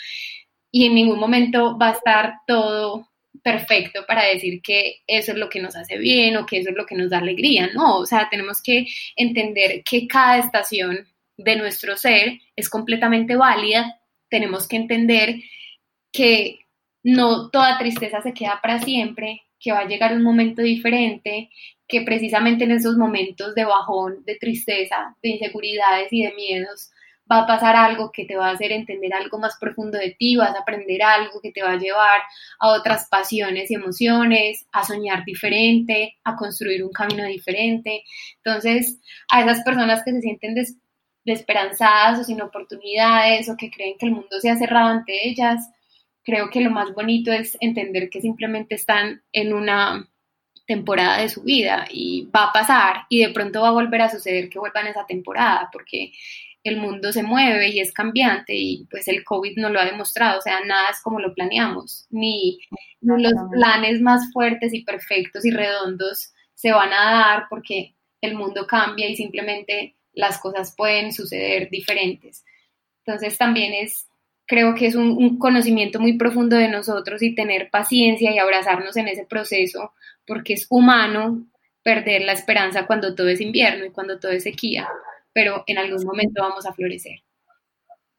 y 0.71 0.87
en 0.87 0.95
ningún 0.95 1.19
momento 1.19 1.77
va 1.79 1.91
a 1.91 1.93
estar 1.93 2.35
todo 2.47 3.12
perfecto 3.43 4.05
para 4.07 4.25
decir 4.25 4.61
que 4.63 5.03
eso 5.07 5.33
es 5.33 5.39
lo 5.39 5.49
que 5.49 5.61
nos 5.61 5.77
hace 5.77 5.99
bien 5.99 6.37
o 6.37 6.47
que 6.47 6.59
eso 6.59 6.71
es 6.71 6.77
lo 6.77 6.87
que 6.87 6.95
nos 6.95 7.11
da 7.11 7.19
alegría, 7.19 7.71
no, 7.75 7.99
o 7.99 8.07
sea, 8.07 8.29
tenemos 8.31 8.63
que 8.63 8.87
entender 9.17 9.83
que 9.85 10.07
cada 10.07 10.39
estación 10.39 11.07
de 11.37 11.57
nuestro 11.57 11.97
ser 11.97 12.41
es 12.57 12.69
completamente 12.69 13.37
válida, 13.37 14.01
tenemos 14.29 14.69
que 14.69 14.77
entender 14.77 15.37
que 16.13 16.61
no 17.03 17.51
toda 17.51 17.79
tristeza 17.79 18.21
se 18.23 18.33
queda 18.35 18.61
para 18.63 18.81
siempre, 18.81 19.43
que 19.59 19.73
va 19.73 19.81
a 19.81 19.89
llegar 19.89 20.13
un 20.15 20.23
momento 20.23 20.63
diferente, 20.63 21.51
que 21.89 22.03
precisamente 22.03 22.65
en 22.65 22.73
esos 22.73 22.97
momentos 22.97 23.55
de 23.55 23.65
bajón, 23.65 24.25
de 24.25 24.37
tristeza, 24.37 25.17
de 25.23 25.31
inseguridades 25.31 26.13
y 26.13 26.23
de 26.23 26.33
miedos, 26.35 26.91
va 27.31 27.41
a 27.41 27.47
pasar 27.47 27.77
algo 27.77 28.11
que 28.13 28.25
te 28.25 28.37
va 28.37 28.49
a 28.49 28.53
hacer 28.53 28.73
entender 28.73 29.15
algo 29.15 29.39
más 29.39 29.57
profundo 29.59 29.99
de 29.99 30.17
ti, 30.19 30.37
vas 30.37 30.55
a 30.55 30.61
aprender 30.61 31.03
algo 31.03 31.41
que 31.41 31.53
te 31.53 31.63
va 31.63 31.73
a 31.73 31.79
llevar 31.79 32.21
a 32.59 32.69
otras 32.69 33.09
pasiones 33.09 33.71
y 33.71 33.75
emociones, 33.75 34.67
a 34.73 34.85
soñar 34.85 35.25
diferente, 35.25 36.19
a 36.25 36.37
construir 36.37 36.85
un 36.85 36.93
camino 36.93 37.25
diferente. 37.27 38.05
Entonces, 38.45 39.01
a 39.31 39.43
esas 39.43 39.63
personas 39.65 40.03
que 40.05 40.13
se 40.13 40.21
sienten 40.21 40.55
desesperanzadas 41.25 42.21
o 42.21 42.25
sin 42.25 42.43
oportunidades 42.43 43.49
o 43.49 43.57
que 43.57 43.71
creen 43.71 43.97
que 43.99 44.07
el 44.07 44.13
mundo 44.13 44.41
se 44.41 44.51
ha 44.51 44.57
cerrado 44.57 44.89
ante 44.89 45.29
ellas, 45.29 45.69
creo 46.25 46.51
que 46.51 46.61
lo 46.61 46.71
más 46.71 46.93
bonito 46.95 47.33
es 47.33 47.57
entender 47.61 48.11
que 48.11 48.21
simplemente 48.21 48.75
están 48.75 49.23
en 49.33 49.53
una 49.53 50.09
temporada 50.67 51.21
de 51.21 51.29
su 51.29 51.43
vida 51.43 51.87
y 51.91 52.29
va 52.35 52.45
a 52.45 52.53
pasar 52.53 53.05
y 53.09 53.21
de 53.21 53.31
pronto 53.31 53.63
va 53.63 53.69
a 53.69 53.73
volver 53.73 54.03
a 54.03 54.11
suceder 54.11 54.49
que 54.49 54.59
vuelvan 54.59 54.87
esa 54.87 55.05
temporada 55.07 55.69
porque 55.73 56.13
el 56.65 56.77
mundo 56.77 57.13
se 57.13 57.23
mueve 57.23 57.69
y 57.71 57.81
es 57.81 57.93
cambiante 57.93 58.55
y 58.55 58.87
pues 58.91 59.09
el 59.09 59.25
COVID 59.25 59.57
no 59.57 59.69
lo 59.69 59.81
ha 59.81 59.85
demostrado, 59.85 60.39
o 60.39 60.43
sea, 60.43 60.61
nada 60.65 60.91
es 60.91 61.01
como 61.01 61.19
lo 61.19 61.35
planeamos, 61.35 62.07
ni, 62.11 62.61
los 63.01 63.33
planes 63.51 64.01
más 64.01 64.33
fuertes 64.33 64.73
y 64.73 64.85
perfectos 64.85 65.45
y 65.45 65.51
redondos 65.51 66.33
se 66.55 66.71
van 66.71 66.93
a 66.93 67.11
dar 67.11 67.45
porque 67.51 67.95
el 68.21 68.37
mundo 68.37 68.67
cambia 68.69 69.09
y 69.09 69.17
simplemente 69.17 69.97
las 70.13 70.39
cosas 70.39 70.73
pueden 70.77 71.13
suceder 71.13 71.69
diferentes. 71.69 72.45
Entonces 73.05 73.37
también 73.37 73.73
es, 73.73 74.07
creo 74.47 74.77
que 74.77 74.87
es 74.87 74.95
un, 74.95 75.17
un 75.17 75.39
conocimiento 75.39 75.99
muy 75.99 76.17
profundo 76.17 76.55
de 76.57 76.69
nosotros 76.69 77.23
y 77.23 77.35
tener 77.35 77.71
paciencia 77.71 78.31
y 78.31 78.39
abrazarnos 78.39 78.97
en 78.97 79.09
ese 79.09 79.25
proceso 79.25 79.93
porque 80.25 80.53
es 80.53 80.69
humano 80.71 81.45
perder 81.83 82.23
la 82.23 82.33
esperanza 82.33 82.87
cuando 82.87 83.17
todo 83.17 83.27
es 83.27 83.41
invierno 83.41 83.85
y 83.85 83.91
cuando 83.91 84.21
todo 84.21 84.31
es 84.31 84.45
sequía 84.45 84.89
pero 85.33 85.65
en 85.67 85.79
algún 85.79 86.05
momento 86.05 86.43
vamos 86.43 86.67
a 86.67 86.73
florecer. 86.73 87.23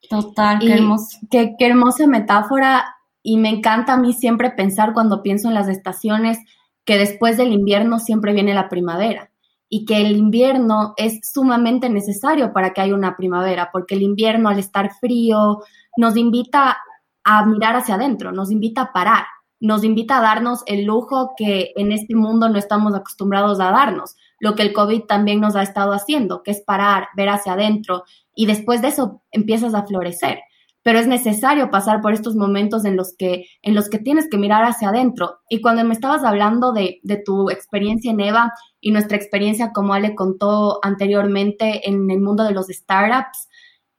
Total, 0.09 0.59
qué, 0.59 0.73
hermoso. 0.73 1.17
Qué, 1.29 1.55
hermosa 1.59 2.07
metáfora 2.07 2.95
y 3.21 3.37
me 3.37 3.49
encanta 3.49 3.93
a 3.93 3.97
mí 3.97 4.13
siempre 4.13 4.51
pensar 4.51 4.93
cuando 4.93 5.23
pienso 5.23 5.47
en 5.47 5.53
las 5.53 5.69
estaciones 5.69 6.37
que 6.85 6.97
después 6.97 7.37
del 7.37 7.53
invierno 7.53 7.99
siempre 7.99 8.33
viene 8.33 8.53
la 8.53 8.67
primavera 8.67 9.31
y 9.69 9.85
que 9.85 10.01
el 10.01 10.15
invierno 10.17 10.93
es 10.97 11.19
sumamente 11.33 11.89
necesario 11.89 12.53
para 12.53 12.73
que 12.73 12.81
haya 12.81 12.93
una 12.93 13.15
primavera, 13.15 13.69
porque 13.71 13.95
el 13.95 14.03
invierno 14.03 14.49
al 14.49 14.59
estar 14.59 14.91
frío 14.99 15.63
nos 15.97 16.17
invita 16.17 16.77
a 17.23 17.45
mirar 17.45 17.77
hacia 17.77 17.95
adentro, 17.95 18.31
nos 18.31 18.51
invita 18.51 18.81
a 18.81 18.93
parar, 18.93 19.25
nos 19.59 19.83
invita 19.83 20.17
a 20.17 20.21
darnos 20.21 20.61
el 20.67 20.83
lujo 20.83 21.33
que 21.37 21.71
en 21.75 21.91
este 21.91 22.15
mundo 22.15 22.49
no 22.49 22.59
estamos 22.59 22.93
acostumbrados 22.93 23.59
a 23.61 23.71
darnos, 23.71 24.15
lo 24.43 24.55
que 24.55 24.63
el 24.63 24.73
COVID 24.73 25.03
también 25.03 25.39
nos 25.39 25.55
ha 25.55 25.63
estado 25.63 25.93
haciendo, 25.93 26.43
que 26.43 26.51
es 26.51 26.61
parar, 26.61 27.07
ver 27.15 27.29
hacia 27.29 27.53
adentro 27.53 28.03
y 28.35 28.45
después 28.45 28.81
de 28.81 28.89
eso 28.89 29.21
empiezas 29.31 29.73
a 29.73 29.85
florecer. 29.85 30.39
Pero 30.81 30.99
es 30.99 31.07
necesario 31.07 31.71
pasar 31.71 32.01
por 32.01 32.11
estos 32.11 32.35
momentos 32.35 32.83
en 32.83 32.97
los 32.97 33.15
que, 33.17 33.45
en 33.61 33.73
los 33.73 33.87
que 33.87 33.99
tienes 33.99 34.27
que 34.29 34.37
mirar 34.37 34.65
hacia 34.65 34.89
adentro. 34.89 35.37
Y 35.47 35.61
cuando 35.61 35.85
me 35.85 35.93
estabas 35.93 36.25
hablando 36.25 36.73
de, 36.73 36.99
de 37.03 37.23
tu 37.23 37.49
experiencia 37.51 38.11
en 38.11 38.19
EVA 38.19 38.51
y 38.81 38.91
nuestra 38.91 39.15
experiencia, 39.15 39.71
como 39.71 39.93
Ale 39.93 40.13
contó 40.13 40.79
anteriormente, 40.83 41.87
en 41.87 42.11
el 42.11 42.19
mundo 42.19 42.43
de 42.43 42.51
los 42.51 42.67
startups, 42.67 43.47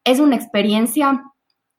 es 0.04 0.20
una 0.20 0.36
experiencia 0.36 1.22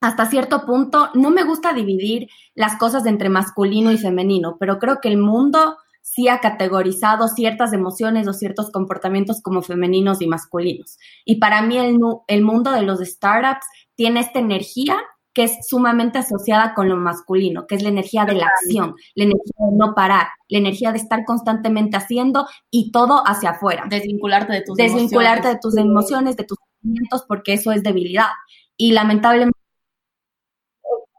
hasta 0.02 0.26
cierto 0.26 0.66
punto, 0.66 1.12
no 1.14 1.30
me 1.30 1.44
gusta 1.44 1.72
dividir 1.72 2.30
las 2.56 2.78
cosas 2.78 3.06
entre 3.06 3.30
masculino 3.30 3.92
y 3.92 4.00
femenino, 4.00 4.58
pero 4.60 4.80
creo 4.80 5.02
que 5.02 5.10
el 5.10 5.20
mundo 5.20 5.78
sí 6.06 6.28
ha 6.28 6.40
categorizado 6.40 7.28
ciertas 7.28 7.74
emociones 7.74 8.28
o 8.28 8.34
ciertos 8.34 8.72
comportamientos 8.72 9.42
como 9.42 9.64
femeninos 9.64 10.22
y 10.22 10.28
masculinos. 10.28 11.00
Y 11.26 11.38
para 11.40 11.64
mí 11.64 11.78
el, 11.78 11.98
el 12.28 12.44
mundo 12.44 12.72
de 12.72 12.84
los 12.84 13.00
startups 13.00 13.66
tiene 13.96 14.20
esta 14.20 14.38
energía 14.40 14.98
que 15.34 15.46
es 15.46 15.58
sumamente 15.68 16.20
asociada 16.20 16.76
con 16.76 16.88
lo 16.88 16.96
masculino, 16.96 17.66
que 17.68 17.76
es 17.76 17.84
la 17.84 17.90
energía 17.90 18.24
de 18.24 18.36
la 18.36 18.46
acción, 18.46 18.96
la 19.16 19.26
energía 19.26 19.66
de 19.70 19.78
no 19.78 19.94
parar, 19.96 20.28
la 20.48 20.60
energía 20.60 20.92
de 20.92 21.00
estar 21.00 21.26
constantemente 21.26 21.98
haciendo 21.98 22.48
y 22.70 22.92
todo 22.92 23.24
hacia 23.26 23.50
afuera. 23.50 23.84
Desvincularte 23.90 24.54
de 24.54 24.62
tus 24.62 24.78
Desvincularte 24.78 25.50
de 25.50 25.60
tus 25.60 25.76
emociones, 25.76 26.38
de 26.38 26.46
tus 26.46 26.58
sentimientos, 26.72 27.26
porque 27.28 27.54
eso 27.54 27.72
es 27.72 27.84
debilidad. 27.84 28.30
Y 28.78 28.94
lamentablemente, 28.94 29.60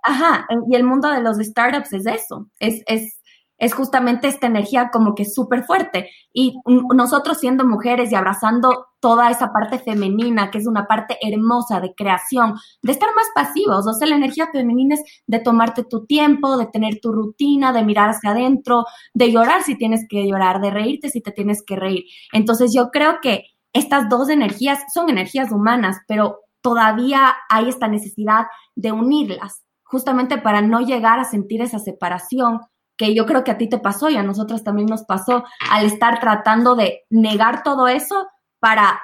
ajá, 0.02 0.46
y 0.70 0.76
el 0.76 0.84
mundo 0.84 1.10
de 1.10 1.20
los 1.20 1.36
startups 1.38 1.92
es 1.92 2.06
eso, 2.06 2.48
es, 2.60 2.82
es 2.86 3.18
es 3.58 3.74
justamente 3.74 4.28
esta 4.28 4.46
energía 4.46 4.90
como 4.92 5.14
que 5.14 5.24
súper 5.24 5.64
fuerte. 5.64 6.10
Y 6.32 6.54
nosotros 6.94 7.38
siendo 7.38 7.64
mujeres 7.66 8.12
y 8.12 8.14
abrazando 8.14 8.86
toda 9.00 9.30
esa 9.30 9.52
parte 9.52 9.78
femenina, 9.78 10.50
que 10.50 10.58
es 10.58 10.66
una 10.66 10.86
parte 10.86 11.16
hermosa 11.22 11.80
de 11.80 11.94
creación, 11.94 12.54
de 12.82 12.92
estar 12.92 13.08
más 13.14 13.26
pasivos. 13.34 13.86
O 13.86 13.92
sea, 13.92 14.08
la 14.08 14.16
energía 14.16 14.48
femenina 14.52 14.96
es 14.96 15.02
de 15.26 15.38
tomarte 15.38 15.84
tu 15.84 16.06
tiempo, 16.06 16.56
de 16.56 16.66
tener 16.66 17.00
tu 17.00 17.12
rutina, 17.12 17.72
de 17.72 17.84
mirar 17.84 18.10
hacia 18.10 18.30
adentro, 18.30 18.84
de 19.14 19.32
llorar 19.32 19.62
si 19.62 19.76
tienes 19.76 20.06
que 20.08 20.26
llorar, 20.26 20.60
de 20.60 20.70
reírte 20.70 21.08
si 21.08 21.20
te 21.20 21.32
tienes 21.32 21.62
que 21.64 21.76
reír. 21.76 22.04
Entonces 22.32 22.72
yo 22.74 22.90
creo 22.90 23.20
que 23.22 23.44
estas 23.72 24.08
dos 24.08 24.28
energías 24.28 24.80
son 24.92 25.10
energías 25.10 25.52
humanas, 25.52 25.98
pero 26.08 26.40
todavía 26.62 27.36
hay 27.48 27.68
esta 27.68 27.88
necesidad 27.88 28.46
de 28.74 28.90
unirlas, 28.90 29.62
justamente 29.84 30.38
para 30.38 30.62
no 30.62 30.80
llegar 30.80 31.18
a 31.20 31.24
sentir 31.24 31.62
esa 31.62 31.78
separación 31.78 32.60
que 32.96 33.14
yo 33.14 33.26
creo 33.26 33.44
que 33.44 33.50
a 33.50 33.58
ti 33.58 33.68
te 33.68 33.78
pasó 33.78 34.08
y 34.08 34.16
a 34.16 34.22
nosotros 34.22 34.64
también 34.64 34.88
nos 34.88 35.04
pasó 35.04 35.44
al 35.70 35.86
estar 35.86 36.20
tratando 36.20 36.74
de 36.76 37.04
negar 37.10 37.62
todo 37.62 37.88
eso 37.88 38.26
para 38.58 39.00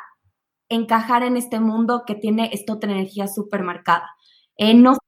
encajar 0.68 1.22
en 1.22 1.36
este 1.36 1.60
mundo 1.60 2.04
que 2.06 2.14
tiene 2.14 2.50
esta 2.52 2.72
otra 2.72 2.90
energía 2.90 3.28
súper 3.28 3.62
marcada. 3.62 4.10
Eh, 4.56 4.74
no 4.74 4.94
sé, 4.94 5.00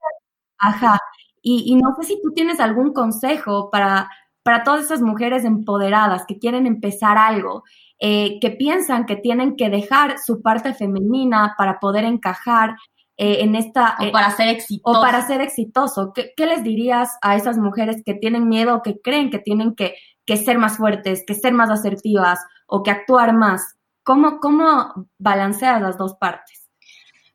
ajá, 0.58 0.98
y, 1.46 1.76
no 1.76 1.94
sé 2.00 2.08
si 2.08 2.22
tú 2.22 2.32
tienes 2.32 2.58
algún 2.58 2.94
consejo 2.94 3.70
para, 3.70 4.10
para 4.42 4.64
todas 4.64 4.84
esas 4.84 5.02
mujeres 5.02 5.44
empoderadas 5.44 6.24
que 6.26 6.38
quieren 6.38 6.66
empezar 6.66 7.18
algo, 7.18 7.64
eh, 7.98 8.38
que 8.40 8.50
piensan 8.50 9.04
que 9.04 9.16
tienen 9.16 9.54
que 9.56 9.68
dejar 9.68 10.18
su 10.18 10.40
parte 10.40 10.72
femenina 10.72 11.54
para 11.58 11.80
poder 11.80 12.04
encajar 12.04 12.76
eh, 13.16 13.38
en 13.40 13.54
esta... 13.54 13.96
O 14.00 14.12
para 14.12 14.30
ser 14.30 14.48
exitoso. 14.48 14.98
O 14.98 15.02
para 15.02 15.26
ser 15.26 15.40
exitoso. 15.40 16.12
¿Qué, 16.12 16.46
les 16.46 16.62
dirías 16.62 17.10
a 17.22 17.36
esas 17.36 17.58
mujeres 17.58 18.02
que 18.04 18.14
tienen 18.14 18.48
miedo, 18.48 18.82
que 18.82 19.00
creen 19.00 19.30
que 19.30 19.38
tienen 19.38 19.74
que, 19.74 19.94
que 20.24 20.36
ser 20.36 20.58
más 20.58 20.76
fuertes, 20.78 21.24
que 21.26 21.34
ser 21.34 21.52
más 21.52 21.70
asertivas 21.70 22.40
o 22.66 22.82
que 22.82 22.90
actuar 22.90 23.34
más? 23.34 23.76
¿Cómo, 24.02 24.38
cómo 24.40 25.08
balanceas 25.18 25.80
las 25.80 25.96
dos 25.96 26.14
partes? 26.14 26.68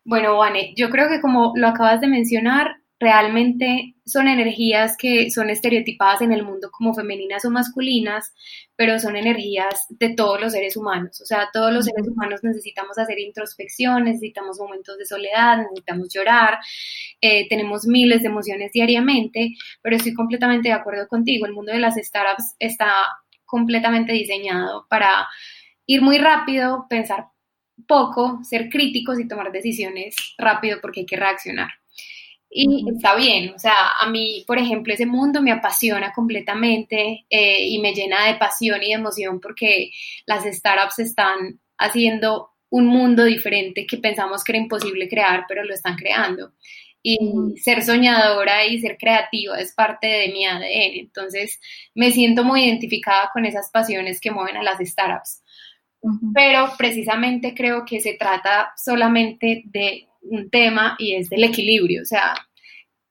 Bueno, 0.03 0.37
Vane, 0.37 0.73
yo 0.75 0.89
creo 0.89 1.07
que 1.07 1.21
como 1.21 1.53
lo 1.55 1.67
acabas 1.67 2.01
de 2.01 2.07
mencionar, 2.07 2.78
realmente 2.99 3.95
son 4.05 4.27
energías 4.27 4.97
que 4.97 5.31
son 5.31 5.49
estereotipadas 5.49 6.21
en 6.21 6.33
el 6.33 6.43
mundo 6.43 6.69
como 6.69 6.93
femeninas 6.93 7.45
o 7.45 7.49
masculinas, 7.49 8.33
pero 8.75 8.99
son 8.99 9.15
energías 9.15 9.85
de 9.89 10.13
todos 10.15 10.41
los 10.41 10.51
seres 10.51 10.75
humanos. 10.75 11.21
O 11.21 11.25
sea, 11.25 11.49
todos 11.53 11.71
los 11.71 11.85
seres 11.85 12.07
humanos 12.07 12.41
necesitamos 12.43 12.97
hacer 12.97 13.19
introspección, 13.19 14.03
necesitamos 14.03 14.59
momentos 14.59 14.97
de 14.97 15.05
soledad, 15.05 15.57
necesitamos 15.57 16.09
llorar, 16.13 16.59
eh, 17.21 17.47
tenemos 17.47 17.85
miles 17.85 18.21
de 18.21 18.27
emociones 18.27 18.71
diariamente, 18.73 19.53
pero 19.81 19.95
estoy 19.95 20.13
completamente 20.13 20.67
de 20.67 20.73
acuerdo 20.73 21.07
contigo. 21.07 21.45
El 21.45 21.53
mundo 21.53 21.71
de 21.71 21.79
las 21.79 21.95
startups 21.95 22.55
está 22.59 22.91
completamente 23.45 24.11
diseñado 24.11 24.85
para 24.89 25.27
ir 25.85 26.01
muy 26.01 26.17
rápido, 26.17 26.85
pensar 26.89 27.27
poco, 27.87 28.39
ser 28.43 28.69
críticos 28.69 29.19
y 29.19 29.27
tomar 29.27 29.51
decisiones 29.51 30.15
rápido 30.37 30.79
porque 30.81 31.01
hay 31.01 31.05
que 31.05 31.15
reaccionar. 31.15 31.69
Y 32.51 32.83
está 32.89 33.15
bien, 33.15 33.53
o 33.53 33.59
sea, 33.59 33.91
a 33.99 34.09
mí, 34.09 34.43
por 34.47 34.57
ejemplo, 34.57 34.91
ese 34.91 35.05
mundo 35.05 35.39
me 35.41 35.51
apasiona 35.51 36.11
completamente 36.13 37.25
eh, 37.29 37.67
y 37.67 37.77
me 37.79 37.93
llena 37.93 38.25
de 38.25 38.39
pasión 38.39 38.81
y 38.81 38.87
de 38.87 38.93
emoción 38.93 39.39
porque 39.39 39.91
las 40.25 40.45
startups 40.45 40.97
están 40.97 41.59
haciendo 41.77 42.49
un 42.69 42.87
mundo 42.87 43.23
diferente 43.23 43.85
que 43.85 43.97
pensamos 43.97 44.43
que 44.43 44.53
era 44.53 44.61
imposible 44.61 45.07
crear, 45.07 45.45
pero 45.47 45.63
lo 45.63 45.73
están 45.73 45.95
creando. 45.95 46.53
Y 47.01 47.17
ser 47.61 47.83
soñadora 47.83 48.65
y 48.65 48.79
ser 48.79 48.97
creativa 48.97 49.59
es 49.59 49.73
parte 49.73 50.07
de 50.07 50.27
mi 50.29 50.45
ADN. 50.45 50.99
Entonces, 50.99 51.59
me 51.95 52.11
siento 52.11 52.43
muy 52.43 52.65
identificada 52.65 53.29
con 53.31 53.45
esas 53.45 53.69
pasiones 53.71 54.19
que 54.19 54.31
mueven 54.31 54.57
a 54.57 54.63
las 54.63 54.79
startups. 54.79 55.43
Pero 56.33 56.71
precisamente 56.77 57.53
creo 57.53 57.85
que 57.85 57.99
se 57.99 58.13
trata 58.13 58.73
solamente 58.75 59.63
de 59.65 60.07
un 60.29 60.49
tema 60.49 60.95
y 60.99 61.15
es 61.15 61.29
del 61.29 61.43
equilibrio, 61.43 62.01
o 62.03 62.05
sea, 62.05 62.33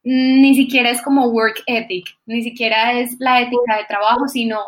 ni 0.02 0.54
siquiera 0.54 0.90
es 0.90 1.02
como 1.02 1.28
work 1.28 1.62
ethic, 1.66 2.06
ni 2.26 2.42
siquiera 2.42 2.98
es 2.98 3.16
la 3.18 3.42
ética 3.42 3.76
de 3.76 3.84
trabajo, 3.86 4.26
sino 4.28 4.58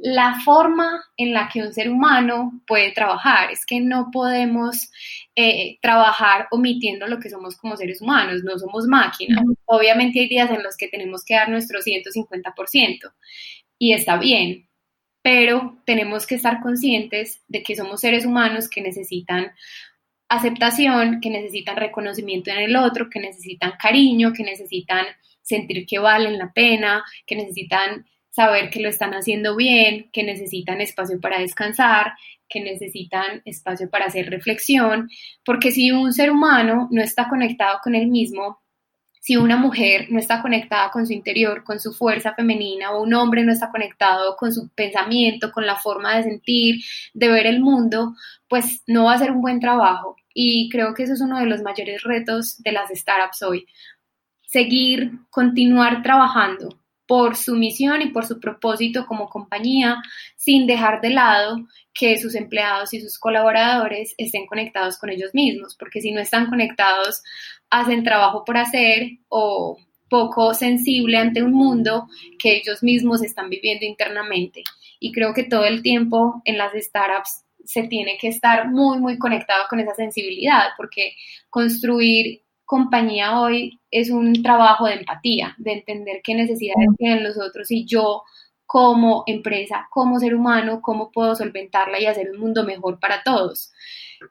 la 0.00 0.40
forma 0.44 1.02
en 1.16 1.32
la 1.32 1.48
que 1.48 1.60
un 1.60 1.72
ser 1.72 1.90
humano 1.90 2.62
puede 2.66 2.92
trabajar. 2.92 3.50
Es 3.50 3.66
que 3.66 3.80
no 3.80 4.10
podemos 4.12 4.90
eh, 5.34 5.78
trabajar 5.82 6.46
omitiendo 6.50 7.06
lo 7.06 7.18
que 7.18 7.30
somos 7.30 7.56
como 7.56 7.76
seres 7.76 8.00
humanos, 8.00 8.42
no 8.44 8.58
somos 8.58 8.86
máquinas. 8.86 9.42
Obviamente 9.64 10.20
hay 10.20 10.28
días 10.28 10.50
en 10.50 10.62
los 10.62 10.76
que 10.76 10.88
tenemos 10.88 11.24
que 11.24 11.34
dar 11.34 11.48
nuestro 11.48 11.80
150% 11.80 13.12
y 13.78 13.92
está 13.92 14.16
bien, 14.18 14.68
pero 15.22 15.78
tenemos 15.84 16.26
que 16.26 16.36
estar 16.36 16.60
conscientes 16.60 17.42
de 17.48 17.62
que 17.62 17.74
somos 17.74 18.00
seres 18.00 18.24
humanos 18.24 18.68
que 18.68 18.80
necesitan 18.80 19.52
aceptación, 20.28 21.20
que 21.20 21.30
necesitan 21.30 21.76
reconocimiento 21.76 22.50
en 22.50 22.58
el 22.58 22.76
otro, 22.76 23.08
que 23.10 23.20
necesitan 23.20 23.72
cariño, 23.80 24.32
que 24.32 24.44
necesitan 24.44 25.06
sentir 25.42 25.86
que 25.86 25.98
valen 25.98 26.38
la 26.38 26.52
pena, 26.52 27.04
que 27.26 27.36
necesitan 27.36 28.06
saber 28.30 28.70
que 28.70 28.80
lo 28.80 28.88
están 28.88 29.14
haciendo 29.14 29.56
bien, 29.56 30.10
que 30.12 30.22
necesitan 30.22 30.80
espacio 30.80 31.20
para 31.20 31.40
descansar, 31.40 32.12
que 32.48 32.60
necesitan 32.60 33.42
espacio 33.44 33.90
para 33.90 34.06
hacer 34.06 34.30
reflexión, 34.30 35.10
porque 35.44 35.72
si 35.72 35.90
un 35.90 36.12
ser 36.12 36.30
humano 36.30 36.88
no 36.90 37.02
está 37.02 37.28
conectado 37.28 37.80
con 37.82 37.94
él 37.94 38.06
mismo, 38.06 38.60
si 39.28 39.36
una 39.36 39.58
mujer 39.58 40.06
no 40.08 40.18
está 40.18 40.40
conectada 40.40 40.90
con 40.90 41.06
su 41.06 41.12
interior, 41.12 41.62
con 41.62 41.78
su 41.78 41.92
fuerza 41.92 42.32
femenina, 42.32 42.92
o 42.92 43.02
un 43.02 43.12
hombre 43.12 43.44
no 43.44 43.52
está 43.52 43.70
conectado 43.70 44.36
con 44.36 44.54
su 44.54 44.70
pensamiento, 44.70 45.52
con 45.52 45.66
la 45.66 45.76
forma 45.76 46.16
de 46.16 46.22
sentir, 46.22 46.82
de 47.12 47.28
ver 47.28 47.44
el 47.44 47.60
mundo, 47.60 48.14
pues 48.48 48.82
no 48.86 49.04
va 49.04 49.12
a 49.12 49.18
ser 49.18 49.30
un 49.30 49.42
buen 49.42 49.60
trabajo. 49.60 50.16
Y 50.32 50.70
creo 50.70 50.94
que 50.94 51.02
eso 51.02 51.12
es 51.12 51.20
uno 51.20 51.38
de 51.38 51.44
los 51.44 51.60
mayores 51.60 52.04
retos 52.04 52.56
de 52.62 52.72
las 52.72 52.88
startups 52.88 53.42
hoy. 53.42 53.66
Seguir, 54.46 55.12
continuar 55.28 56.02
trabajando 56.02 56.80
por 57.08 57.36
su 57.36 57.56
misión 57.56 58.02
y 58.02 58.10
por 58.10 58.26
su 58.26 58.38
propósito 58.38 59.06
como 59.06 59.30
compañía, 59.30 59.96
sin 60.36 60.66
dejar 60.66 61.00
de 61.00 61.08
lado 61.10 61.66
que 61.94 62.18
sus 62.18 62.34
empleados 62.34 62.92
y 62.92 63.00
sus 63.00 63.18
colaboradores 63.18 64.14
estén 64.18 64.46
conectados 64.46 64.98
con 64.98 65.08
ellos 65.08 65.30
mismos, 65.32 65.74
porque 65.76 66.02
si 66.02 66.12
no 66.12 66.20
están 66.20 66.48
conectados, 66.50 67.22
hacen 67.70 68.04
trabajo 68.04 68.44
por 68.44 68.58
hacer 68.58 69.08
o 69.28 69.78
poco 70.10 70.52
sensible 70.52 71.16
ante 71.16 71.42
un 71.42 71.52
mundo 71.52 72.08
que 72.38 72.56
ellos 72.56 72.82
mismos 72.82 73.22
están 73.22 73.48
viviendo 73.48 73.86
internamente. 73.86 74.62
Y 75.00 75.10
creo 75.10 75.32
que 75.32 75.44
todo 75.44 75.64
el 75.64 75.82
tiempo 75.82 76.42
en 76.44 76.58
las 76.58 76.72
startups 76.74 77.44
se 77.64 77.84
tiene 77.84 78.18
que 78.20 78.28
estar 78.28 78.68
muy, 78.68 78.98
muy 78.98 79.18
conectado 79.18 79.64
con 79.70 79.80
esa 79.80 79.94
sensibilidad, 79.94 80.68
porque 80.76 81.14
construir 81.48 82.42
compañía 82.68 83.40
hoy 83.40 83.80
es 83.90 84.10
un 84.10 84.42
trabajo 84.42 84.84
de 84.84 84.96
empatía, 84.96 85.54
de 85.56 85.72
entender 85.72 86.20
qué 86.22 86.34
necesidades 86.34 86.86
tienen 86.98 87.24
los 87.24 87.38
otros 87.38 87.70
y 87.70 87.86
yo 87.86 88.24
como 88.66 89.24
empresa, 89.26 89.88
como 89.90 90.20
ser 90.20 90.34
humano, 90.34 90.82
cómo 90.82 91.10
puedo 91.10 91.34
solventarla 91.34 91.98
y 91.98 92.04
hacer 92.04 92.30
un 92.30 92.38
mundo 92.38 92.64
mejor 92.64 93.00
para 93.00 93.22
todos. 93.22 93.72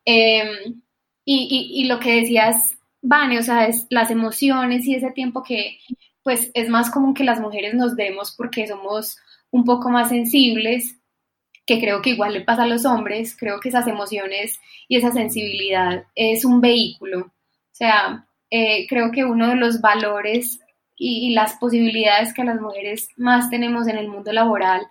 Em, 0.05 0.81
y, 1.25 1.85
lo 1.85 1.99
que 1.99 2.21
decías, 2.21 2.77
Vane, 3.01 3.39
o 3.39 3.43
sea, 3.43 3.65
es 3.67 3.87
las 3.89 4.11
emociones 4.11 4.85
y 4.85 4.93
ese 4.93 5.09
tiempo 5.11 5.41
que 5.41 5.79
pues 6.21 6.51
es 6.53 6.69
más 6.69 6.91
común 6.91 7.15
que 7.15 7.23
las 7.23 7.39
mujeres 7.39 7.73
nos 7.73 7.95
demos 7.95 8.35
porque 8.37 8.67
somos 8.67 9.17
un 9.49 9.63
poco 9.65 9.89
más 9.89 10.09
sensibles 10.09 10.99
que 11.65 11.79
creo 11.79 12.03
que 12.03 12.11
igual 12.11 12.33
le 12.33 12.41
pasa 12.41 12.63
a 12.63 12.67
los 12.67 12.85
hombres, 12.85 13.35
creo 13.35 13.59
que 13.59 13.69
esas 13.69 13.87
emociones 13.87 14.59
y 14.87 14.97
esa 14.97 15.11
sensibilidad 15.11 16.05
es 16.13 16.45
un 16.45 16.61
vehículo. 16.61 17.21
O 17.21 17.75
sea, 17.77 18.26
eh, 18.49 18.87
creo 18.87 19.11
que 19.11 19.25
uno 19.25 19.49
de 19.49 19.55
los 19.55 19.81
valores 19.81 20.59
y, 20.95 21.33
las 21.33 21.53
posibilidades 21.57 22.33
que 22.33 22.43
las 22.43 22.59
mujeres 22.59 23.09
más 23.17 23.49
tenemos 23.49 23.87
en 23.87 23.97
el 23.97 24.07
mundo 24.07 24.31
laboral 24.31 24.81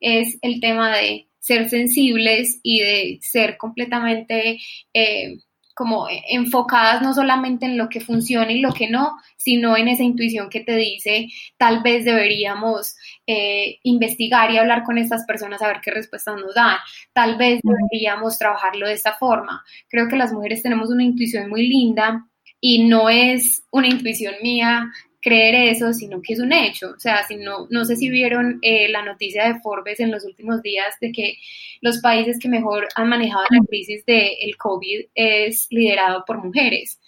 es 0.00 0.38
el 0.42 0.60
tema 0.60 0.96
de 0.96 1.28
ser 1.38 1.68
sensibles 1.68 2.60
y 2.62 2.80
de 2.80 3.18
ser 3.22 3.56
completamente 3.56 4.58
eh, 4.92 5.38
como 5.74 6.06
enfocadas 6.28 7.02
no 7.02 7.12
solamente 7.12 7.66
en 7.66 7.76
lo 7.76 7.88
que 7.88 8.00
funciona 8.00 8.52
y 8.52 8.60
lo 8.60 8.72
que 8.72 8.88
no, 8.88 9.16
sino 9.36 9.76
en 9.76 9.88
esa 9.88 10.04
intuición 10.04 10.48
que 10.48 10.60
te 10.60 10.76
dice, 10.76 11.28
tal 11.58 11.82
vez 11.82 12.04
deberíamos 12.04 12.96
eh, 13.26 13.80
investigar 13.82 14.50
y 14.52 14.58
hablar 14.58 14.84
con 14.84 14.98
estas 14.98 15.26
personas 15.26 15.60
a 15.62 15.68
ver 15.68 15.80
qué 15.82 15.90
respuestas 15.90 16.36
nos 16.36 16.54
dan, 16.54 16.78
tal 17.12 17.36
vez 17.36 17.60
deberíamos 17.62 18.38
trabajarlo 18.38 18.86
de 18.86 18.94
esta 18.94 19.14
forma. 19.14 19.64
Creo 19.88 20.08
que 20.08 20.16
las 20.16 20.32
mujeres 20.32 20.62
tenemos 20.62 20.90
una 20.90 21.02
intuición 21.02 21.50
muy 21.50 21.66
linda 21.66 22.24
y 22.66 22.82
no 22.82 23.10
es 23.10 23.62
una 23.72 23.88
intuición 23.88 24.36
mía 24.42 24.90
creer 25.20 25.54
eso, 25.54 25.92
sino 25.92 26.22
que 26.22 26.32
es 26.32 26.40
un 26.40 26.50
hecho. 26.50 26.92
O 26.96 26.98
sea, 26.98 27.22
si 27.26 27.36
no, 27.36 27.66
no 27.68 27.84
sé 27.84 27.94
si 27.94 28.08
vieron 28.08 28.58
eh, 28.62 28.88
la 28.88 29.04
noticia 29.04 29.46
de 29.46 29.60
Forbes 29.60 30.00
en 30.00 30.10
los 30.10 30.24
últimos 30.24 30.62
días 30.62 30.94
de 30.98 31.12
que 31.12 31.36
los 31.82 31.98
países 31.98 32.38
que 32.38 32.48
mejor 32.48 32.88
han 32.94 33.10
manejado 33.10 33.44
la 33.50 33.60
crisis 33.68 34.06
del 34.06 34.56
COVID 34.56 35.08
es 35.14 35.66
liderado 35.68 36.24
por 36.26 36.42
mujeres. 36.42 36.98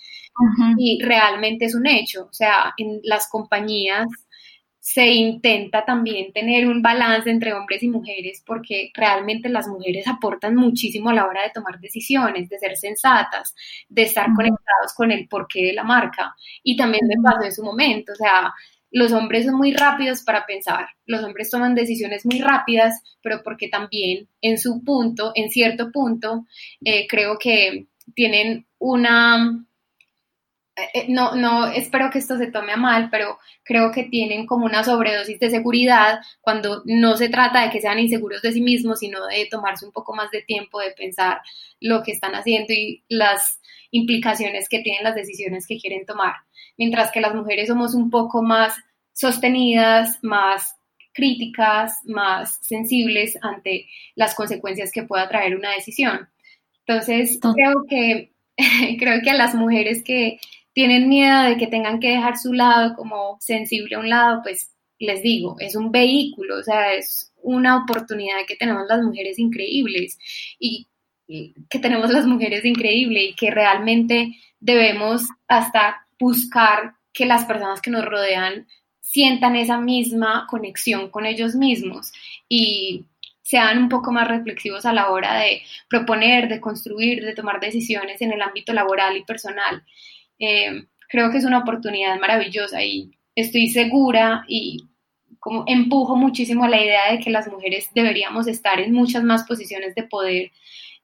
Y 0.77 1.03
realmente 1.03 1.65
es 1.65 1.75
un 1.75 1.87
hecho. 1.87 2.27
O 2.31 2.35
sea, 2.35 2.75
en 2.77 3.01
las 3.03 3.27
compañías 3.27 4.07
se 4.89 5.09
intenta 5.09 5.85
también 5.85 6.33
tener 6.33 6.69
un 6.69 6.81
balance 6.81 7.29
entre 7.29 7.53
hombres 7.53 7.83
y 7.83 7.89
mujeres 7.89 8.41
porque 8.47 8.93
realmente 8.95 9.49
las 9.49 9.67
mujeres 9.67 10.07
aportan 10.07 10.55
muchísimo 10.55 11.11
a 11.11 11.13
la 11.13 11.27
hora 11.27 11.43
de 11.43 11.51
tomar 11.51 11.81
decisiones, 11.81 12.49
de 12.49 12.61
ser 12.61 12.77
sensatas, 12.77 13.53
de 13.89 14.03
estar 14.03 14.27
conectados 14.33 14.95
con 14.97 15.11
el 15.11 15.27
porqué 15.27 15.65
de 15.65 15.73
la 15.73 15.83
marca. 15.83 16.37
Y 16.63 16.77
también 16.77 17.09
me 17.09 17.21
pasó 17.21 17.43
en 17.43 17.53
su 17.53 17.65
momento, 17.65 18.13
o 18.13 18.15
sea, 18.15 18.55
los 18.93 19.11
hombres 19.11 19.47
son 19.47 19.57
muy 19.57 19.73
rápidos 19.73 20.23
para 20.23 20.47
pensar, 20.47 20.87
los 21.05 21.25
hombres 21.25 21.51
toman 21.51 21.75
decisiones 21.75 22.25
muy 22.25 22.39
rápidas, 22.39 23.03
pero 23.21 23.43
porque 23.43 23.67
también 23.67 24.29
en 24.41 24.57
su 24.57 24.85
punto, 24.85 25.33
en 25.35 25.51
cierto 25.51 25.91
punto, 25.91 26.47
eh, 26.85 27.09
creo 27.09 27.39
que 27.41 27.89
tienen 28.15 28.69
una 28.79 29.66
no, 31.09 31.35
no 31.35 31.67
espero 31.67 32.11
que 32.11 32.19
esto 32.19 32.37
se 32.37 32.49
tome 32.49 32.73
a 32.73 32.77
mal, 32.77 33.09
pero 33.11 33.39
creo 33.65 33.91
que 33.93 34.05
tienen 34.05 34.47
como 34.47 34.67
una 34.67 34.85
sobredosis 34.85 35.41
de 35.41 35.51
seguridad 35.51 36.21
cuando 36.41 36.83
no 36.85 37.17
se 37.17 37.29
trata 37.29 37.63
de 37.63 37.71
que 37.71 37.81
sean 37.81 37.99
inseguros 37.99 38.43
de 38.43 38.53
sí 38.53 38.61
mismos, 38.61 38.99
sino 38.99 39.27
de 39.27 39.47
tomarse 39.51 39.87
un 39.87 39.93
poco 39.93 40.15
más 40.15 40.31
de 40.31 40.43
tiempo 40.43 40.81
de 40.81 40.91
pensar 40.93 41.41
lo 41.81 42.03
que 42.03 42.13
están 42.13 42.35
haciendo 42.35 42.73
y 42.73 43.05
las 43.09 43.61
implicaciones 43.91 44.69
que 44.69 44.81
tienen 44.81 45.05
las 45.05 45.15
decisiones 45.15 45.67
que 45.67 45.79
quieren 45.79 46.05
tomar. 46.05 46.35
Mientras 46.77 47.11
que 47.11 47.21
las 47.21 47.35
mujeres 47.35 47.69
somos 47.69 47.95
un 47.95 48.11
poco 48.11 48.43
más 48.43 48.75
sostenidas, 49.13 50.19
más 50.23 50.77
críticas, 51.15 52.01
más 52.05 52.59
sensibles 52.61 53.39
ante 53.41 53.87
las 54.15 54.35
consecuencias 54.35 54.93
que 54.93 55.05
pueda 55.05 55.29
traer 55.29 55.57
una 55.57 55.73
decisión. 55.73 56.29
Entonces, 56.87 57.39
creo 57.41 57.85
que, 57.89 58.33
creo 58.99 59.23
que 59.23 59.31
a 59.31 59.35
las 59.35 59.55
mujeres 59.55 60.05
que 60.05 60.39
tienen 60.77 61.09
miedo 61.09 61.45
de 61.45 61.57
que 61.57 61.69
tengan 61.69 62.01
que 62.01 62.11
dejar 62.11 62.37
su 62.37 62.53
lado 62.53 62.95
como 62.97 63.39
sensible 63.41 63.97
a 63.97 63.99
un 63.99 64.11
lado, 64.11 64.43
pues 64.43 64.75
les 64.99 65.23
digo, 65.23 65.57
es 65.59 65.75
un 65.75 65.91
vehículo, 65.91 66.59
o 66.59 66.63
sea, 66.63 66.93
es 66.93 67.33
una 67.43 67.79
oportunidad 67.79 68.45
que 68.47 68.57
tenemos 68.57 68.85
las 68.87 69.01
mujeres 69.01 69.39
increíbles 69.39 70.19
y, 70.59 70.87
que 71.27 71.79
tenemos 71.79 72.11
las 72.11 72.27
mujeres 72.27 72.63
increíbles 72.67 73.31
y 73.31 73.35
que 73.35 73.51
realmente 73.51 74.37
debemos 74.61 75.23
hasta 75.49 76.07
buscar 76.21 76.93
que 77.11 77.25
las 77.25 77.47
personas 77.47 77.81
que 77.81 77.91
nos 77.91 78.05
rodean 78.05 78.69
sientan 79.01 79.57
esa 79.57 79.81
misma 79.81 80.47
conexión 80.47 81.09
con 81.09 81.25
ellos 81.25 81.55
mismos 81.55 82.13
y 82.51 83.07
sean 83.41 83.79
un 83.79 83.89
poco 83.89 84.13
más 84.13 84.29
reflexivos 84.29 84.85
a 84.85 84.93
la 84.93 85.11
hora 85.11 85.39
de 85.39 85.63
proponer, 85.89 86.49
de 86.49 86.61
construir, 86.61 87.25
de 87.25 87.35
tomar 87.35 87.61
decisiones 87.61 88.21
en 88.21 88.33
el 88.33 88.43
ámbito 88.43 88.75
laboral 88.75 89.17
y 89.17 89.25
personal. 89.25 89.83
Eh, 90.39 90.87
creo 91.09 91.31
que 91.31 91.39
es 91.39 91.45
una 91.45 91.59
oportunidad 91.59 92.19
maravillosa 92.19 92.83
y 92.83 93.11
estoy 93.35 93.69
segura 93.69 94.45
y 94.49 94.87
como 95.39 95.65
empujo 95.67 96.17
muchísimo 96.17 96.67
la 96.67 96.83
idea 96.83 97.13
de 97.13 97.21
que 97.21 97.31
las 97.31 97.47
mujeres 97.49 97.91
deberíamos 97.95 98.49
estar 98.49 98.81
en 98.81 98.93
muchas 98.93 99.23
más 99.23 99.45
posiciones 99.45 99.95
de 99.95 100.03
poder. 100.03 100.51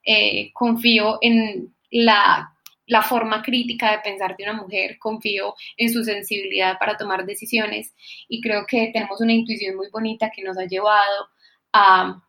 Eh, 0.05 0.51
confío 0.53 1.19
en 1.21 1.73
la, 1.91 2.53
la, 2.87 3.03
forma 3.03 3.41
crítica 3.41 3.93
de 3.93 3.99
pensar 3.99 4.37
de 4.37 4.43
una 4.43 4.55
mujer, 4.55 4.99
confío 4.99 5.55
en 5.77 5.93
su 5.93 6.03
sensibilidad 6.03 6.77
para 6.79 6.97
tomar 6.97 7.25
decisiones 7.25 7.95
y 8.29 8.41
creo 8.41 8.67
que 8.67 8.91
tenemos 8.93 9.21
una 9.21 9.33
intuición 9.33 9.77
muy 9.77 9.91
bonita 9.91 10.33
que 10.35 10.43
nos 10.43 10.59
ha 10.59 10.65
llevado 10.65 11.29
a 11.73 12.21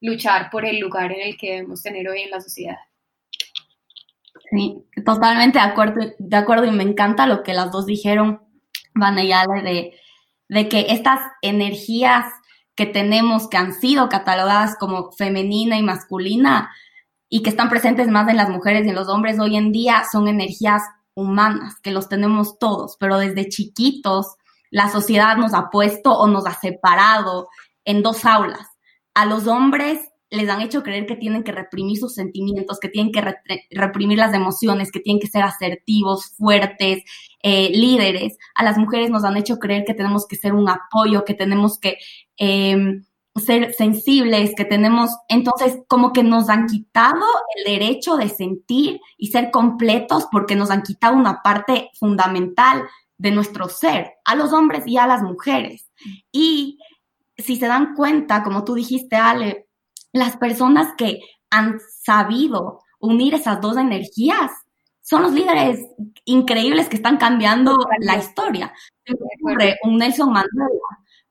luchar 0.00 0.50
por 0.50 0.64
el 0.64 0.80
lugar 0.80 1.12
en 1.12 1.20
el 1.20 1.36
que 1.36 1.52
debemos 1.52 1.82
tener 1.82 2.08
hoy 2.08 2.22
en 2.22 2.30
la 2.30 2.40
sociedad. 2.40 2.78
Sí, 4.50 4.84
totalmente 5.04 5.58
de 5.58 5.64
acuerdo, 5.64 6.12
de 6.18 6.36
acuerdo 6.36 6.64
y 6.64 6.72
me 6.72 6.82
encanta 6.82 7.26
lo 7.26 7.42
que 7.42 7.54
las 7.54 7.70
dos 7.70 7.86
dijeron, 7.86 8.42
Ale, 8.94 9.62
de, 9.62 9.94
de 10.48 10.68
que 10.68 10.86
estas 10.88 11.20
energías 11.40 12.26
que 12.74 12.86
tenemos 12.86 13.48
que 13.48 13.56
han 13.56 13.72
sido 13.72 14.08
catalogadas 14.08 14.76
como 14.78 15.12
femenina 15.12 15.78
y 15.78 15.82
masculina 15.82 16.70
y 17.28 17.42
que 17.42 17.50
están 17.50 17.68
presentes 17.68 18.08
más 18.08 18.28
en 18.28 18.36
las 18.36 18.48
mujeres 18.48 18.84
y 18.84 18.88
en 18.88 18.96
los 18.96 19.08
hombres 19.08 19.38
hoy 19.38 19.56
en 19.56 19.70
día 19.70 20.02
son 20.10 20.26
energías 20.26 20.82
humanas, 21.14 21.78
que 21.80 21.92
los 21.92 22.08
tenemos 22.08 22.58
todos, 22.58 22.96
pero 22.98 23.18
desde 23.18 23.48
chiquitos 23.48 24.34
la 24.70 24.88
sociedad 24.88 25.36
nos 25.36 25.54
ha 25.54 25.70
puesto 25.70 26.12
o 26.12 26.26
nos 26.26 26.46
ha 26.46 26.54
separado 26.54 27.48
en 27.84 28.02
dos 28.02 28.24
aulas. 28.24 28.66
A 29.14 29.26
los 29.26 29.46
hombres 29.46 30.00
les 30.30 30.48
han 30.48 30.60
hecho 30.60 30.82
creer 30.82 31.06
que 31.06 31.16
tienen 31.16 31.42
que 31.42 31.52
reprimir 31.52 31.98
sus 31.98 32.14
sentimientos, 32.14 32.78
que 32.78 32.88
tienen 32.88 33.12
que 33.12 33.22
reprimir 33.70 34.18
las 34.18 34.32
emociones, 34.32 34.92
que 34.92 35.00
tienen 35.00 35.20
que 35.20 35.26
ser 35.26 35.42
asertivos, 35.42 36.32
fuertes, 36.36 37.02
eh, 37.42 37.70
líderes. 37.70 38.36
A 38.54 38.62
las 38.62 38.78
mujeres 38.78 39.10
nos 39.10 39.24
han 39.24 39.36
hecho 39.36 39.58
creer 39.58 39.84
que 39.84 39.94
tenemos 39.94 40.26
que 40.26 40.36
ser 40.36 40.54
un 40.54 40.68
apoyo, 40.68 41.24
que 41.24 41.34
tenemos 41.34 41.78
que 41.78 41.98
em, 42.36 43.04
ser 43.36 43.74
sensibles, 43.74 44.54
que 44.56 44.64
tenemos, 44.64 45.10
entonces 45.28 45.78
como 45.88 46.12
que 46.12 46.22
nos 46.22 46.48
han 46.48 46.66
quitado 46.66 47.24
el 47.56 47.72
derecho 47.72 48.16
de 48.16 48.28
sentir 48.28 49.00
y 49.16 49.28
ser 49.28 49.50
completos 49.50 50.26
porque 50.30 50.56
nos 50.56 50.70
han 50.70 50.82
quitado 50.82 51.16
una 51.16 51.42
parte 51.42 51.90
fundamental 51.98 52.84
de 53.18 53.30
nuestro 53.30 53.68
ser, 53.68 54.14
a 54.24 54.34
los 54.34 54.52
hombres 54.52 54.84
y 54.86 54.96
a 54.96 55.06
las 55.06 55.22
mujeres. 55.22 55.90
Y 56.32 56.78
si 57.36 57.56
se 57.56 57.66
dan 57.66 57.94
cuenta, 57.94 58.42
como 58.42 58.64
tú 58.64 58.74
dijiste, 58.74 59.16
Ale, 59.16 59.69
las 60.12 60.36
personas 60.36 60.94
que 60.96 61.20
han 61.50 61.78
sabido 62.02 62.80
unir 63.00 63.34
esas 63.34 63.60
dos 63.60 63.76
energías 63.76 64.50
son 65.02 65.22
los 65.22 65.32
líderes 65.32 65.80
increíbles 66.24 66.88
que 66.88 66.96
están 66.96 67.16
cambiando 67.16 67.76
la 68.00 68.16
historia. 68.16 68.72
Un 69.82 69.96
Nelson 69.96 70.32
Mandela. 70.32 70.70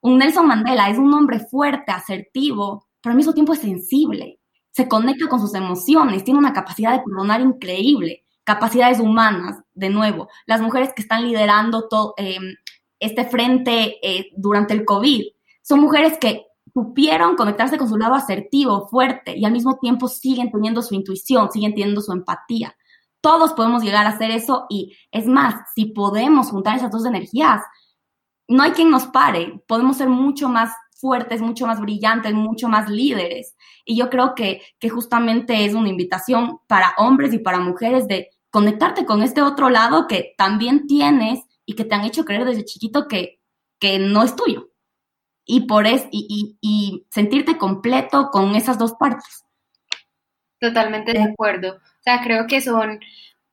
Un 0.02 0.18
Nelson 0.18 0.48
Mandela 0.48 0.90
es 0.90 0.98
un 0.98 1.14
hombre 1.14 1.40
fuerte, 1.40 1.92
asertivo, 1.92 2.88
pero 3.02 3.12
al 3.12 3.18
mismo 3.18 3.34
tiempo 3.34 3.54
es 3.54 3.60
sensible. 3.60 4.40
Se 4.72 4.88
conecta 4.88 5.28
con 5.28 5.40
sus 5.40 5.54
emociones, 5.54 6.24
tiene 6.24 6.40
una 6.40 6.54
capacidad 6.54 6.92
de 6.92 7.04
perdonar 7.04 7.42
increíble, 7.42 8.26
capacidades 8.44 9.00
humanas, 9.00 9.62
de 9.74 9.90
nuevo. 9.90 10.28
Las 10.46 10.62
mujeres 10.62 10.94
que 10.94 11.02
están 11.02 11.24
liderando 11.24 11.88
todo, 11.88 12.14
em, 12.18 12.56
este 13.00 13.26
frente 13.26 13.98
eh, 14.04 14.30
durante 14.36 14.74
el 14.74 14.86
COVID 14.86 15.24
son 15.62 15.80
mujeres 15.80 16.18
que 16.20 16.49
supieron 16.74 17.36
conectarse 17.36 17.78
con 17.78 17.90
su 17.90 17.98
lado 17.98 18.16
asertivo, 18.16 18.88
fuerte, 18.88 19.38
y 19.38 19.46
al 19.46 19.52
mismo 19.52 19.78
tiempo 19.78 20.08
siguen 20.08 20.52
teniendo 20.52 20.82
su 20.82 20.96
intuición, 20.96 21.52
siguen 21.52 21.74
teniendo 21.74 22.02
su 22.02 22.12
empatía. 22.12 22.76
Todos 23.22 23.54
podemos 23.54 23.84
llegar 23.84 24.06
a 24.06 24.10
hacer 24.10 24.32
eso 24.32 24.66
y 24.70 24.96
es 25.12 25.28
más, 25.28 25.56
si 25.76 25.86
podemos 25.86 26.50
juntar 26.50 26.78
esas 26.78 26.92
dos 26.92 27.06
energías, 27.06 27.62
no 28.48 28.64
hay 28.64 28.72
quien 28.72 28.90
nos 28.90 29.08
pare, 29.08 29.62
podemos 29.68 29.98
ser 29.98 30.10
mucho 30.10 30.50
más 30.50 30.72
fuertes, 30.96 31.42
mucho 31.42 31.68
más 31.68 31.80
brillantes, 31.80 32.34
mucho 32.34 32.68
más 32.68 32.90
líderes. 32.90 33.56
Y 33.86 33.98
yo 33.98 34.10
creo 34.10 34.36
que, 34.36 34.62
que 34.80 34.90
justamente 34.90 35.66
es 35.66 35.74
una 35.74 35.90
invitación 35.90 36.60
para 36.68 36.94
hombres 36.98 37.34
y 37.34 37.40
para 37.40 37.60
mujeres 37.60 38.08
de 38.08 38.30
conectarte 38.50 39.06
con 39.06 39.22
este 39.22 39.42
otro 39.42 39.70
lado 39.70 40.08
que 40.08 40.34
también 40.38 40.88
tienes 40.88 41.42
y 41.66 41.76
que 41.76 41.86
te 41.86 41.96
han 41.96 42.04
hecho 42.04 42.26
creer 42.26 42.46
desde 42.46 42.66
chiquito 42.66 43.08
que, 43.08 43.40
que 43.80 44.00
no 44.00 44.24
es 44.24 44.36
tuyo 44.36 44.69
y, 45.52 45.62
por 45.62 45.88
es, 45.88 46.08
y, 46.12 47.06
sentirte 47.10 47.58
completo 47.58 48.30
con 48.32 48.56
esas 48.56 48.78
dos 48.78 48.94
partes. 48.94 49.44
Totalmente 50.60 51.12
de 51.12 51.24
acuerdo. 51.24 51.78
O 51.78 52.04
sea, 52.04 52.22
creo 52.22 52.46
que 52.46 52.62
son 52.62 53.00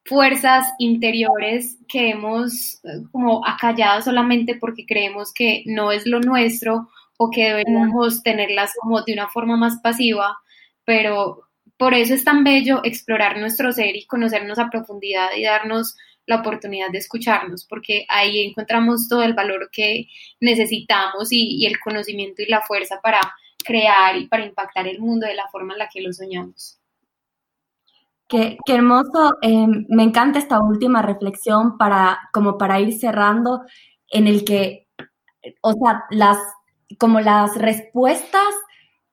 fuerzas 0.05 0.67
interiores 0.79 1.79
que 1.89 2.11
hemos 2.11 2.85
eh, 2.85 3.03
como 3.11 3.47
acallado 3.47 4.03
solamente 4.03 4.57
porque 4.57 4.85
creemos 4.85 5.33
que 5.33 5.63
no 5.65 5.91
es 5.91 6.07
lo 6.07 6.21
nuestro 6.21 6.91
o 7.17 7.31
que 7.31 7.45
deberíamos 7.45 8.23
tenerlas 8.23 8.73
como 8.79 9.01
de 9.01 9.15
una 9.15 9.29
forma 9.29 9.57
más 9.57 9.81
pasiva, 9.83 10.37
pero 10.85 11.49
por 11.79 11.95
eso 11.95 12.13
es 12.13 12.25
tan 12.25 12.45
bello 12.45 12.83
explorar 12.85 13.39
nuestro 13.39 13.73
ser 13.73 13.97
y 13.97 14.05
conocernos 14.05 14.59
a 14.59 14.69
profundidad 14.69 15.29
y 15.35 15.45
darnos 15.45 15.97
la 16.27 16.37
oportunidad 16.37 16.91
de 16.91 16.99
escucharnos, 16.99 17.65
porque 17.65 18.05
ahí 18.09 18.45
encontramos 18.45 19.09
todo 19.09 19.23
el 19.23 19.35
valor 19.35 19.71
que 19.71 20.09
necesitamos 20.41 21.29
y, 21.31 21.65
el 21.67 21.79
conocimiento 21.81 22.43
y 22.43 22.47
la 22.47 22.63
fuerza 22.63 23.01
para 23.03 23.21
crear 23.65 24.17
y 24.17 24.27
para 24.27 24.45
impactar 24.45 24.87
el 24.87 25.01
mundo 25.01 25.27
de 25.27 25.35
la 25.35 25.49
forma 25.49 25.73
en 25.75 25.79
la 25.79 25.89
que 25.89 26.03
lo 26.03 26.13
soñamos. 26.13 26.79
Qué, 28.29 28.59
hermoso, 28.67 29.37
em, 29.41 29.87
me 29.89 30.03
encanta 30.03 30.41
esta 30.41 30.61
última 30.61 31.01
reflexión 31.01 31.79
para, 31.79 32.19
como 32.33 32.59
para 32.59 32.81
ir 32.81 32.99
cerrando, 32.99 33.63
en 34.09 34.27
el 34.27 34.45
que, 34.45 34.89
o 35.61 35.73
sea, 35.73 36.05
las, 36.11 36.39
como 36.99 37.21
las 37.21 37.57
respuestas 37.57 38.49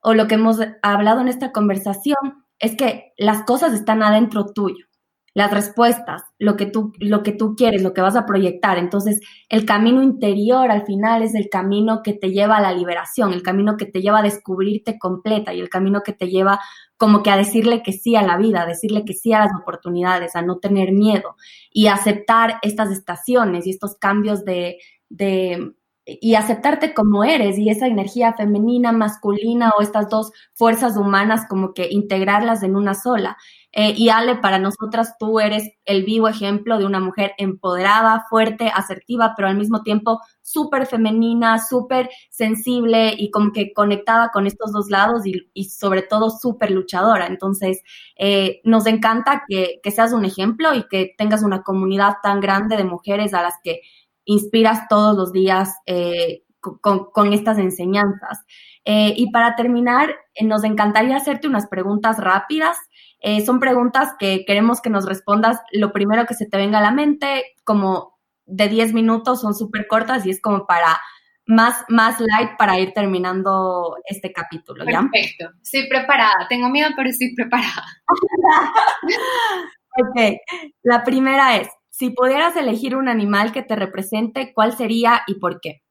o 0.01 0.15
lo 0.15 0.27
que 0.27 0.35
hemos 0.35 0.57
hablado 0.81 1.21
en 1.21 1.27
esta 1.27 1.51
conversación 1.51 2.45
es 2.57 2.75
que 2.75 3.13
las 3.17 3.43
cosas 3.43 3.73
están 3.73 4.01
adentro 4.01 4.51
tuyo 4.51 4.87
las 5.33 5.51
respuestas, 5.51 6.21
lo 6.37 6.55
que 6.55 6.67
tú, 6.67 6.93
lo 6.99 7.23
que 7.23 7.31
tú 7.31 7.55
quieres, 7.55 7.81
lo 7.81 7.93
que 7.93 8.01
vas 8.01 8.15
a 8.15 8.25
proyectar. 8.25 8.77
Entonces, 8.77 9.19
el 9.49 9.65
camino 9.65 10.03
interior 10.03 10.69
al 10.69 10.85
final 10.85 11.23
es 11.23 11.33
el 11.33 11.49
camino 11.49 12.01
que 12.03 12.13
te 12.13 12.31
lleva 12.31 12.57
a 12.57 12.61
la 12.61 12.71
liberación, 12.71 13.33
el 13.33 13.41
camino 13.41 13.75
que 13.75 13.85
te 13.85 14.01
lleva 14.01 14.19
a 14.19 14.23
descubrirte 14.23 14.99
completa 14.99 15.53
y 15.53 15.59
el 15.59 15.69
camino 15.69 16.01
que 16.03 16.13
te 16.13 16.29
lleva 16.29 16.59
como 16.97 17.23
que 17.23 17.31
a 17.31 17.37
decirle 17.37 17.81
que 17.81 17.93
sí 17.93 18.15
a 18.15 18.21
la 18.21 18.37
vida, 18.37 18.61
a 18.61 18.65
decirle 18.67 19.05
que 19.05 19.13
sí 19.13 19.33
a 19.33 19.39
las 19.39 19.51
oportunidades, 19.59 20.35
a 20.35 20.43
no 20.43 20.59
tener 20.59 20.91
miedo 20.91 21.35
y 21.71 21.87
aceptar 21.87 22.59
estas 22.61 22.91
estaciones 22.91 23.65
y 23.65 23.71
estos 23.71 23.95
cambios 23.95 24.45
de, 24.45 24.77
de 25.09 25.73
y 26.05 26.35
aceptarte 26.35 26.93
como 26.93 27.23
eres 27.23 27.57
y 27.57 27.69
esa 27.69 27.87
energía 27.87 28.33
femenina, 28.33 28.91
masculina 28.91 29.71
o 29.77 29.81
estas 29.81 30.09
dos 30.09 30.31
fuerzas 30.53 30.97
humanas 30.97 31.45
como 31.47 31.73
que 31.73 31.87
integrarlas 31.89 32.63
en 32.63 32.75
una 32.75 32.93
sola. 32.93 33.37
Eh, 33.75 33.95
y 33.97 34.09
Ale, 34.09 34.35
para 34.35 34.59
nosotras 34.59 35.15
tú 35.17 35.39
eres 35.39 35.67
el 35.85 36.03
vivo 36.03 36.27
ejemplo 36.27 36.77
de 36.77 36.85
una 36.85 36.99
mujer 36.99 37.33
empoderada, 37.39 38.23
fuerte, 38.29 38.71
asertiva, 38.73 39.33
pero 39.35 39.47
al 39.47 39.57
mismo 39.57 39.81
tiempo 39.81 40.21
súper 40.43 40.85
femenina, 40.85 41.57
súper 41.57 42.11
sensible 42.29 43.15
y 43.17 43.31
como 43.31 43.51
que 43.51 43.73
conectada 43.73 44.29
con 44.31 44.45
estos 44.45 44.71
dos 44.71 44.91
lados 44.91 45.23
y, 45.25 45.63
sobre 45.65 46.03
todo 46.03 46.29
súper 46.29 46.69
luchadora. 46.69 47.25
Entonces, 47.25 47.81
eh, 48.15 48.61
nos 48.63 48.85
encanta 48.85 49.43
que, 49.47 49.79
que 49.81 49.91
seas 49.91 50.13
un 50.13 50.23
ejemplo 50.23 50.75
y 50.75 50.87
que 50.87 51.15
tengas 51.17 51.41
una 51.41 51.63
comunidad 51.63 52.17
tan 52.21 52.41
grande 52.41 52.77
de 52.77 52.83
mujeres 52.83 53.33
a 53.33 53.41
las 53.41 53.55
que 53.63 53.81
inspiras 54.25 54.87
todos 54.87 55.17
los 55.17 55.31
días 55.31 55.73
eh, 55.87 56.43
con, 56.59 57.05
con, 57.11 57.33
estas 57.33 57.57
enseñanzas. 57.57 58.45
y 58.85 59.31
para 59.31 59.55
terminar, 59.55 60.15
nos 60.41 60.63
encantaría 60.63 61.17
hacerte 61.17 61.47
unas 61.47 61.67
preguntas 61.67 62.17
rápidas. 62.19 62.77
Eh, 63.25 63.43
son 63.45 63.61
preguntas 63.61 64.09
que 64.19 64.43
queremos 64.45 64.81
que 64.81 64.89
nos 64.89 65.05
respondas 65.05 65.57
lo 65.71 65.93
primero 65.93 66.25
que 66.25 66.33
se 66.33 66.45
te 66.45 66.57
venga 66.57 66.79
a 66.79 66.81
la 66.81 66.91
mente, 66.91 67.55
como 67.63 68.19
de 68.45 68.67
10 68.67 68.93
minutos, 68.93 69.39
son 69.39 69.55
súper 69.55 69.87
cortas 69.87 70.25
y 70.25 70.29
es 70.29 70.41
como 70.41 70.67
para 70.67 70.99
más, 71.45 71.85
más 71.87 72.19
light 72.19 72.57
para 72.57 72.77
ir 72.77 72.91
terminando 72.91 73.95
este 74.05 74.33
capítulo. 74.33 74.83
¿ya? 74.83 75.07
Perfecto, 75.09 75.51
estoy 75.61 75.87
preparada. 75.87 76.47
Tengo 76.49 76.69
miedo, 76.69 76.89
pero 76.97 77.09
estoy 77.09 77.33
preparada. 77.33 77.85
ok, 80.01 80.37
la 80.83 81.05
primera 81.05 81.55
es, 81.55 81.69
si 81.89 82.09
pudieras 82.09 82.57
elegir 82.57 82.93
un 82.93 83.07
animal 83.07 83.53
que 83.53 83.63
te 83.63 83.77
represente, 83.77 84.51
¿cuál 84.53 84.75
sería 84.75 85.23
y 85.27 85.35
por 85.35 85.61
qué? 85.61 85.81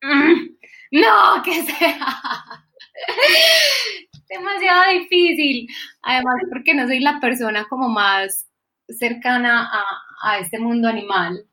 Mm, 0.00 0.56
no, 0.92 1.42
que 1.44 1.62
sea 1.62 1.98
demasiado 4.30 4.92
difícil. 4.92 5.68
Además, 6.02 6.36
porque 6.48 6.74
no 6.74 6.86
soy 6.86 7.00
la 7.00 7.20
persona 7.20 7.66
como 7.68 7.88
más 7.88 8.48
cercana 8.88 9.70
a, 10.22 10.38
este 10.38 10.58
mundo 10.58 10.88
animal. 10.88 11.44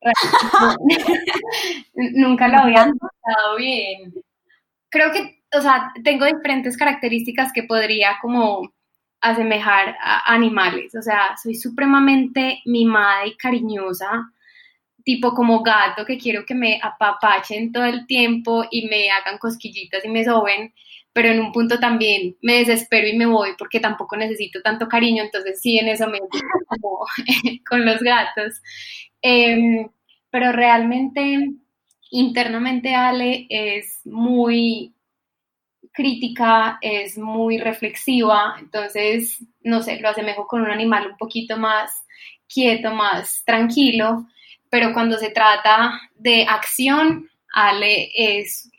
Nunca 1.94 2.48
lo 2.48 2.58
había 2.58 2.84
pensado 2.84 3.56
bien. 3.56 4.14
Creo 4.88 5.12
que, 5.12 5.42
o 5.52 5.60
sea, 5.60 5.92
tengo 6.04 6.24
diferentes 6.24 6.76
características 6.76 7.52
que 7.52 7.64
podría 7.64 8.18
como 8.22 8.72
asemejar 9.20 9.96
a 10.00 10.32
animales. 10.32 10.94
O 10.94 11.02
sea, 11.02 11.36
soy 11.42 11.54
supremamente 11.54 12.60
mimada 12.64 13.26
y 13.26 13.36
cariñosa, 13.36 14.30
tipo 15.04 15.34
como 15.34 15.62
gato 15.62 16.04
que 16.04 16.18
quiero 16.18 16.44
que 16.44 16.54
me 16.54 16.80
apapachen 16.82 17.72
todo 17.72 17.84
el 17.84 18.06
tiempo 18.06 18.64
y 18.70 18.86
me 18.88 19.10
hagan 19.10 19.38
cosquillitas 19.38 20.04
y 20.04 20.08
me 20.08 20.24
soben 20.24 20.72
pero 21.18 21.30
en 21.30 21.40
un 21.40 21.50
punto 21.50 21.80
también 21.80 22.36
me 22.42 22.58
desespero 22.58 23.08
y 23.08 23.16
me 23.16 23.26
voy 23.26 23.50
porque 23.58 23.80
tampoco 23.80 24.16
necesito 24.16 24.62
tanto 24.62 24.86
cariño, 24.86 25.24
entonces 25.24 25.60
sí, 25.60 25.76
en 25.76 25.88
eso 25.88 26.06
me 26.06 26.20
como 26.68 27.04
con 27.68 27.84
los 27.84 27.98
gatos. 27.98 28.62
Em, 29.20 29.88
pero 30.30 30.52
realmente, 30.52 31.54
internamente 32.12 32.94
Ale 32.94 33.48
es 33.50 34.00
muy 34.04 34.94
crítica, 35.90 36.78
es 36.80 37.18
muy 37.18 37.58
reflexiva, 37.58 38.54
entonces, 38.60 39.44
no 39.62 39.82
sé, 39.82 39.98
lo 39.98 40.10
asemejo 40.10 40.46
con 40.46 40.60
un 40.60 40.70
animal 40.70 41.08
un 41.10 41.16
poquito 41.16 41.56
más 41.56 42.06
quieto, 42.46 42.94
más 42.94 43.42
tranquilo, 43.44 44.24
pero 44.70 44.92
cuando 44.92 45.18
se 45.18 45.30
trata 45.30 46.00
de 46.14 46.44
acción, 46.44 47.28
Ale 47.52 48.08
es 48.14 48.70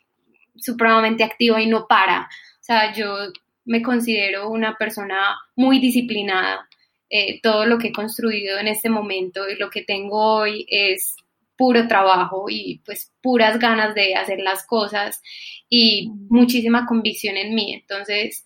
supremamente 0.60 1.24
activa 1.24 1.60
y 1.60 1.66
no 1.66 1.86
para. 1.86 2.22
O 2.22 2.62
sea, 2.62 2.92
yo 2.94 3.16
me 3.64 3.82
considero 3.82 4.50
una 4.50 4.76
persona 4.76 5.36
muy 5.56 5.78
disciplinada. 5.78 6.68
Eh, 7.08 7.40
todo 7.42 7.66
lo 7.66 7.78
que 7.78 7.88
he 7.88 7.92
construido 7.92 8.58
en 8.58 8.68
este 8.68 8.88
momento 8.88 9.48
y 9.48 9.56
lo 9.56 9.68
que 9.68 9.82
tengo 9.82 10.16
hoy 10.16 10.64
es 10.68 11.16
puro 11.56 11.88
trabajo 11.88 12.46
y 12.48 12.80
pues 12.86 13.12
puras 13.20 13.58
ganas 13.58 13.94
de 13.94 14.14
hacer 14.14 14.38
las 14.38 14.64
cosas 14.66 15.20
y 15.68 16.10
muchísima 16.28 16.86
convicción 16.86 17.36
en 17.36 17.54
mí. 17.54 17.74
Entonces, 17.74 18.44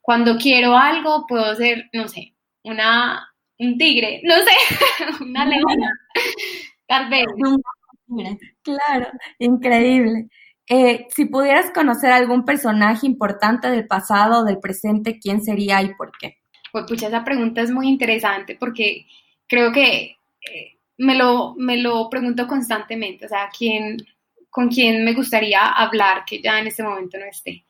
cuando 0.00 0.36
quiero 0.36 0.76
algo, 0.76 1.26
puedo 1.28 1.54
ser, 1.56 1.88
no 1.92 2.08
sé, 2.08 2.34
una, 2.64 3.28
un 3.58 3.78
tigre, 3.78 4.20
no 4.24 4.34
sé, 4.34 4.56
una 5.24 5.44
leona, 5.46 5.90
tal 6.86 7.08
vez. 7.08 7.26
Claro, 8.62 9.10
increíble. 9.38 10.28
Eh, 10.68 11.06
si 11.14 11.26
pudieras 11.26 11.70
conocer 11.70 12.10
algún 12.10 12.44
personaje 12.44 13.06
importante 13.06 13.70
del 13.70 13.86
pasado 13.86 14.40
o 14.40 14.44
del 14.44 14.58
presente, 14.58 15.18
¿quién 15.20 15.42
sería 15.42 15.82
y 15.82 15.94
por 15.94 16.10
qué? 16.18 16.38
Pues 16.72 16.86
pucha, 16.86 17.06
esa 17.06 17.24
pregunta 17.24 17.60
es 17.60 17.70
muy 17.70 17.88
interesante 17.88 18.56
porque 18.58 19.06
creo 19.46 19.72
que 19.72 20.16
eh, 20.40 20.78
me, 20.98 21.14
lo, 21.14 21.54
me 21.56 21.76
lo 21.76 22.10
pregunto 22.10 22.46
constantemente, 22.48 23.26
o 23.26 23.28
sea, 23.28 23.48
¿quién, 23.56 23.96
con 24.56 24.68
quién 24.68 25.04
me 25.04 25.12
gustaría 25.12 25.66
hablar 25.66 26.24
que 26.24 26.40
ya 26.40 26.58
en 26.58 26.66
este 26.68 26.82
momento 26.82 27.18
no 27.18 27.26
esté. 27.26 27.66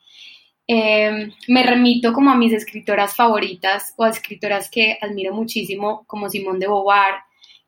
Em, 0.68 1.32
me 1.48 1.64
remito 1.64 2.12
como 2.12 2.30
a 2.30 2.36
mis 2.36 2.52
escritoras 2.52 3.16
favoritas 3.16 3.92
o 3.96 4.04
a 4.04 4.10
escritoras 4.10 4.70
que 4.70 4.96
admiro 5.00 5.34
muchísimo, 5.34 6.04
como 6.06 6.28
Simone 6.28 6.60
de 6.60 6.68
Beauvoir, 6.68 7.14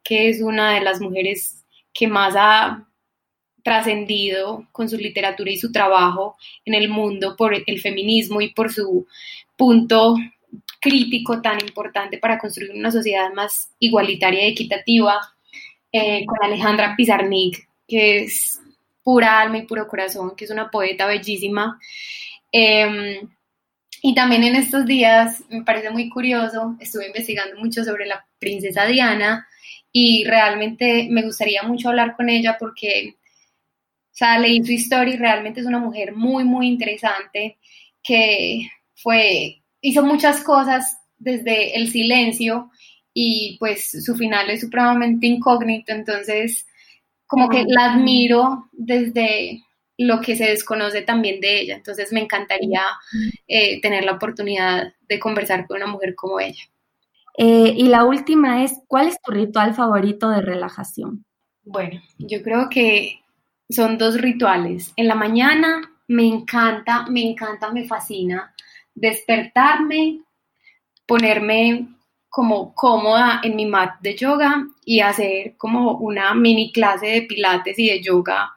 que 0.04 0.28
es 0.28 0.40
una 0.40 0.74
de 0.74 0.82
las 0.82 1.00
mujeres 1.00 1.64
que 1.92 2.06
más 2.06 2.34
ha 2.36 2.88
trascendido 3.68 4.66
con 4.72 4.88
su 4.88 4.96
literatura 4.96 5.50
y 5.50 5.58
su 5.58 5.70
trabajo 5.70 6.38
en 6.64 6.72
el 6.72 6.88
mundo 6.88 7.36
por 7.36 7.54
el 7.54 7.80
feminismo 7.82 8.40
y 8.40 8.54
por 8.54 8.72
su 8.72 9.06
punto 9.58 10.16
crítico 10.80 11.42
tan 11.42 11.60
importante 11.60 12.16
para 12.16 12.38
construir 12.38 12.70
una 12.70 12.90
sociedad 12.90 13.30
más 13.34 13.70
igualitaria 13.78 14.46
y 14.46 14.52
equitativa, 14.52 15.20
eh, 15.92 16.24
con 16.24 16.38
Alejandra 16.42 16.94
Pizarnik, 16.96 17.68
que 17.86 18.22
es 18.22 18.58
pura 19.02 19.38
alma 19.38 19.58
y 19.58 19.66
puro 19.66 19.86
corazón, 19.86 20.34
que 20.34 20.46
es 20.46 20.50
una 20.50 20.70
poeta 20.70 21.06
bellísima. 21.06 21.78
Em, 22.50 23.28
y 24.00 24.14
también 24.14 24.44
en 24.44 24.56
estos 24.56 24.86
días 24.86 25.44
me 25.50 25.62
parece 25.62 25.90
muy 25.90 26.08
curioso, 26.08 26.74
estuve 26.80 27.08
investigando 27.08 27.60
mucho 27.60 27.84
sobre 27.84 28.06
la 28.06 28.24
princesa 28.38 28.86
Diana 28.86 29.46
y 29.92 30.24
realmente 30.24 31.08
me 31.10 31.22
gustaría 31.22 31.62
mucho 31.64 31.90
hablar 31.90 32.16
con 32.16 32.30
ella 32.30 32.56
porque 32.58 33.18
sea, 34.18 34.38
leí 34.38 34.64
su 34.64 34.72
historia 34.72 35.14
y 35.14 35.18
realmente 35.18 35.60
es 35.60 35.66
una 35.66 35.78
mujer 35.78 36.14
muy, 36.14 36.44
muy 36.44 36.66
interesante 36.66 37.58
que 38.02 38.68
fue, 38.96 39.62
hizo 39.80 40.02
muchas 40.04 40.42
cosas 40.42 40.98
desde 41.18 41.76
el 41.76 41.88
silencio 41.88 42.70
y 43.14 43.56
pues 43.58 44.04
su 44.04 44.16
final 44.16 44.50
es 44.50 44.60
supremamente 44.60 45.26
incógnito, 45.26 45.92
entonces 45.92 46.66
como 47.26 47.48
que 47.48 47.64
la 47.66 47.92
admiro 47.92 48.68
desde 48.72 49.62
lo 49.98 50.20
que 50.20 50.36
se 50.36 50.46
desconoce 50.46 51.02
también 51.02 51.40
de 51.40 51.60
ella, 51.60 51.76
entonces 51.76 52.12
me 52.12 52.20
encantaría 52.20 52.82
eh, 53.46 53.80
tener 53.80 54.04
la 54.04 54.12
oportunidad 54.12 54.94
de 55.08 55.18
conversar 55.18 55.66
con 55.66 55.76
una 55.76 55.86
mujer 55.86 56.14
como 56.14 56.40
ella. 56.40 56.62
Eh, 57.36 57.72
y 57.76 57.84
la 57.84 58.04
última 58.04 58.64
es, 58.64 58.80
¿cuál 58.88 59.08
es 59.08 59.20
tu 59.22 59.30
ritual 59.30 59.74
favorito 59.74 60.28
de 60.30 60.40
relajación? 60.40 61.24
Bueno, 61.62 62.00
yo 62.18 62.42
creo 62.42 62.68
que 62.68 63.20
son 63.68 63.98
dos 63.98 64.20
rituales. 64.20 64.92
En 64.96 65.08
la 65.08 65.14
mañana 65.14 65.82
me 66.08 66.26
encanta, 66.26 67.06
me 67.08 67.22
encanta, 67.22 67.70
me 67.70 67.86
fascina 67.86 68.54
despertarme, 68.94 70.20
ponerme 71.06 71.88
como 72.28 72.74
cómoda 72.74 73.40
en 73.42 73.56
mi 73.56 73.66
mat 73.66 74.00
de 74.00 74.16
yoga 74.16 74.66
y 74.84 75.00
hacer 75.00 75.56
como 75.56 75.98
una 75.98 76.34
mini 76.34 76.72
clase 76.72 77.06
de 77.06 77.22
pilates 77.22 77.78
y 77.78 77.88
de 77.88 78.02
yoga 78.02 78.52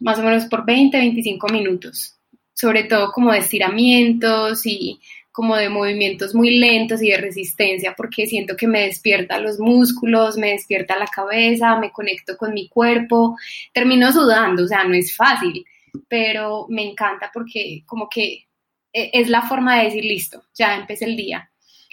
más 0.00 0.18
o 0.18 0.22
menos 0.22 0.46
por 0.46 0.64
20, 0.64 0.96
25 0.96 1.48
minutos, 1.48 2.16
sobre 2.52 2.84
todo 2.84 3.12
como 3.12 3.32
de 3.32 3.38
estiramientos 3.38 4.66
y 4.66 5.00
como 5.36 5.54
de 5.54 5.68
movimientos 5.68 6.34
muy 6.34 6.56
lentos 6.56 7.02
y 7.02 7.10
de 7.10 7.18
resistencia, 7.18 7.92
porque 7.94 8.26
siento 8.26 8.56
que 8.56 8.66
me 8.66 8.86
despierta 8.86 9.38
los 9.38 9.60
músculos, 9.60 10.38
me 10.38 10.52
despierta 10.52 10.98
la 10.98 11.04
cabeza, 11.04 11.78
me 11.78 11.92
conecto 11.92 12.38
con 12.38 12.54
mi 12.54 12.70
cuerpo, 12.70 13.36
termino 13.74 14.10
sudando, 14.10 14.64
o 14.64 14.66
sea, 14.66 14.84
no 14.84 14.94
es 14.94 15.14
fácil, 15.14 15.62
pero 16.08 16.64
me 16.70 16.90
encanta 16.90 17.30
porque 17.34 17.82
como 17.84 18.08
que 18.08 18.46
e, 18.90 19.10
es 19.12 19.28
la 19.28 19.42
forma 19.42 19.76
de 19.76 19.84
decir, 19.84 20.04
listo, 20.06 20.42
ya 20.54 20.74
empecé 20.74 21.04
el 21.04 21.16
día. 21.18 21.50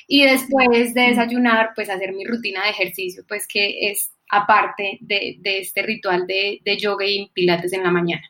Y 0.07 0.23
después 0.23 0.93
de 0.93 1.01
desayunar, 1.01 1.71
pues 1.75 1.89
hacer 1.89 2.13
mi 2.13 2.23
rutina 2.23 2.63
de 2.63 2.69
ejercicio, 2.69 3.25
pues 3.27 3.45
que 3.45 3.89
es 3.91 4.09
aparte 4.29 4.99
de, 5.01 5.37
este 5.43 5.81
ritual 5.81 6.25
de, 6.27 6.61
de 6.63 6.77
yoga 6.77 7.05
y 7.05 7.29
pilates 7.33 7.73
en 7.73 7.83
la 7.83 7.91
mañana. 7.91 8.23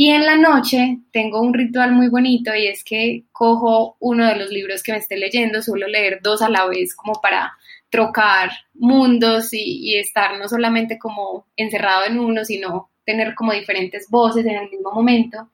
Y 0.00 0.10
en 0.10 0.26
la 0.26 0.36
noche 0.36 1.00
tengo 1.10 1.40
un 1.40 1.52
ritual 1.52 1.90
muy 1.90 2.06
bonito 2.06 2.54
y 2.54 2.68
es 2.68 2.84
que 2.84 3.24
cojo 3.32 3.96
uno 3.98 4.28
de 4.28 4.36
los 4.36 4.48
libros 4.48 4.80
que 4.84 4.92
me 4.92 4.98
esté 4.98 5.16
leyendo, 5.16 5.60
suelo 5.60 5.88
leer 5.88 6.20
dos 6.22 6.40
a 6.40 6.48
la 6.48 6.66
vez 6.66 6.94
como 6.94 7.14
para 7.14 7.52
trocar 7.90 8.52
mundos 8.74 9.48
y, 9.50 9.96
estar 9.96 10.38
no 10.38 10.46
solamente 10.46 11.00
como 11.00 11.48
encerrado 11.56 12.04
en 12.06 12.20
uno, 12.20 12.44
sino 12.44 12.90
tener 13.04 13.34
como 13.34 13.52
diferentes 13.52 14.08
voces 14.08 14.46
en 14.46 14.54
el 14.54 14.70
mismo 14.70 14.92
momento 14.92 15.50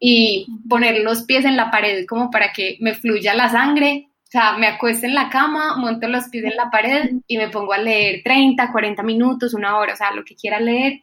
y 0.00 0.46
poner 0.66 1.00
los 1.00 1.24
pies 1.24 1.44
en 1.44 1.58
la 1.58 1.70
pared 1.70 2.06
como 2.06 2.30
para 2.30 2.54
que 2.54 2.78
me 2.80 2.94
fluya 2.94 3.34
la 3.34 3.50
sangre. 3.50 4.08
O 4.28 4.30
sea, 4.30 4.56
me 4.56 4.66
acuesto 4.66 5.04
en 5.04 5.14
la 5.14 5.28
cama, 5.28 5.76
monto 5.76 6.08
los 6.08 6.30
pies 6.30 6.44
en 6.44 6.56
la 6.56 6.70
pared 6.70 7.10
y 7.26 7.36
me 7.36 7.50
pongo 7.50 7.74
a 7.74 7.78
leer 7.78 8.22
30, 8.24 8.72
40 8.72 9.02
minutos, 9.02 9.52
una 9.52 9.76
hora, 9.76 9.92
o 9.92 9.96
sea, 9.96 10.12
lo 10.12 10.24
que 10.24 10.36
quiera 10.36 10.58
leer 10.58 11.02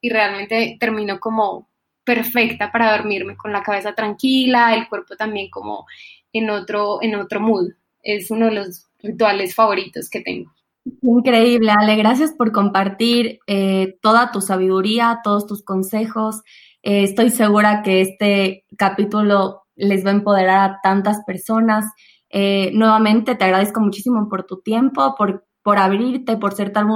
y 0.00 0.10
realmente 0.10 0.76
termino 0.78 1.18
como 1.18 1.73
perfecta 2.04 2.70
para 2.70 2.96
dormirme 2.96 3.36
con 3.36 3.52
la 3.52 3.62
cabeza 3.62 3.94
tranquila, 3.94 4.74
el 4.74 4.88
cuerpo 4.88 5.16
también 5.16 5.50
como 5.50 5.86
en 6.32 6.50
otro, 6.50 7.02
en 7.02 7.14
otro 7.14 7.40
mood. 7.40 7.70
Es 8.02 8.30
uno 8.30 8.46
de 8.46 8.52
los 8.52 8.86
rituales 9.02 9.54
favoritos 9.54 10.10
que 10.10 10.20
tengo. 10.20 10.52
Increíble, 11.00 11.70
Ale. 11.70 11.96
Gracias 11.96 12.32
por 12.32 12.52
compartir 12.52 13.38
eh, 13.46 13.96
toda 14.02 14.32
tu 14.32 14.42
sabiduría, 14.42 15.20
todos 15.24 15.46
tus 15.46 15.62
consejos. 15.62 16.42
Eh, 16.82 17.04
estoy 17.04 17.30
segura 17.30 17.82
que 17.82 18.02
este 18.02 18.66
capítulo 18.76 19.62
les 19.76 20.04
va 20.04 20.10
a 20.10 20.14
empoderar 20.14 20.70
a 20.70 20.80
tantas 20.82 21.24
personas. 21.26 21.86
Eh, 22.28 22.70
nuevamente 22.74 23.34
te 23.34 23.44
agradezco 23.44 23.80
muchísimo 23.80 24.28
por 24.28 24.44
tu 24.44 24.60
tiempo, 24.60 25.14
por, 25.16 25.46
por 25.62 25.78
abrirte, 25.78 26.36
por 26.36 26.52
ser 26.52 26.72
tan, 26.72 26.88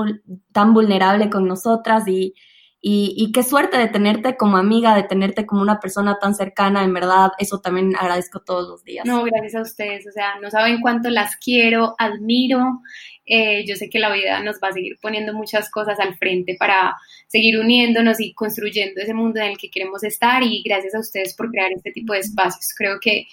tan 0.52 0.74
vulnerable 0.74 1.30
con 1.30 1.46
nosotras 1.48 2.06
y, 2.06 2.34
y, 2.90 3.32
qué 3.32 3.42
suerte 3.42 3.76
de 3.76 3.88
tenerte 3.88 4.36
como 4.36 4.56
amiga, 4.56 4.94
de 4.94 5.02
tenerte 5.02 5.44
como 5.44 5.60
una 5.60 5.78
persona 5.78 6.18
tan 6.18 6.34
cercana, 6.34 6.82
en 6.84 6.94
verdad, 6.94 7.32
eso 7.38 7.60
también 7.60 7.94
agradezco 7.94 8.40
todos 8.40 8.66
los 8.66 8.82
días. 8.82 9.04
No, 9.04 9.24
gracias 9.24 9.54
a 9.56 9.60
ustedes, 9.60 10.06
o 10.06 10.10
sea, 10.10 10.36
no 10.40 10.50
saben 10.50 10.80
cuánto 10.80 11.10
las 11.10 11.36
quiero, 11.36 11.94
admiro. 11.98 12.80
Eh, 13.26 13.66
yo 13.66 13.76
sé 13.76 13.90
que 13.90 13.98
la 13.98 14.10
vida 14.10 14.42
nos 14.42 14.56
va 14.56 14.68
a 14.68 14.72
seguir 14.72 14.98
poniendo 15.02 15.34
muchas 15.34 15.70
cosas 15.70 16.00
al 16.00 16.16
frente 16.16 16.56
para 16.58 16.96
seguir 17.26 17.58
uniéndonos 17.58 18.20
y 18.20 18.32
construyendo 18.32 19.02
ese 19.02 19.12
mundo 19.12 19.40
en 19.40 19.48
el 19.48 19.58
que 19.58 19.70
queremos 19.70 20.02
estar 20.02 20.42
y 20.42 20.62
gracias 20.62 20.94
a 20.94 21.00
ustedes 21.00 21.34
por 21.34 21.50
crear 21.50 21.70
este 21.72 21.92
tipo 21.92 22.14
de 22.14 22.20
espacios. 22.20 22.72
Creo 22.74 22.98
que 23.00 23.26